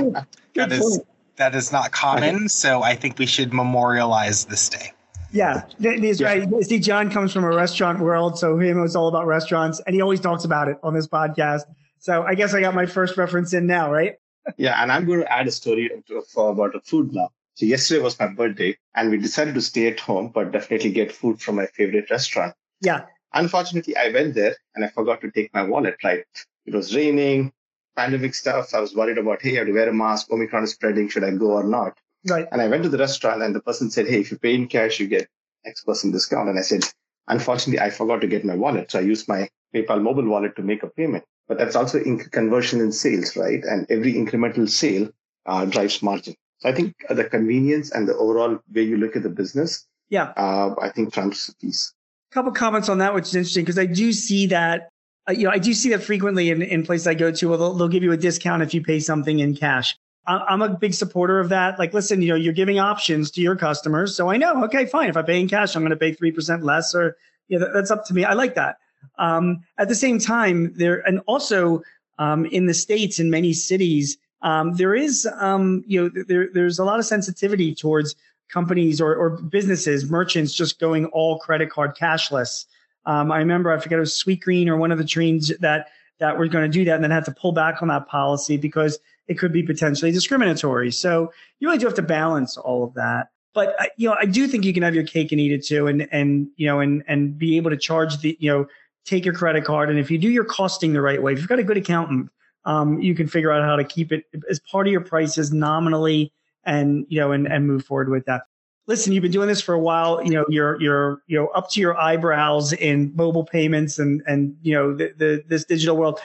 year. 0.02 0.16
um, 0.16 0.26
that 0.54 0.72
is 0.72 1.00
that 1.36 1.54
is 1.54 1.72
not 1.72 1.92
common, 1.92 2.48
so 2.48 2.82
I 2.82 2.94
think 2.96 3.18
we 3.18 3.26
should 3.26 3.54
memorialize 3.54 4.44
this 4.46 4.68
day. 4.68 4.92
Yeah, 5.30 5.64
he's 5.78 6.20
yeah. 6.20 6.28
right. 6.28 6.64
See, 6.64 6.78
John 6.78 7.10
comes 7.10 7.32
from 7.32 7.44
a 7.44 7.54
restaurant 7.54 8.00
world, 8.00 8.38
so 8.38 8.58
him 8.58 8.80
was 8.80 8.96
all 8.96 9.08
about 9.08 9.26
restaurants, 9.26 9.80
and 9.86 9.94
he 9.94 10.00
always 10.00 10.20
talks 10.20 10.44
about 10.44 10.68
it 10.68 10.78
on 10.82 10.94
this 10.94 11.06
podcast. 11.06 11.62
So 11.98 12.22
I 12.22 12.34
guess 12.34 12.54
I 12.54 12.60
got 12.60 12.74
my 12.74 12.86
first 12.86 13.16
reference 13.16 13.52
in 13.52 13.66
now, 13.66 13.92
right? 13.92 14.14
yeah, 14.56 14.82
and 14.82 14.90
I'm 14.90 15.04
going 15.04 15.20
to 15.20 15.32
add 15.32 15.46
a 15.46 15.50
story 15.50 15.90
for 16.32 16.50
about 16.50 16.74
a 16.74 16.80
food 16.80 17.12
now. 17.12 17.30
So 17.54 17.66
yesterday 17.66 18.02
was 18.02 18.18
my 18.18 18.28
birthday, 18.28 18.78
and 18.94 19.10
we 19.10 19.18
decided 19.18 19.54
to 19.54 19.60
stay 19.60 19.88
at 19.88 20.00
home, 20.00 20.30
but 20.32 20.52
definitely 20.52 20.92
get 20.92 21.12
food 21.12 21.40
from 21.40 21.56
my 21.56 21.66
favorite 21.66 22.10
restaurant. 22.10 22.54
Yeah. 22.80 23.06
Unfortunately, 23.34 23.96
I 23.96 24.10
went 24.10 24.34
there 24.34 24.56
and 24.74 24.84
I 24.84 24.88
forgot 24.88 25.20
to 25.20 25.30
take 25.30 25.52
my 25.52 25.62
wallet. 25.62 25.96
Right, 26.02 26.24
it 26.64 26.74
was 26.74 26.94
raining, 26.94 27.52
pandemic 27.96 28.34
stuff. 28.34 28.72
I 28.74 28.80
was 28.80 28.94
worried 28.94 29.18
about, 29.18 29.42
hey, 29.42 29.56
I 29.56 29.58
have 29.58 29.66
to 29.66 29.72
wear 29.72 29.88
a 29.88 29.92
mask. 29.92 30.30
Omicron 30.30 30.64
is 30.64 30.70
spreading. 30.70 31.08
Should 31.08 31.24
I 31.24 31.32
go 31.32 31.52
or 31.52 31.64
not? 31.64 31.98
Right. 32.28 32.46
And 32.52 32.60
I 32.60 32.68
went 32.68 32.82
to 32.84 32.88
the 32.88 32.98
restaurant, 32.98 33.42
and 33.42 33.54
the 33.54 33.60
person 33.60 33.90
said, 33.90 34.06
hey, 34.06 34.20
if 34.20 34.30
you 34.30 34.38
pay 34.38 34.54
in 34.54 34.68
cash, 34.68 35.00
you 35.00 35.06
get 35.06 35.28
X 35.64 35.82
percent 35.84 36.12
discount. 36.12 36.48
And 36.48 36.58
I 36.58 36.62
said, 36.62 36.84
unfortunately, 37.26 37.80
I 37.80 37.90
forgot 37.90 38.20
to 38.20 38.26
get 38.26 38.44
my 38.44 38.54
wallet, 38.54 38.90
so 38.90 38.98
I 38.98 39.02
used 39.02 39.28
my 39.28 39.48
PayPal 39.74 40.02
mobile 40.02 40.26
wallet 40.26 40.56
to 40.56 40.62
make 40.62 40.82
a 40.82 40.88
payment. 40.88 41.24
But 41.46 41.58
that's 41.58 41.76
also 41.76 41.98
in 41.98 42.18
conversion 42.18 42.80
in 42.80 42.92
sales, 42.92 43.36
right? 43.36 43.62
And 43.64 43.86
every 43.90 44.14
incremental 44.14 44.68
sale 44.68 45.08
uh, 45.46 45.64
drives 45.64 46.02
margin. 46.02 46.34
So 46.58 46.68
I 46.68 46.72
think 46.72 46.94
the 47.08 47.24
convenience 47.24 47.90
and 47.90 48.08
the 48.08 48.16
overall 48.16 48.58
way 48.74 48.82
you 48.82 48.96
look 48.96 49.16
at 49.16 49.22
the 49.22 49.30
business, 49.30 49.86
yeah, 50.10 50.32
uh, 50.36 50.74
I 50.80 50.90
think 50.90 51.12
trumps 51.12 51.54
these. 51.60 51.94
A 52.30 52.34
couple 52.34 52.52
comments 52.52 52.88
on 52.88 52.98
that, 52.98 53.14
which 53.14 53.28
is 53.28 53.34
interesting 53.34 53.64
because 53.64 53.78
I 53.78 53.86
do 53.86 54.12
see 54.12 54.46
that. 54.48 54.88
Uh, 55.28 55.32
you 55.32 55.44
know, 55.44 55.50
I 55.50 55.58
do 55.58 55.72
see 55.72 55.90
that 55.90 56.02
frequently 56.02 56.50
in, 56.50 56.62
in 56.62 56.84
places 56.84 57.06
I 57.06 57.14
go 57.14 57.30
to. 57.30 57.48
Well, 57.48 57.58
they'll, 57.58 57.74
they'll 57.74 57.88
give 57.88 58.02
you 58.02 58.12
a 58.12 58.16
discount 58.16 58.62
if 58.62 58.74
you 58.74 58.82
pay 58.82 59.00
something 59.00 59.38
in 59.38 59.54
cash. 59.54 59.96
I'm 60.28 60.62
a 60.62 60.68
big 60.68 60.94
supporter 60.94 61.40
of 61.40 61.48
that. 61.48 61.78
Like, 61.78 61.94
listen, 61.94 62.20
you 62.22 62.28
know, 62.28 62.34
you're 62.34 62.52
giving 62.52 62.78
options 62.78 63.30
to 63.32 63.40
your 63.40 63.56
customers, 63.56 64.14
so 64.14 64.30
I 64.30 64.36
know, 64.36 64.62
okay, 64.64 64.86
fine. 64.86 65.08
If 65.08 65.16
I 65.16 65.22
pay 65.22 65.40
in 65.40 65.48
cash, 65.48 65.74
I'm 65.74 65.82
going 65.82 65.90
to 65.90 65.96
pay 65.96 66.12
three 66.12 66.32
percent 66.32 66.62
less, 66.62 66.94
or 66.94 67.16
yeah, 67.48 67.58
that, 67.58 67.70
that's 67.72 67.90
up 67.90 68.04
to 68.06 68.14
me. 68.14 68.24
I 68.24 68.34
like 68.34 68.54
that. 68.54 68.76
Um, 69.18 69.62
at 69.78 69.88
the 69.88 69.94
same 69.94 70.18
time, 70.18 70.72
there 70.74 71.06
and 71.06 71.20
also 71.26 71.82
um, 72.18 72.46
in 72.46 72.66
the 72.66 72.74
states, 72.74 73.18
in 73.18 73.30
many 73.30 73.52
cities, 73.52 74.18
um, 74.42 74.74
there 74.74 74.94
is, 74.94 75.26
um, 75.40 75.82
you 75.86 76.02
know, 76.02 76.24
there, 76.28 76.48
there's 76.52 76.78
a 76.78 76.84
lot 76.84 76.98
of 76.98 77.06
sensitivity 77.06 77.74
towards 77.74 78.14
companies 78.48 79.00
or, 79.00 79.14
or 79.14 79.30
businesses, 79.30 80.10
merchants 80.10 80.52
just 80.52 80.80
going 80.80 81.06
all 81.06 81.38
credit 81.38 81.70
card 81.70 81.96
cashless. 81.96 82.66
Um, 83.06 83.32
I 83.32 83.38
remember, 83.38 83.72
I 83.72 83.78
forget 83.78 83.96
it 83.96 84.00
was 84.00 84.12
Sweetgreen 84.12 84.68
or 84.68 84.76
one 84.76 84.92
of 84.92 84.98
the 84.98 85.04
trains 85.04 85.52
that 85.60 85.88
that 86.18 86.36
were 86.36 86.48
going 86.48 86.70
to 86.70 86.78
do 86.78 86.84
that, 86.84 86.96
and 86.96 87.04
then 87.04 87.12
had 87.12 87.24
to 87.24 87.30
pull 87.30 87.52
back 87.52 87.80
on 87.82 87.88
that 87.88 88.08
policy 88.08 88.56
because 88.56 88.98
it 89.28 89.38
could 89.38 89.52
be 89.52 89.62
potentially 89.62 90.10
discriminatory. 90.10 90.90
So 90.90 91.32
you 91.60 91.68
really 91.68 91.78
do 91.78 91.86
have 91.86 91.94
to 91.94 92.02
balance 92.02 92.56
all 92.56 92.82
of 92.82 92.94
that. 92.94 93.28
But 93.54 93.76
you 93.96 94.08
know, 94.08 94.16
I 94.18 94.24
do 94.24 94.46
think 94.46 94.64
you 94.64 94.72
can 94.72 94.82
have 94.82 94.94
your 94.94 95.04
cake 95.04 95.32
and 95.32 95.40
eat 95.40 95.52
it 95.52 95.64
too, 95.64 95.86
and 95.86 96.08
and 96.12 96.48
you 96.56 96.66
know, 96.66 96.80
and 96.80 97.02
and 97.08 97.36
be 97.36 97.56
able 97.56 97.70
to 97.70 97.76
charge 97.76 98.18
the 98.18 98.36
you 98.40 98.50
know, 98.50 98.66
take 99.04 99.24
your 99.24 99.34
credit 99.34 99.64
card, 99.64 99.90
and 99.90 99.98
if 99.98 100.10
you 100.10 100.18
do 100.18 100.28
your 100.28 100.44
costing 100.44 100.92
the 100.92 101.00
right 101.00 101.22
way, 101.22 101.32
if 101.32 101.38
you've 101.38 101.48
got 101.48 101.58
a 101.58 101.64
good 101.64 101.76
accountant, 101.76 102.30
um, 102.66 103.00
you 103.00 103.14
can 103.14 103.26
figure 103.26 103.50
out 103.50 103.64
how 103.64 103.74
to 103.74 103.84
keep 103.84 104.12
it 104.12 104.24
as 104.50 104.60
part 104.60 104.86
of 104.86 104.92
your 104.92 105.00
prices 105.00 105.52
nominally, 105.52 106.32
and 106.64 107.06
you 107.08 107.18
know, 107.18 107.32
and 107.32 107.50
and 107.50 107.66
move 107.66 107.84
forward 107.84 108.10
with 108.10 108.26
that. 108.26 108.42
Listen, 108.86 109.12
you've 109.12 109.22
been 109.22 109.32
doing 109.32 109.48
this 109.48 109.60
for 109.60 109.74
a 109.74 109.80
while. 109.80 110.22
You 110.22 110.30
know, 110.30 110.44
you're 110.48 110.80
you're 110.80 111.22
you 111.26 111.38
know 111.38 111.48
up 111.48 111.70
to 111.70 111.80
your 111.80 111.98
eyebrows 111.98 112.72
in 112.74 113.12
mobile 113.16 113.44
payments 113.44 113.98
and 113.98 114.22
and 114.26 114.56
you 114.62 114.74
know 114.74 114.94
the, 114.94 115.12
the 115.16 115.44
this 115.48 115.64
digital 115.64 115.96
world. 115.96 116.20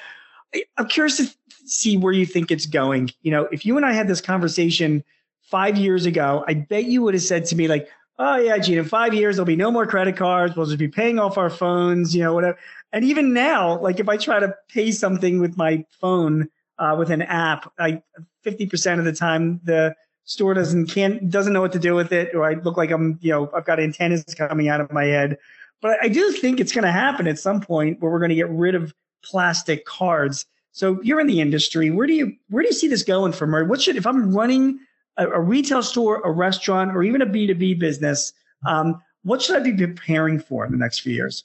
I'm 0.78 0.88
curious 0.88 1.18
to 1.18 1.28
see 1.66 1.98
where 1.98 2.14
you 2.14 2.26
think 2.26 2.52
it's 2.52 2.66
going. 2.66 3.12
You 3.22 3.32
know, 3.32 3.48
if 3.52 3.66
you 3.66 3.78
and 3.78 3.86
I 3.86 3.94
had 3.94 4.08
this 4.08 4.22
conversation 4.22 5.04
five 5.42 5.78
years 5.78 6.06
ago, 6.06 6.44
I 6.48 6.54
bet 6.56 6.86
you 6.86 7.02
would 7.04 7.14
have 7.14 7.24
said 7.24 7.46
to 7.46 7.56
me 7.56 7.68
like, 7.68 7.90
"Oh 8.20 8.38
yeah, 8.38 8.58
Gene, 8.58 8.78
in 8.78 8.86
five 8.86 9.14
years 9.14 9.36
there'll 9.36 9.46
be 9.46 9.56
no 9.56 9.72
more 9.72 9.86
credit 9.86 10.18
cards. 10.18 10.56
We'll 10.56 10.66
just 10.66 10.80
be 10.80 10.88
paying 10.88 11.20
off 11.20 11.38
our 11.38 11.50
phones, 11.50 12.16
you 12.16 12.24
know, 12.24 12.34
whatever." 12.34 12.58
And 12.92 13.04
even 13.06 13.34
now, 13.34 13.80
like 13.80 14.00
if 14.00 14.08
I 14.08 14.18
try 14.18 14.40
to 14.40 14.56
pay 14.70 14.92
something 14.92 15.40
with 15.40 15.58
my 15.58 15.86
phone 16.00 16.50
uh, 16.78 16.96
with 16.98 17.10
an 17.10 17.22
app, 17.24 17.72
I 17.80 18.02
50% 18.46 19.00
of 19.00 19.06
the 19.06 19.14
time 19.14 19.62
the 19.64 19.96
store 20.26 20.54
doesn't 20.54 20.88
can't 20.88 21.30
doesn't 21.30 21.54
know 21.54 21.62
what 21.62 21.74
to 21.74 21.80
do 21.80 21.96
with 21.96 22.12
it, 22.12 22.36
or 22.36 22.46
I 22.46 22.54
look 22.54 22.78
like 22.78 22.92
I'm, 22.92 23.18
you 23.22 23.32
know, 23.32 23.50
I've 23.56 23.66
got 23.66 23.80
antennas 23.80 24.24
coming 24.38 24.70
out 24.70 24.82
of 24.82 24.92
my 24.92 25.06
head. 25.06 25.38
But 25.82 25.98
I 26.02 26.08
do 26.08 26.32
think 26.32 26.60
it's 26.60 26.72
going 26.72 26.86
to 26.86 26.92
happen 26.92 27.28
at 27.28 27.38
some 27.38 27.60
point 27.60 28.00
where 28.00 28.10
we're 28.10 28.20
going 28.20 28.30
to 28.30 28.36
get 28.36 28.50
rid 28.50 28.74
of 28.74 28.94
plastic 29.24 29.86
cards. 29.86 30.46
So 30.72 31.00
you're 31.02 31.20
in 31.20 31.28
the 31.28 31.42
industry. 31.42 31.90
Where 31.90 32.08
do 32.08 32.14
you 32.14 32.36
where 32.50 32.64
do 32.64 32.70
you 32.70 32.74
see 32.74 32.88
this 32.88 33.04
going 33.04 33.32
from? 33.32 33.54
What 33.68 33.82
should 33.82 33.96
if 33.96 34.08
I'm 34.08 34.34
running 34.34 34.80
a, 35.18 35.28
a 35.28 35.40
retail 35.40 35.84
store, 35.84 36.22
a 36.22 36.32
restaurant, 36.32 36.96
or 36.96 37.04
even 37.04 37.22
a 37.22 37.26
B2B 37.26 37.80
business, 37.80 38.34
um, 38.68 39.02
what 39.24 39.42
should 39.42 39.56
I 39.56 39.60
be 39.60 39.74
preparing 39.74 40.40
for 40.40 40.66
in 40.66 40.72
the 40.72 40.78
next 40.78 41.00
few 41.00 41.14
years? 41.14 41.44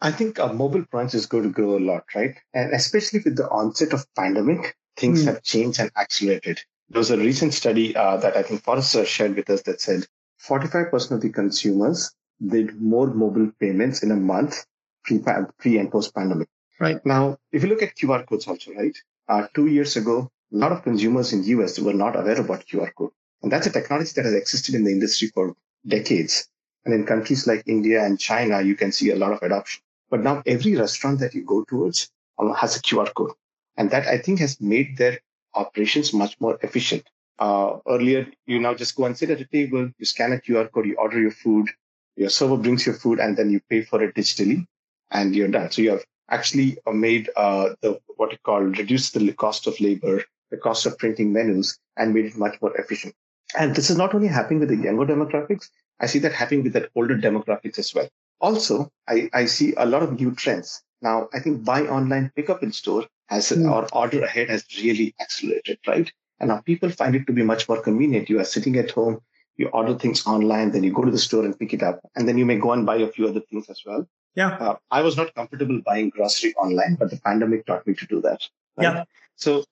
I 0.00 0.12
think 0.12 0.38
uh, 0.38 0.52
mobile 0.52 0.84
points 0.90 1.14
is 1.14 1.26
going 1.26 1.42
to 1.42 1.50
grow 1.50 1.76
a 1.76 1.80
lot, 1.80 2.04
right? 2.14 2.36
And 2.54 2.72
especially 2.72 3.20
with 3.24 3.36
the 3.36 3.48
onset 3.48 3.92
of 3.92 4.06
pandemic, 4.14 4.76
things 4.96 5.22
mm. 5.22 5.26
have 5.26 5.42
changed 5.42 5.80
and 5.80 5.90
accelerated. 5.96 6.60
There 6.88 7.00
was 7.00 7.10
a 7.10 7.18
recent 7.18 7.52
study 7.52 7.96
uh, 7.96 8.16
that 8.18 8.36
I 8.36 8.42
think 8.42 8.62
Forrester 8.62 9.04
shared 9.04 9.34
with 9.34 9.50
us 9.50 9.62
that 9.62 9.80
said 9.80 10.06
45% 10.46 11.10
of 11.10 11.20
the 11.20 11.30
consumers 11.30 12.12
did 12.46 12.80
more 12.80 13.08
mobile 13.08 13.50
payments 13.60 14.02
in 14.02 14.12
a 14.12 14.16
month 14.16 14.64
pre, 15.04 15.20
pre 15.58 15.78
and 15.78 15.90
post 15.90 16.14
pandemic. 16.14 16.48
Right. 16.80 17.04
Now, 17.04 17.38
if 17.52 17.62
you 17.62 17.68
look 17.68 17.82
at 17.82 17.96
QR 17.96 18.24
codes 18.26 18.46
also, 18.46 18.72
right? 18.72 18.96
Uh, 19.28 19.46
two 19.54 19.66
years 19.66 19.96
ago, 19.96 20.30
a 20.52 20.56
lot 20.56 20.72
of 20.72 20.82
consumers 20.82 21.32
in 21.32 21.42
the 21.42 21.48
US 21.48 21.78
were 21.78 21.92
not 21.92 22.16
aware 22.16 22.40
about 22.40 22.66
QR 22.66 22.90
code. 22.94 23.10
And 23.42 23.52
that's 23.52 23.66
a 23.66 23.70
technology 23.70 24.12
that 24.16 24.24
has 24.24 24.34
existed 24.34 24.74
in 24.74 24.84
the 24.84 24.90
industry 24.90 25.28
for 25.28 25.54
decades. 25.86 26.48
And 26.84 26.94
in 26.94 27.04
countries 27.04 27.46
like 27.46 27.62
India 27.66 28.04
and 28.04 28.18
China, 28.18 28.62
you 28.62 28.76
can 28.76 28.92
see 28.92 29.10
a 29.10 29.16
lot 29.16 29.32
of 29.32 29.42
adoption. 29.42 29.82
But 30.10 30.22
now 30.22 30.42
every 30.46 30.76
restaurant 30.76 31.20
that 31.20 31.34
you 31.34 31.44
go 31.44 31.64
towards 31.64 32.10
um, 32.38 32.54
has 32.54 32.76
a 32.76 32.80
QR 32.80 33.12
code. 33.14 33.32
And 33.76 33.90
that 33.90 34.06
I 34.06 34.18
think 34.18 34.38
has 34.40 34.60
made 34.60 34.96
their 34.96 35.18
operations 35.54 36.12
much 36.12 36.40
more 36.40 36.58
efficient. 36.62 37.04
Uh, 37.38 37.78
earlier, 37.88 38.26
you 38.46 38.58
now 38.58 38.74
just 38.74 38.96
go 38.96 39.04
and 39.04 39.16
sit 39.16 39.30
at 39.30 39.40
a 39.40 39.44
table, 39.44 39.90
you 39.98 40.04
scan 40.06 40.32
a 40.32 40.38
QR 40.38 40.70
code, 40.70 40.86
you 40.86 40.96
order 40.96 41.20
your 41.20 41.30
food, 41.30 41.68
your 42.16 42.30
server 42.30 42.56
brings 42.56 42.86
your 42.86 42.96
food, 42.96 43.20
and 43.20 43.36
then 43.36 43.50
you 43.50 43.60
pay 43.70 43.82
for 43.82 44.02
it 44.02 44.14
digitally, 44.14 44.66
and 45.10 45.36
you're 45.36 45.48
done. 45.48 45.70
So 45.70 45.82
you 45.82 45.90
have 45.90 46.04
actually 46.30 46.78
uh, 46.86 46.92
made 46.92 47.30
uh, 47.36 47.70
the 47.80 48.00
what 48.16 48.32
it 48.32 48.42
called 48.42 48.78
reduced 48.78 49.14
the 49.14 49.32
cost 49.32 49.66
of 49.66 49.78
labor, 49.80 50.22
the 50.50 50.56
cost 50.56 50.86
of 50.86 50.98
printing 50.98 51.32
menus, 51.32 51.78
and 51.96 52.14
made 52.14 52.26
it 52.26 52.36
much 52.36 52.60
more 52.60 52.76
efficient. 52.76 53.14
And 53.58 53.74
this 53.74 53.90
is 53.90 53.96
not 53.96 54.14
only 54.14 54.28
happening 54.28 54.60
with 54.60 54.68
the 54.68 54.76
younger 54.76 55.06
demographics, 55.06 55.70
I 56.00 56.06
see 56.06 56.18
that 56.20 56.32
happening 56.32 56.64
with 56.64 56.74
that 56.74 56.90
older 56.94 57.16
demographics 57.16 57.78
as 57.78 57.94
well. 57.94 58.08
Also, 58.40 58.90
I, 59.08 59.30
I 59.32 59.46
see 59.46 59.74
a 59.76 59.86
lot 59.86 60.02
of 60.02 60.18
new 60.20 60.34
trends. 60.34 60.82
Now, 61.00 61.28
I 61.32 61.40
think 61.40 61.64
buy 61.64 61.82
online, 61.82 62.32
pick 62.36 62.50
up 62.50 62.62
in 62.62 62.72
store 62.72 63.06
has, 63.28 63.50
mm. 63.50 63.70
or 63.70 63.88
order 63.92 64.22
ahead 64.22 64.48
has 64.50 64.64
really 64.82 65.14
accelerated, 65.20 65.78
right? 65.86 66.10
And 66.40 66.48
now 66.48 66.60
people 66.60 66.90
find 66.90 67.14
it 67.14 67.26
to 67.26 67.32
be 67.32 67.42
much 67.42 67.68
more 67.68 67.80
convenient. 67.80 68.28
You 68.28 68.40
are 68.40 68.44
sitting 68.44 68.76
at 68.76 68.90
home, 68.90 69.20
you 69.56 69.68
order 69.68 69.94
things 69.94 70.26
online, 70.26 70.70
then 70.70 70.84
you 70.84 70.92
go 70.92 71.04
to 71.04 71.10
the 71.10 71.18
store 71.18 71.44
and 71.44 71.58
pick 71.58 71.72
it 71.72 71.82
up. 71.82 72.00
And 72.14 72.28
then 72.28 72.38
you 72.38 72.46
may 72.46 72.58
go 72.58 72.72
and 72.72 72.86
buy 72.86 72.96
a 72.96 73.08
few 73.08 73.26
other 73.26 73.40
things 73.40 73.68
as 73.68 73.82
well. 73.84 74.08
Yeah. 74.34 74.56
Uh, 74.56 74.76
I 74.90 75.02
was 75.02 75.16
not 75.16 75.34
comfortable 75.34 75.80
buying 75.84 76.10
grocery 76.10 76.54
online, 76.54 76.94
but 76.94 77.10
the 77.10 77.16
pandemic 77.16 77.66
taught 77.66 77.86
me 77.86 77.94
to 77.94 78.06
do 78.06 78.20
that. 78.22 78.40
Right? 78.76 78.84
Yeah. 78.84 79.04
So 79.36 79.64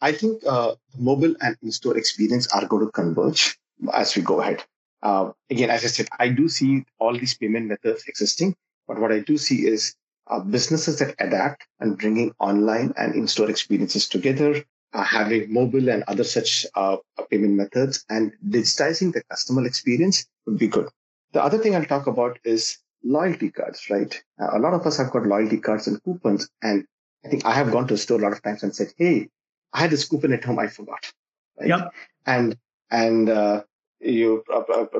I 0.00 0.12
think 0.12 0.42
uh, 0.46 0.74
mobile 0.98 1.34
and 1.40 1.56
in-store 1.62 1.96
experience 1.96 2.46
are 2.48 2.66
going 2.66 2.86
to 2.86 2.92
converge 2.92 3.58
as 3.94 4.14
we 4.16 4.22
go 4.22 4.40
ahead. 4.40 4.64
Uh, 5.02 5.32
again, 5.48 5.70
as 5.70 5.84
I 5.84 5.88
said, 5.88 6.08
I 6.18 6.28
do 6.28 6.48
see 6.48 6.84
all 6.98 7.16
these 7.16 7.34
payment 7.34 7.66
methods 7.66 8.04
existing, 8.06 8.54
but 8.86 8.98
what 8.98 9.12
I 9.12 9.20
do 9.20 9.38
see 9.38 9.66
is 9.66 9.94
uh, 10.26 10.40
businesses 10.40 10.98
that 10.98 11.14
adapt 11.18 11.66
and 11.80 11.96
bringing 11.96 12.32
online 12.38 12.92
and 12.96 13.14
in-store 13.14 13.48
experiences 13.48 14.08
together, 14.08 14.62
uh, 14.92 15.02
having 15.02 15.52
mobile 15.52 15.88
and 15.88 16.02
other 16.08 16.24
such 16.24 16.66
uh, 16.74 16.96
payment 17.30 17.54
methods, 17.54 18.04
and 18.10 18.32
digitizing 18.48 19.12
the 19.12 19.22
customer 19.30 19.64
experience 19.64 20.26
would 20.46 20.58
be 20.58 20.68
good. 20.68 20.88
The 21.32 21.42
other 21.42 21.58
thing 21.58 21.74
I'll 21.74 21.84
talk 21.84 22.06
about 22.06 22.38
is 22.44 22.78
loyalty 23.04 23.50
cards, 23.50 23.88
right? 23.90 24.22
Uh, 24.40 24.56
a 24.56 24.58
lot 24.58 24.74
of 24.74 24.86
us 24.86 24.96
have 24.98 25.10
got 25.10 25.26
loyalty 25.26 25.58
cards 25.58 25.86
and 25.86 26.02
coupons, 26.02 26.48
and 26.62 26.84
I 27.24 27.28
think 27.28 27.44
I 27.44 27.52
have 27.52 27.70
gone 27.70 27.86
to 27.88 27.94
a 27.94 27.98
store 27.98 28.18
a 28.18 28.22
lot 28.22 28.32
of 28.32 28.42
times 28.42 28.62
and 28.62 28.74
said, 28.74 28.92
"Hey, 28.96 29.28
I 29.72 29.80
had 29.80 29.90
this 29.90 30.06
coupon 30.08 30.32
at 30.32 30.44
home, 30.44 30.58
I 30.58 30.68
forgot." 30.68 31.12
Right? 31.58 31.68
Yep. 31.68 31.92
And 32.26 32.56
and 32.90 33.28
uh, 33.28 33.62
you 34.00 34.44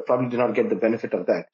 probably 0.07 0.29
do 0.29 0.37
not 0.37 0.55
get 0.55 0.69
the 0.69 0.77
benefit 0.77 1.15
of 1.15 1.27
that. 1.27 1.47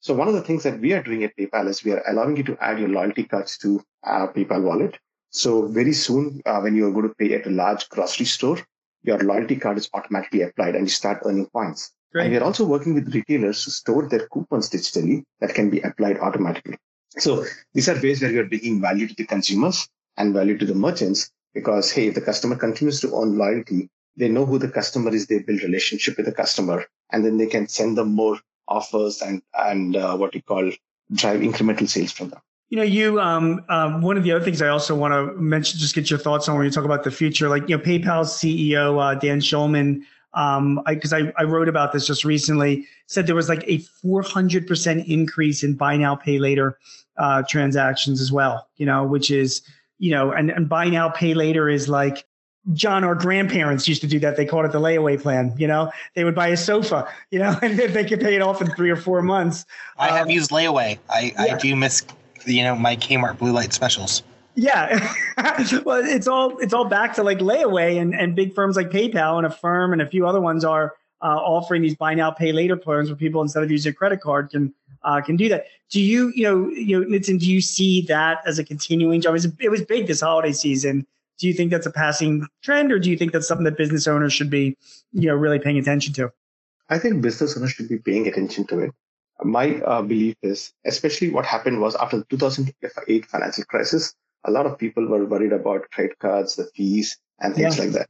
So 0.00 0.14
one 0.14 0.28
of 0.28 0.34
the 0.34 0.42
things 0.42 0.62
that 0.62 0.80
we 0.80 0.92
are 0.94 1.02
doing 1.02 1.24
at 1.24 1.36
PayPal 1.36 1.68
is 1.68 1.84
we 1.84 1.92
are 1.92 2.02
allowing 2.08 2.36
you 2.36 2.42
to 2.44 2.56
add 2.60 2.78
your 2.78 2.88
loyalty 2.88 3.24
cards 3.24 3.58
to 3.58 3.82
our 4.02 4.32
PayPal 4.32 4.62
wallet. 4.62 4.98
So 5.28 5.66
very 5.66 5.92
soon, 5.92 6.40
uh, 6.46 6.60
when 6.60 6.74
you 6.74 6.86
are 6.86 6.90
going 6.90 7.08
to 7.08 7.14
pay 7.14 7.34
at 7.34 7.46
a 7.46 7.50
large 7.50 7.88
grocery 7.90 8.26
store, 8.26 8.58
your 9.02 9.18
loyalty 9.18 9.56
card 9.56 9.78
is 9.78 9.90
automatically 9.92 10.42
applied 10.42 10.74
and 10.74 10.86
you 10.86 10.90
start 10.90 11.20
earning 11.24 11.46
points. 11.46 11.92
Great. 12.12 12.24
And 12.24 12.32
we 12.32 12.38
are 12.38 12.44
also 12.44 12.64
working 12.64 12.94
with 12.94 13.14
retailers 13.14 13.64
to 13.64 13.70
store 13.70 14.08
their 14.08 14.26
coupons 14.28 14.68
digitally 14.68 15.22
that 15.40 15.54
can 15.54 15.70
be 15.70 15.80
applied 15.80 16.18
automatically. 16.18 16.76
So 17.18 17.44
these 17.74 17.88
are 17.88 18.00
ways 18.00 18.20
where 18.20 18.30
we 18.30 18.38
are 18.38 18.46
bringing 18.46 18.80
value 18.80 19.06
to 19.06 19.14
the 19.14 19.26
consumers 19.26 19.88
and 20.16 20.34
value 20.34 20.58
to 20.58 20.66
the 20.66 20.74
merchants 20.74 21.30
because, 21.54 21.90
hey, 21.90 22.08
if 22.08 22.14
the 22.14 22.20
customer 22.20 22.56
continues 22.56 23.00
to 23.00 23.12
own 23.14 23.36
loyalty, 23.36 23.88
they 24.16 24.28
know 24.28 24.44
who 24.44 24.58
the 24.58 24.68
customer 24.68 25.12
is. 25.12 25.26
They 25.26 25.38
build 25.40 25.62
relationship 25.62 26.16
with 26.16 26.26
the 26.26 26.32
customer, 26.32 26.84
and 27.12 27.24
then 27.24 27.36
they 27.38 27.46
can 27.46 27.68
send 27.68 27.96
them 27.96 28.12
more 28.12 28.38
offers 28.68 29.22
and 29.22 29.42
and 29.54 29.96
uh, 29.96 30.16
what 30.16 30.34
you 30.34 30.42
call 30.42 30.70
drive 31.12 31.40
incremental 31.40 31.88
sales 31.88 32.12
from 32.12 32.30
them. 32.30 32.40
You 32.68 32.76
know, 32.76 32.84
you 32.84 33.20
um, 33.20 33.64
um, 33.68 34.02
one 34.02 34.16
of 34.16 34.22
the 34.22 34.32
other 34.32 34.44
things 34.44 34.62
I 34.62 34.68
also 34.68 34.94
want 34.94 35.12
to 35.12 35.36
mention, 35.40 35.80
just 35.80 35.94
get 35.94 36.10
your 36.10 36.18
thoughts 36.18 36.48
on 36.48 36.56
when 36.56 36.64
you 36.64 36.70
talk 36.70 36.84
about 36.84 37.02
the 37.02 37.10
future. 37.10 37.48
Like, 37.48 37.68
you 37.68 37.76
know, 37.76 37.82
PayPal's 37.82 38.32
CEO 38.32 39.00
uh, 39.00 39.18
Dan 39.18 39.40
Schulman, 39.40 40.02
um, 40.34 40.80
because 40.86 41.12
I, 41.12 41.18
I, 41.18 41.32
I 41.38 41.42
wrote 41.44 41.68
about 41.68 41.92
this 41.92 42.06
just 42.06 42.24
recently, 42.24 42.86
said 43.06 43.26
there 43.26 43.34
was 43.34 43.48
like 43.48 43.64
a 43.66 43.78
400 43.78 44.66
percent 44.66 45.06
increase 45.06 45.62
in 45.62 45.74
buy 45.74 45.96
now, 45.96 46.14
pay 46.14 46.38
later 46.38 46.78
uh, 47.16 47.42
transactions 47.48 48.20
as 48.20 48.30
well. 48.32 48.68
You 48.76 48.86
know, 48.86 49.04
which 49.04 49.30
is 49.30 49.62
you 49.98 50.10
know, 50.10 50.32
and, 50.32 50.50
and 50.50 50.68
buy 50.68 50.88
now, 50.88 51.10
pay 51.10 51.34
later 51.34 51.68
is 51.68 51.88
like 51.88 52.24
John, 52.72 53.04
our 53.04 53.14
grandparents 53.14 53.88
used 53.88 54.00
to 54.02 54.06
do 54.06 54.18
that. 54.20 54.36
They 54.36 54.44
called 54.44 54.64
it 54.66 54.72
the 54.72 54.80
layaway 54.80 55.20
plan. 55.20 55.54
You 55.56 55.66
know, 55.66 55.90
they 56.14 56.24
would 56.24 56.34
buy 56.34 56.48
a 56.48 56.56
sofa, 56.56 57.08
you 57.30 57.38
know, 57.38 57.56
and 57.62 57.78
they 57.78 58.04
could 58.04 58.20
pay 58.20 58.34
it 58.34 58.42
off 58.42 58.60
in 58.60 58.68
three 58.72 58.90
or 58.90 58.96
four 58.96 59.22
months. 59.22 59.64
I 59.98 60.08
have 60.08 60.26
um, 60.26 60.30
used 60.30 60.50
layaway. 60.50 60.98
I, 61.08 61.32
yeah. 61.34 61.54
I 61.54 61.58
do 61.58 61.74
miss, 61.76 62.04
you 62.46 62.64
know, 62.64 62.74
my 62.74 62.96
Kmart 62.96 63.38
blue 63.38 63.52
light 63.52 63.72
specials. 63.72 64.22
Yeah. 64.54 65.14
well, 65.84 66.02
it's 66.04 66.26
all 66.26 66.58
it's 66.58 66.72
all 66.74 66.84
back 66.84 67.14
to 67.14 67.22
like 67.22 67.38
layaway 67.38 68.00
and, 68.00 68.14
and 68.14 68.34
big 68.34 68.54
firms 68.54 68.76
like 68.76 68.90
PayPal 68.90 69.36
and 69.36 69.46
Affirm 69.46 69.92
and 69.92 70.02
a 70.02 70.06
few 70.06 70.26
other 70.26 70.40
ones 70.40 70.64
are 70.64 70.94
uh, 71.22 71.36
offering 71.36 71.82
these 71.82 71.96
buy 71.96 72.14
now, 72.14 72.30
pay 72.30 72.52
later 72.52 72.76
plans 72.76 73.08
where 73.08 73.16
people 73.16 73.42
instead 73.42 73.62
of 73.62 73.70
using 73.70 73.90
a 73.90 73.94
credit 73.94 74.20
card 74.20 74.50
can 74.50 74.74
uh, 75.02 75.20
can 75.20 75.36
do 75.36 75.48
that. 75.48 75.66
Do 75.90 76.00
you, 76.00 76.32
you 76.34 76.44
know, 76.44 76.68
you 76.68 77.04
know, 77.04 77.18
do 77.18 77.34
you 77.34 77.60
see 77.60 78.02
that 78.02 78.38
as 78.46 78.58
a 78.58 78.64
continuing 78.64 79.20
job? 79.20 79.36
It 79.60 79.70
was 79.70 79.82
big 79.82 80.06
this 80.06 80.20
holiday 80.20 80.52
season 80.52 81.06
do 81.40 81.48
you 81.48 81.54
think 81.54 81.70
that's 81.70 81.86
a 81.86 81.90
passing 81.90 82.46
trend 82.62 82.92
or 82.92 82.98
do 82.98 83.10
you 83.10 83.16
think 83.16 83.32
that's 83.32 83.48
something 83.48 83.64
that 83.64 83.76
business 83.76 84.06
owners 84.06 84.32
should 84.32 84.50
be 84.50 84.76
you 85.12 85.26
know 85.26 85.34
really 85.34 85.58
paying 85.58 85.78
attention 85.78 86.12
to 86.12 86.30
i 86.88 86.98
think 86.98 87.20
business 87.22 87.56
owners 87.56 87.72
should 87.72 87.88
be 87.88 87.98
paying 87.98 88.28
attention 88.28 88.66
to 88.66 88.78
it 88.78 88.92
my 89.42 89.76
uh, 89.80 90.02
belief 90.02 90.36
is 90.42 90.72
especially 90.84 91.30
what 91.30 91.46
happened 91.46 91.80
was 91.80 91.96
after 91.96 92.18
the 92.18 92.24
2008 92.24 93.26
financial 93.26 93.64
crisis 93.64 94.14
a 94.44 94.50
lot 94.50 94.66
of 94.66 94.78
people 94.78 95.06
were 95.06 95.24
worried 95.24 95.52
about 95.52 95.90
credit 95.90 96.18
cards 96.18 96.56
the 96.56 96.64
fees 96.76 97.18
and 97.40 97.54
things 97.54 97.76
yeah. 97.76 97.84
like 97.84 97.92
that 97.92 98.08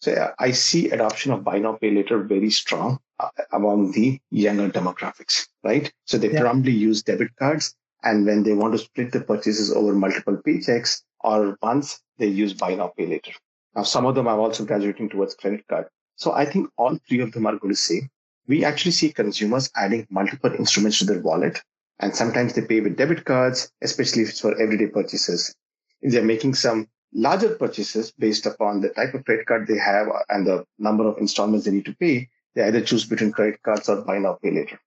so 0.00 0.10
yeah, 0.10 0.30
i 0.38 0.50
see 0.50 0.90
adoption 0.90 1.32
of 1.32 1.44
buy 1.44 1.58
now 1.58 1.74
pay 1.74 1.90
later 1.90 2.22
very 2.22 2.50
strong 2.50 2.98
uh, 3.20 3.28
among 3.52 3.92
the 3.92 4.20
younger 4.30 4.68
demographics 4.68 5.48
right 5.64 5.92
so 6.04 6.18
they 6.18 6.32
yeah. 6.32 6.40
probably 6.40 6.72
use 6.72 7.02
debit 7.02 7.34
cards 7.36 7.74
and 8.04 8.26
when 8.26 8.42
they 8.42 8.52
want 8.52 8.72
to 8.72 8.78
split 8.78 9.12
the 9.12 9.20
purchases 9.20 9.72
over 9.72 9.92
multiple 9.92 10.36
paychecks 10.36 11.02
or 11.20 11.58
months, 11.62 12.00
they 12.18 12.26
use 12.26 12.54
buy 12.54 12.74
now, 12.74 12.92
pay 12.96 13.06
later. 13.06 13.32
Now, 13.74 13.82
some 13.82 14.06
of 14.06 14.14
them 14.14 14.28
are 14.28 14.38
also 14.38 14.64
graduating 14.64 15.08
towards 15.08 15.34
credit 15.34 15.66
card. 15.68 15.86
So 16.16 16.32
I 16.32 16.44
think 16.44 16.68
all 16.76 16.98
three 17.08 17.20
of 17.20 17.32
them 17.32 17.46
are 17.46 17.56
going 17.56 17.72
to 17.72 17.80
say, 17.80 18.08
we 18.46 18.64
actually 18.64 18.92
see 18.92 19.12
consumers 19.12 19.70
adding 19.76 20.06
multiple 20.10 20.52
instruments 20.52 20.98
to 20.98 21.04
their 21.04 21.20
wallet. 21.20 21.60
And 22.00 22.14
sometimes 22.14 22.54
they 22.54 22.62
pay 22.62 22.80
with 22.80 22.96
debit 22.96 23.24
cards, 23.24 23.72
especially 23.82 24.22
if 24.22 24.30
it's 24.30 24.40
for 24.40 24.60
everyday 24.60 24.86
purchases. 24.86 25.54
If 26.00 26.12
they're 26.12 26.22
making 26.22 26.54
some 26.54 26.88
larger 27.12 27.54
purchases 27.56 28.12
based 28.12 28.46
upon 28.46 28.80
the 28.80 28.90
type 28.90 29.14
of 29.14 29.24
credit 29.24 29.46
card 29.46 29.66
they 29.66 29.78
have 29.78 30.08
and 30.28 30.46
the 30.46 30.64
number 30.78 31.06
of 31.06 31.18
installments 31.18 31.64
they 31.66 31.72
need 31.72 31.86
to 31.86 31.96
pay, 31.96 32.28
they 32.54 32.62
either 32.62 32.80
choose 32.80 33.04
between 33.04 33.32
credit 33.32 33.62
cards 33.62 33.88
or 33.88 34.02
buy 34.02 34.18
now, 34.18 34.38
pay 34.42 34.50
later. 34.50 34.80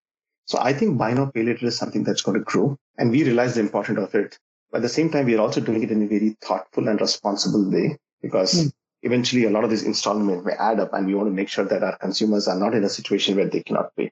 So 0.46 0.58
I 0.60 0.74
think 0.74 0.98
buy 0.98 1.14
now, 1.14 1.26
pay 1.26 1.44
later 1.44 1.66
is 1.66 1.78
something 1.78 2.04
that's 2.04 2.22
going 2.22 2.38
to 2.38 2.44
grow. 2.44 2.78
And 2.98 3.12
we 3.12 3.24
realize 3.24 3.56
the 3.56 3.62
importance 3.62 4.00
of 4.00 4.16
it 4.16 4.38
but 4.72 4.78
at 4.78 4.84
the 4.84 4.90
same 4.90 5.10
time, 5.10 5.26
we 5.26 5.36
are 5.36 5.42
also 5.42 5.60
doing 5.60 5.84
it 5.84 5.92
in 5.92 6.04
a 6.04 6.08
very 6.08 6.38
thoughtful 6.42 6.88
and 6.88 7.00
responsible 7.00 7.70
way 7.70 7.98
because 8.22 8.54
mm. 8.54 8.72
eventually 9.04 9.44
a 9.44 9.50
lot 9.50 9.66
of 9.66 9.70
these 9.70 9.84
installments 9.84 10.46
may 10.46 10.54
add 10.54 10.80
up 10.80 10.94
and 10.94 11.06
we 11.06 11.14
want 11.14 11.28
to 11.28 11.34
make 11.34 11.50
sure 11.50 11.66
that 11.66 11.84
our 11.84 11.98
consumers 11.98 12.48
are 12.48 12.58
not 12.58 12.74
in 12.74 12.84
a 12.86 12.90
situation 12.90 13.36
where 13.36 13.50
they 13.50 13.64
cannot 13.64 13.94
pay. 13.98 14.12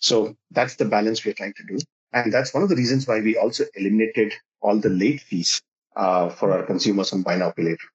So 0.00 0.34
that's 0.50 0.74
the 0.76 0.84
balance 0.84 1.24
we're 1.24 1.34
trying 1.34 1.54
to 1.54 1.64
do. 1.64 1.78
And 2.12 2.32
that's 2.32 2.52
one 2.52 2.62
of 2.62 2.68
the 2.68 2.76
reasons 2.76 3.06
why 3.06 3.20
we 3.20 3.36
also 3.36 3.64
eliminated 3.74 4.32
all 4.60 4.78
the 4.78 4.88
late 4.88 5.20
fees 5.20 5.62
uh, 5.96 6.28
for 6.28 6.52
our 6.52 6.64
consumers 6.64 7.12
on 7.12 7.22
buy 7.22 7.36
now, 7.36 7.50
pay 7.50 7.62
later. 7.62 7.88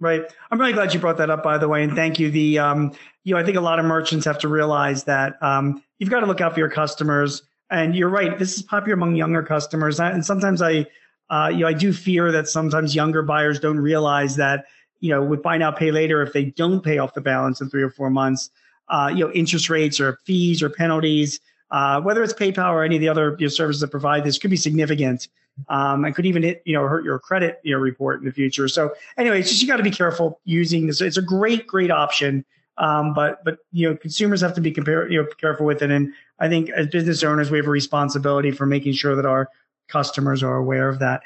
Right. 0.00 0.22
I'm 0.50 0.60
really 0.60 0.72
glad 0.72 0.94
you 0.94 1.00
brought 1.00 1.18
that 1.18 1.30
up, 1.30 1.42
by 1.42 1.58
the 1.58 1.68
way, 1.68 1.82
and 1.82 1.94
thank 1.94 2.20
you. 2.20 2.30
The 2.30 2.60
um, 2.60 2.92
you 3.24 3.34
know, 3.34 3.40
I 3.40 3.44
think 3.44 3.56
a 3.56 3.60
lot 3.60 3.78
of 3.78 3.84
merchants 3.84 4.24
have 4.26 4.38
to 4.40 4.48
realize 4.48 5.04
that 5.04 5.42
um, 5.42 5.82
you've 5.98 6.10
got 6.10 6.20
to 6.20 6.26
look 6.26 6.40
out 6.40 6.54
for 6.54 6.60
your 6.60 6.70
customers. 6.70 7.42
And 7.70 7.94
you're 7.94 8.08
right. 8.08 8.38
This 8.38 8.56
is 8.56 8.62
popular 8.62 8.94
among 8.94 9.16
younger 9.16 9.42
customers, 9.42 10.00
and 10.00 10.24
sometimes 10.24 10.62
I 10.62 10.86
uh, 11.30 11.50
you 11.52 11.60
know, 11.60 11.68
I 11.68 11.72
do 11.72 11.92
fear 11.92 12.32
that 12.32 12.48
sometimes 12.48 12.94
younger 12.94 13.22
buyers 13.22 13.60
don't 13.60 13.78
realize 13.78 14.36
that, 14.36 14.66
you 15.00 15.10
know, 15.10 15.22
with 15.22 15.42
buy 15.42 15.58
now, 15.58 15.70
pay 15.70 15.90
later, 15.90 16.22
if 16.22 16.32
they 16.32 16.46
don't 16.46 16.82
pay 16.82 16.98
off 16.98 17.14
the 17.14 17.20
balance 17.20 17.60
in 17.60 17.68
three 17.68 17.82
or 17.82 17.90
four 17.90 18.10
months, 18.10 18.50
uh, 18.88 19.10
you 19.12 19.26
know, 19.26 19.32
interest 19.32 19.68
rates 19.68 20.00
or 20.00 20.18
fees 20.24 20.62
or 20.62 20.70
penalties, 20.70 21.40
uh, 21.70 22.00
whether 22.00 22.22
it's 22.22 22.32
PayPal 22.32 22.72
or 22.72 22.82
any 22.82 22.96
of 22.96 23.00
the 23.00 23.08
other 23.08 23.36
you 23.38 23.46
know, 23.46 23.50
services 23.50 23.80
that 23.80 23.88
provide 23.88 24.24
this, 24.24 24.38
could 24.38 24.50
be 24.50 24.56
significant 24.56 25.28
um, 25.68 26.04
and 26.04 26.14
could 26.14 26.26
even 26.26 26.42
hit, 26.42 26.62
you 26.64 26.74
know, 26.74 26.86
hurt 26.86 27.04
your 27.04 27.18
credit 27.18 27.60
you 27.62 27.74
know, 27.74 27.80
report 27.80 28.20
in 28.20 28.26
the 28.26 28.32
future. 28.32 28.68
So, 28.68 28.94
anyway, 29.16 29.40
it's 29.40 29.50
just 29.50 29.62
you 29.62 29.68
got 29.68 29.76
to 29.76 29.82
be 29.82 29.90
careful 29.90 30.40
using 30.44 30.86
this. 30.86 31.00
It's 31.00 31.16
a 31.16 31.22
great, 31.22 31.66
great 31.66 31.90
option. 31.90 32.44
Um, 32.78 33.12
but 33.12 33.44
but 33.44 33.58
you 33.72 33.88
know 33.88 33.96
consumers 33.96 34.40
have 34.40 34.54
to 34.54 34.60
be 34.60 34.70
compare, 34.70 35.10
you 35.10 35.20
know 35.20 35.28
careful 35.40 35.66
with 35.66 35.82
it 35.82 35.90
and 35.90 36.12
I 36.38 36.48
think 36.48 36.70
as 36.70 36.86
business 36.86 37.24
owners 37.24 37.50
we 37.50 37.58
have 37.58 37.66
a 37.66 37.70
responsibility 37.70 38.52
for 38.52 38.66
making 38.66 38.92
sure 38.92 39.16
that 39.16 39.26
our 39.26 39.50
customers 39.88 40.44
are 40.44 40.56
aware 40.56 40.88
of 40.88 41.00
that. 41.00 41.22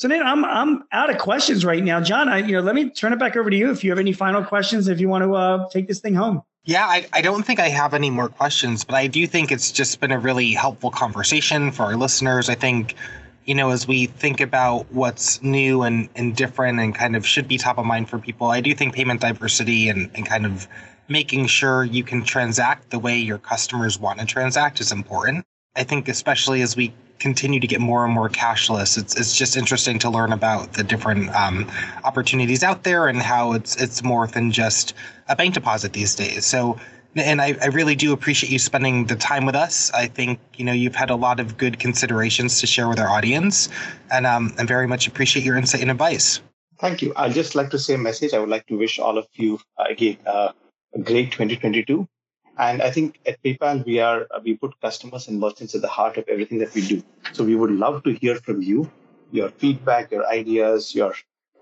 So 0.00 0.08
Nate, 0.08 0.22
I'm 0.22 0.46
I'm 0.46 0.84
out 0.92 1.10
of 1.10 1.18
questions 1.18 1.62
right 1.62 1.84
now, 1.84 2.00
John. 2.00 2.30
I 2.30 2.38
you 2.38 2.52
know 2.52 2.62
let 2.62 2.74
me 2.74 2.88
turn 2.88 3.12
it 3.12 3.18
back 3.18 3.36
over 3.36 3.50
to 3.50 3.56
you 3.56 3.70
if 3.70 3.84
you 3.84 3.90
have 3.90 3.98
any 3.98 4.14
final 4.14 4.42
questions. 4.42 4.88
If 4.88 4.98
you 4.98 5.10
want 5.10 5.24
to 5.24 5.34
uh, 5.34 5.68
take 5.68 5.88
this 5.88 6.00
thing 6.00 6.14
home. 6.14 6.40
Yeah, 6.64 6.86
I, 6.86 7.06
I 7.12 7.20
don't 7.20 7.42
think 7.42 7.60
I 7.60 7.68
have 7.68 7.92
any 7.92 8.08
more 8.08 8.30
questions, 8.30 8.82
but 8.82 8.94
I 8.94 9.08
do 9.08 9.26
think 9.26 9.52
it's 9.52 9.70
just 9.70 10.00
been 10.00 10.10
a 10.10 10.18
really 10.18 10.52
helpful 10.52 10.90
conversation 10.90 11.70
for 11.70 11.82
our 11.82 11.96
listeners. 11.96 12.48
I 12.48 12.54
think, 12.54 12.94
you 13.44 13.54
know, 13.54 13.68
as 13.72 13.86
we 13.86 14.06
think 14.06 14.40
about 14.40 14.90
what's 14.90 15.42
new 15.42 15.82
and, 15.82 16.08
and 16.16 16.34
different 16.34 16.80
and 16.80 16.94
kind 16.94 17.14
of 17.14 17.26
should 17.26 17.46
be 17.46 17.58
top 17.58 17.76
of 17.76 17.84
mind 17.84 18.08
for 18.08 18.18
people, 18.18 18.46
I 18.46 18.62
do 18.62 18.74
think 18.74 18.94
payment 18.94 19.20
diversity 19.20 19.90
and, 19.90 20.10
and 20.14 20.24
kind 20.24 20.46
of 20.46 20.66
making 21.08 21.46
sure 21.46 21.84
you 21.84 22.04
can 22.04 22.24
transact 22.24 22.88
the 22.88 22.98
way 22.98 23.18
your 23.18 23.38
customers 23.38 23.98
want 23.98 24.18
to 24.20 24.24
transact 24.24 24.80
is 24.80 24.92
important. 24.92 25.44
I 25.80 25.82
think, 25.82 26.08
especially 26.08 26.60
as 26.60 26.76
we 26.76 26.92
continue 27.18 27.58
to 27.58 27.66
get 27.66 27.80
more 27.80 28.04
and 28.04 28.12
more 28.12 28.28
cashless. 28.28 28.98
It's 28.98 29.16
it's 29.18 29.34
just 29.34 29.56
interesting 29.56 29.98
to 30.00 30.10
learn 30.10 30.32
about 30.32 30.74
the 30.74 30.84
different 30.84 31.34
um, 31.34 31.70
opportunities 32.04 32.62
out 32.62 32.82
there 32.82 33.08
and 33.08 33.22
how 33.22 33.54
it's 33.54 33.76
it's 33.76 34.02
more 34.02 34.26
than 34.26 34.52
just 34.52 34.92
a 35.28 35.34
bank 35.34 35.54
deposit 35.54 35.92
these 35.94 36.14
days. 36.14 36.44
So. 36.44 36.78
And 37.16 37.42
I, 37.42 37.56
I 37.60 37.66
really 37.66 37.96
do 37.96 38.12
appreciate 38.12 38.52
you 38.52 38.60
spending 38.60 39.06
the 39.06 39.16
time 39.16 39.44
with 39.44 39.56
us. 39.56 39.90
I 39.90 40.06
think 40.06 40.38
you 40.56 40.64
know 40.64 40.72
you've 40.72 40.94
had 40.94 41.10
a 41.10 41.16
lot 41.16 41.40
of 41.40 41.56
good 41.56 41.80
considerations 41.80 42.60
to 42.60 42.68
share 42.68 42.88
with 42.88 43.00
our 43.00 43.08
audience, 43.08 43.68
and 44.12 44.24
um, 44.28 44.54
I 44.58 44.64
very 44.64 44.86
much 44.86 45.08
appreciate 45.08 45.44
your 45.44 45.56
insight 45.56 45.82
and 45.82 45.90
advice. 45.90 46.40
Thank 46.78 47.02
you. 47.02 47.12
I'd 47.16 47.32
just 47.32 47.56
like 47.56 47.70
to 47.70 47.80
say 47.80 47.94
a 47.94 47.98
message. 47.98 48.32
I 48.32 48.38
would 48.38 48.48
like 48.48 48.64
to 48.66 48.78
wish 48.78 49.00
all 49.00 49.18
of 49.18 49.26
you 49.32 49.58
uh, 49.76 49.86
again 49.90 50.18
uh, 50.24 50.52
a 50.94 51.00
great 51.00 51.32
2022 51.32 52.06
and 52.60 52.82
I 52.82 52.90
think 52.90 53.18
at 53.26 53.42
PayPal, 53.42 53.84
we 53.86 54.00
are 54.00 54.26
we 54.44 54.54
put 54.54 54.78
customers 54.80 55.28
and 55.28 55.40
merchants 55.40 55.74
at 55.74 55.80
the 55.80 55.88
heart 55.88 56.18
of 56.18 56.28
everything 56.28 56.58
that 56.58 56.74
we 56.74 56.86
do. 56.86 57.02
So 57.32 57.42
we 57.42 57.56
would 57.56 57.70
love 57.70 58.02
to 58.04 58.12
hear 58.12 58.36
from 58.36 58.60
you, 58.62 58.90
your 59.32 59.48
feedback, 59.48 60.10
your 60.10 60.26
ideas, 60.26 60.94
your 60.94 61.14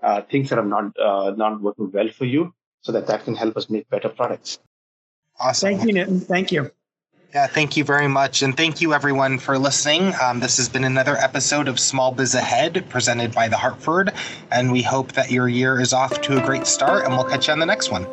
uh, 0.03 0.21
things 0.23 0.49
that 0.49 0.59
are 0.59 0.65
not 0.65 0.99
uh, 0.99 1.31
not 1.37 1.61
working 1.61 1.89
well 1.91 2.09
for 2.09 2.25
you, 2.25 2.53
so 2.81 2.91
that 2.91 3.07
that 3.07 3.23
can 3.23 3.35
help 3.35 3.55
us 3.55 3.69
make 3.69 3.89
better 3.89 4.09
products. 4.09 4.59
Awesome. 5.39 5.69
Thank 5.69 5.87
you, 5.87 5.95
Nitin. 5.95 6.21
Thank 6.21 6.51
you. 6.51 6.69
Yeah, 7.33 7.47
thank 7.47 7.77
you 7.77 7.83
very 7.83 8.07
much. 8.07 8.41
And 8.41 8.57
thank 8.57 8.81
you, 8.81 8.93
everyone, 8.93 9.37
for 9.37 9.57
listening. 9.57 10.13
Um, 10.21 10.39
this 10.39 10.57
has 10.57 10.67
been 10.67 10.83
another 10.83 11.15
episode 11.15 11.67
of 11.67 11.79
Small 11.79 12.11
Biz 12.11 12.33
Ahead 12.33 12.89
presented 12.89 13.33
by 13.35 13.47
The 13.47 13.55
Hartford. 13.55 14.11
And 14.51 14.71
we 14.71 14.81
hope 14.81 15.11
that 15.11 15.29
your 15.29 15.47
year 15.47 15.79
is 15.79 15.93
off 15.93 16.19
to 16.21 16.41
a 16.41 16.45
great 16.45 16.65
start, 16.65 17.05
and 17.05 17.13
we'll 17.13 17.29
catch 17.29 17.47
you 17.47 17.53
on 17.53 17.59
the 17.59 17.67
next 17.67 17.91
one. 17.91 18.07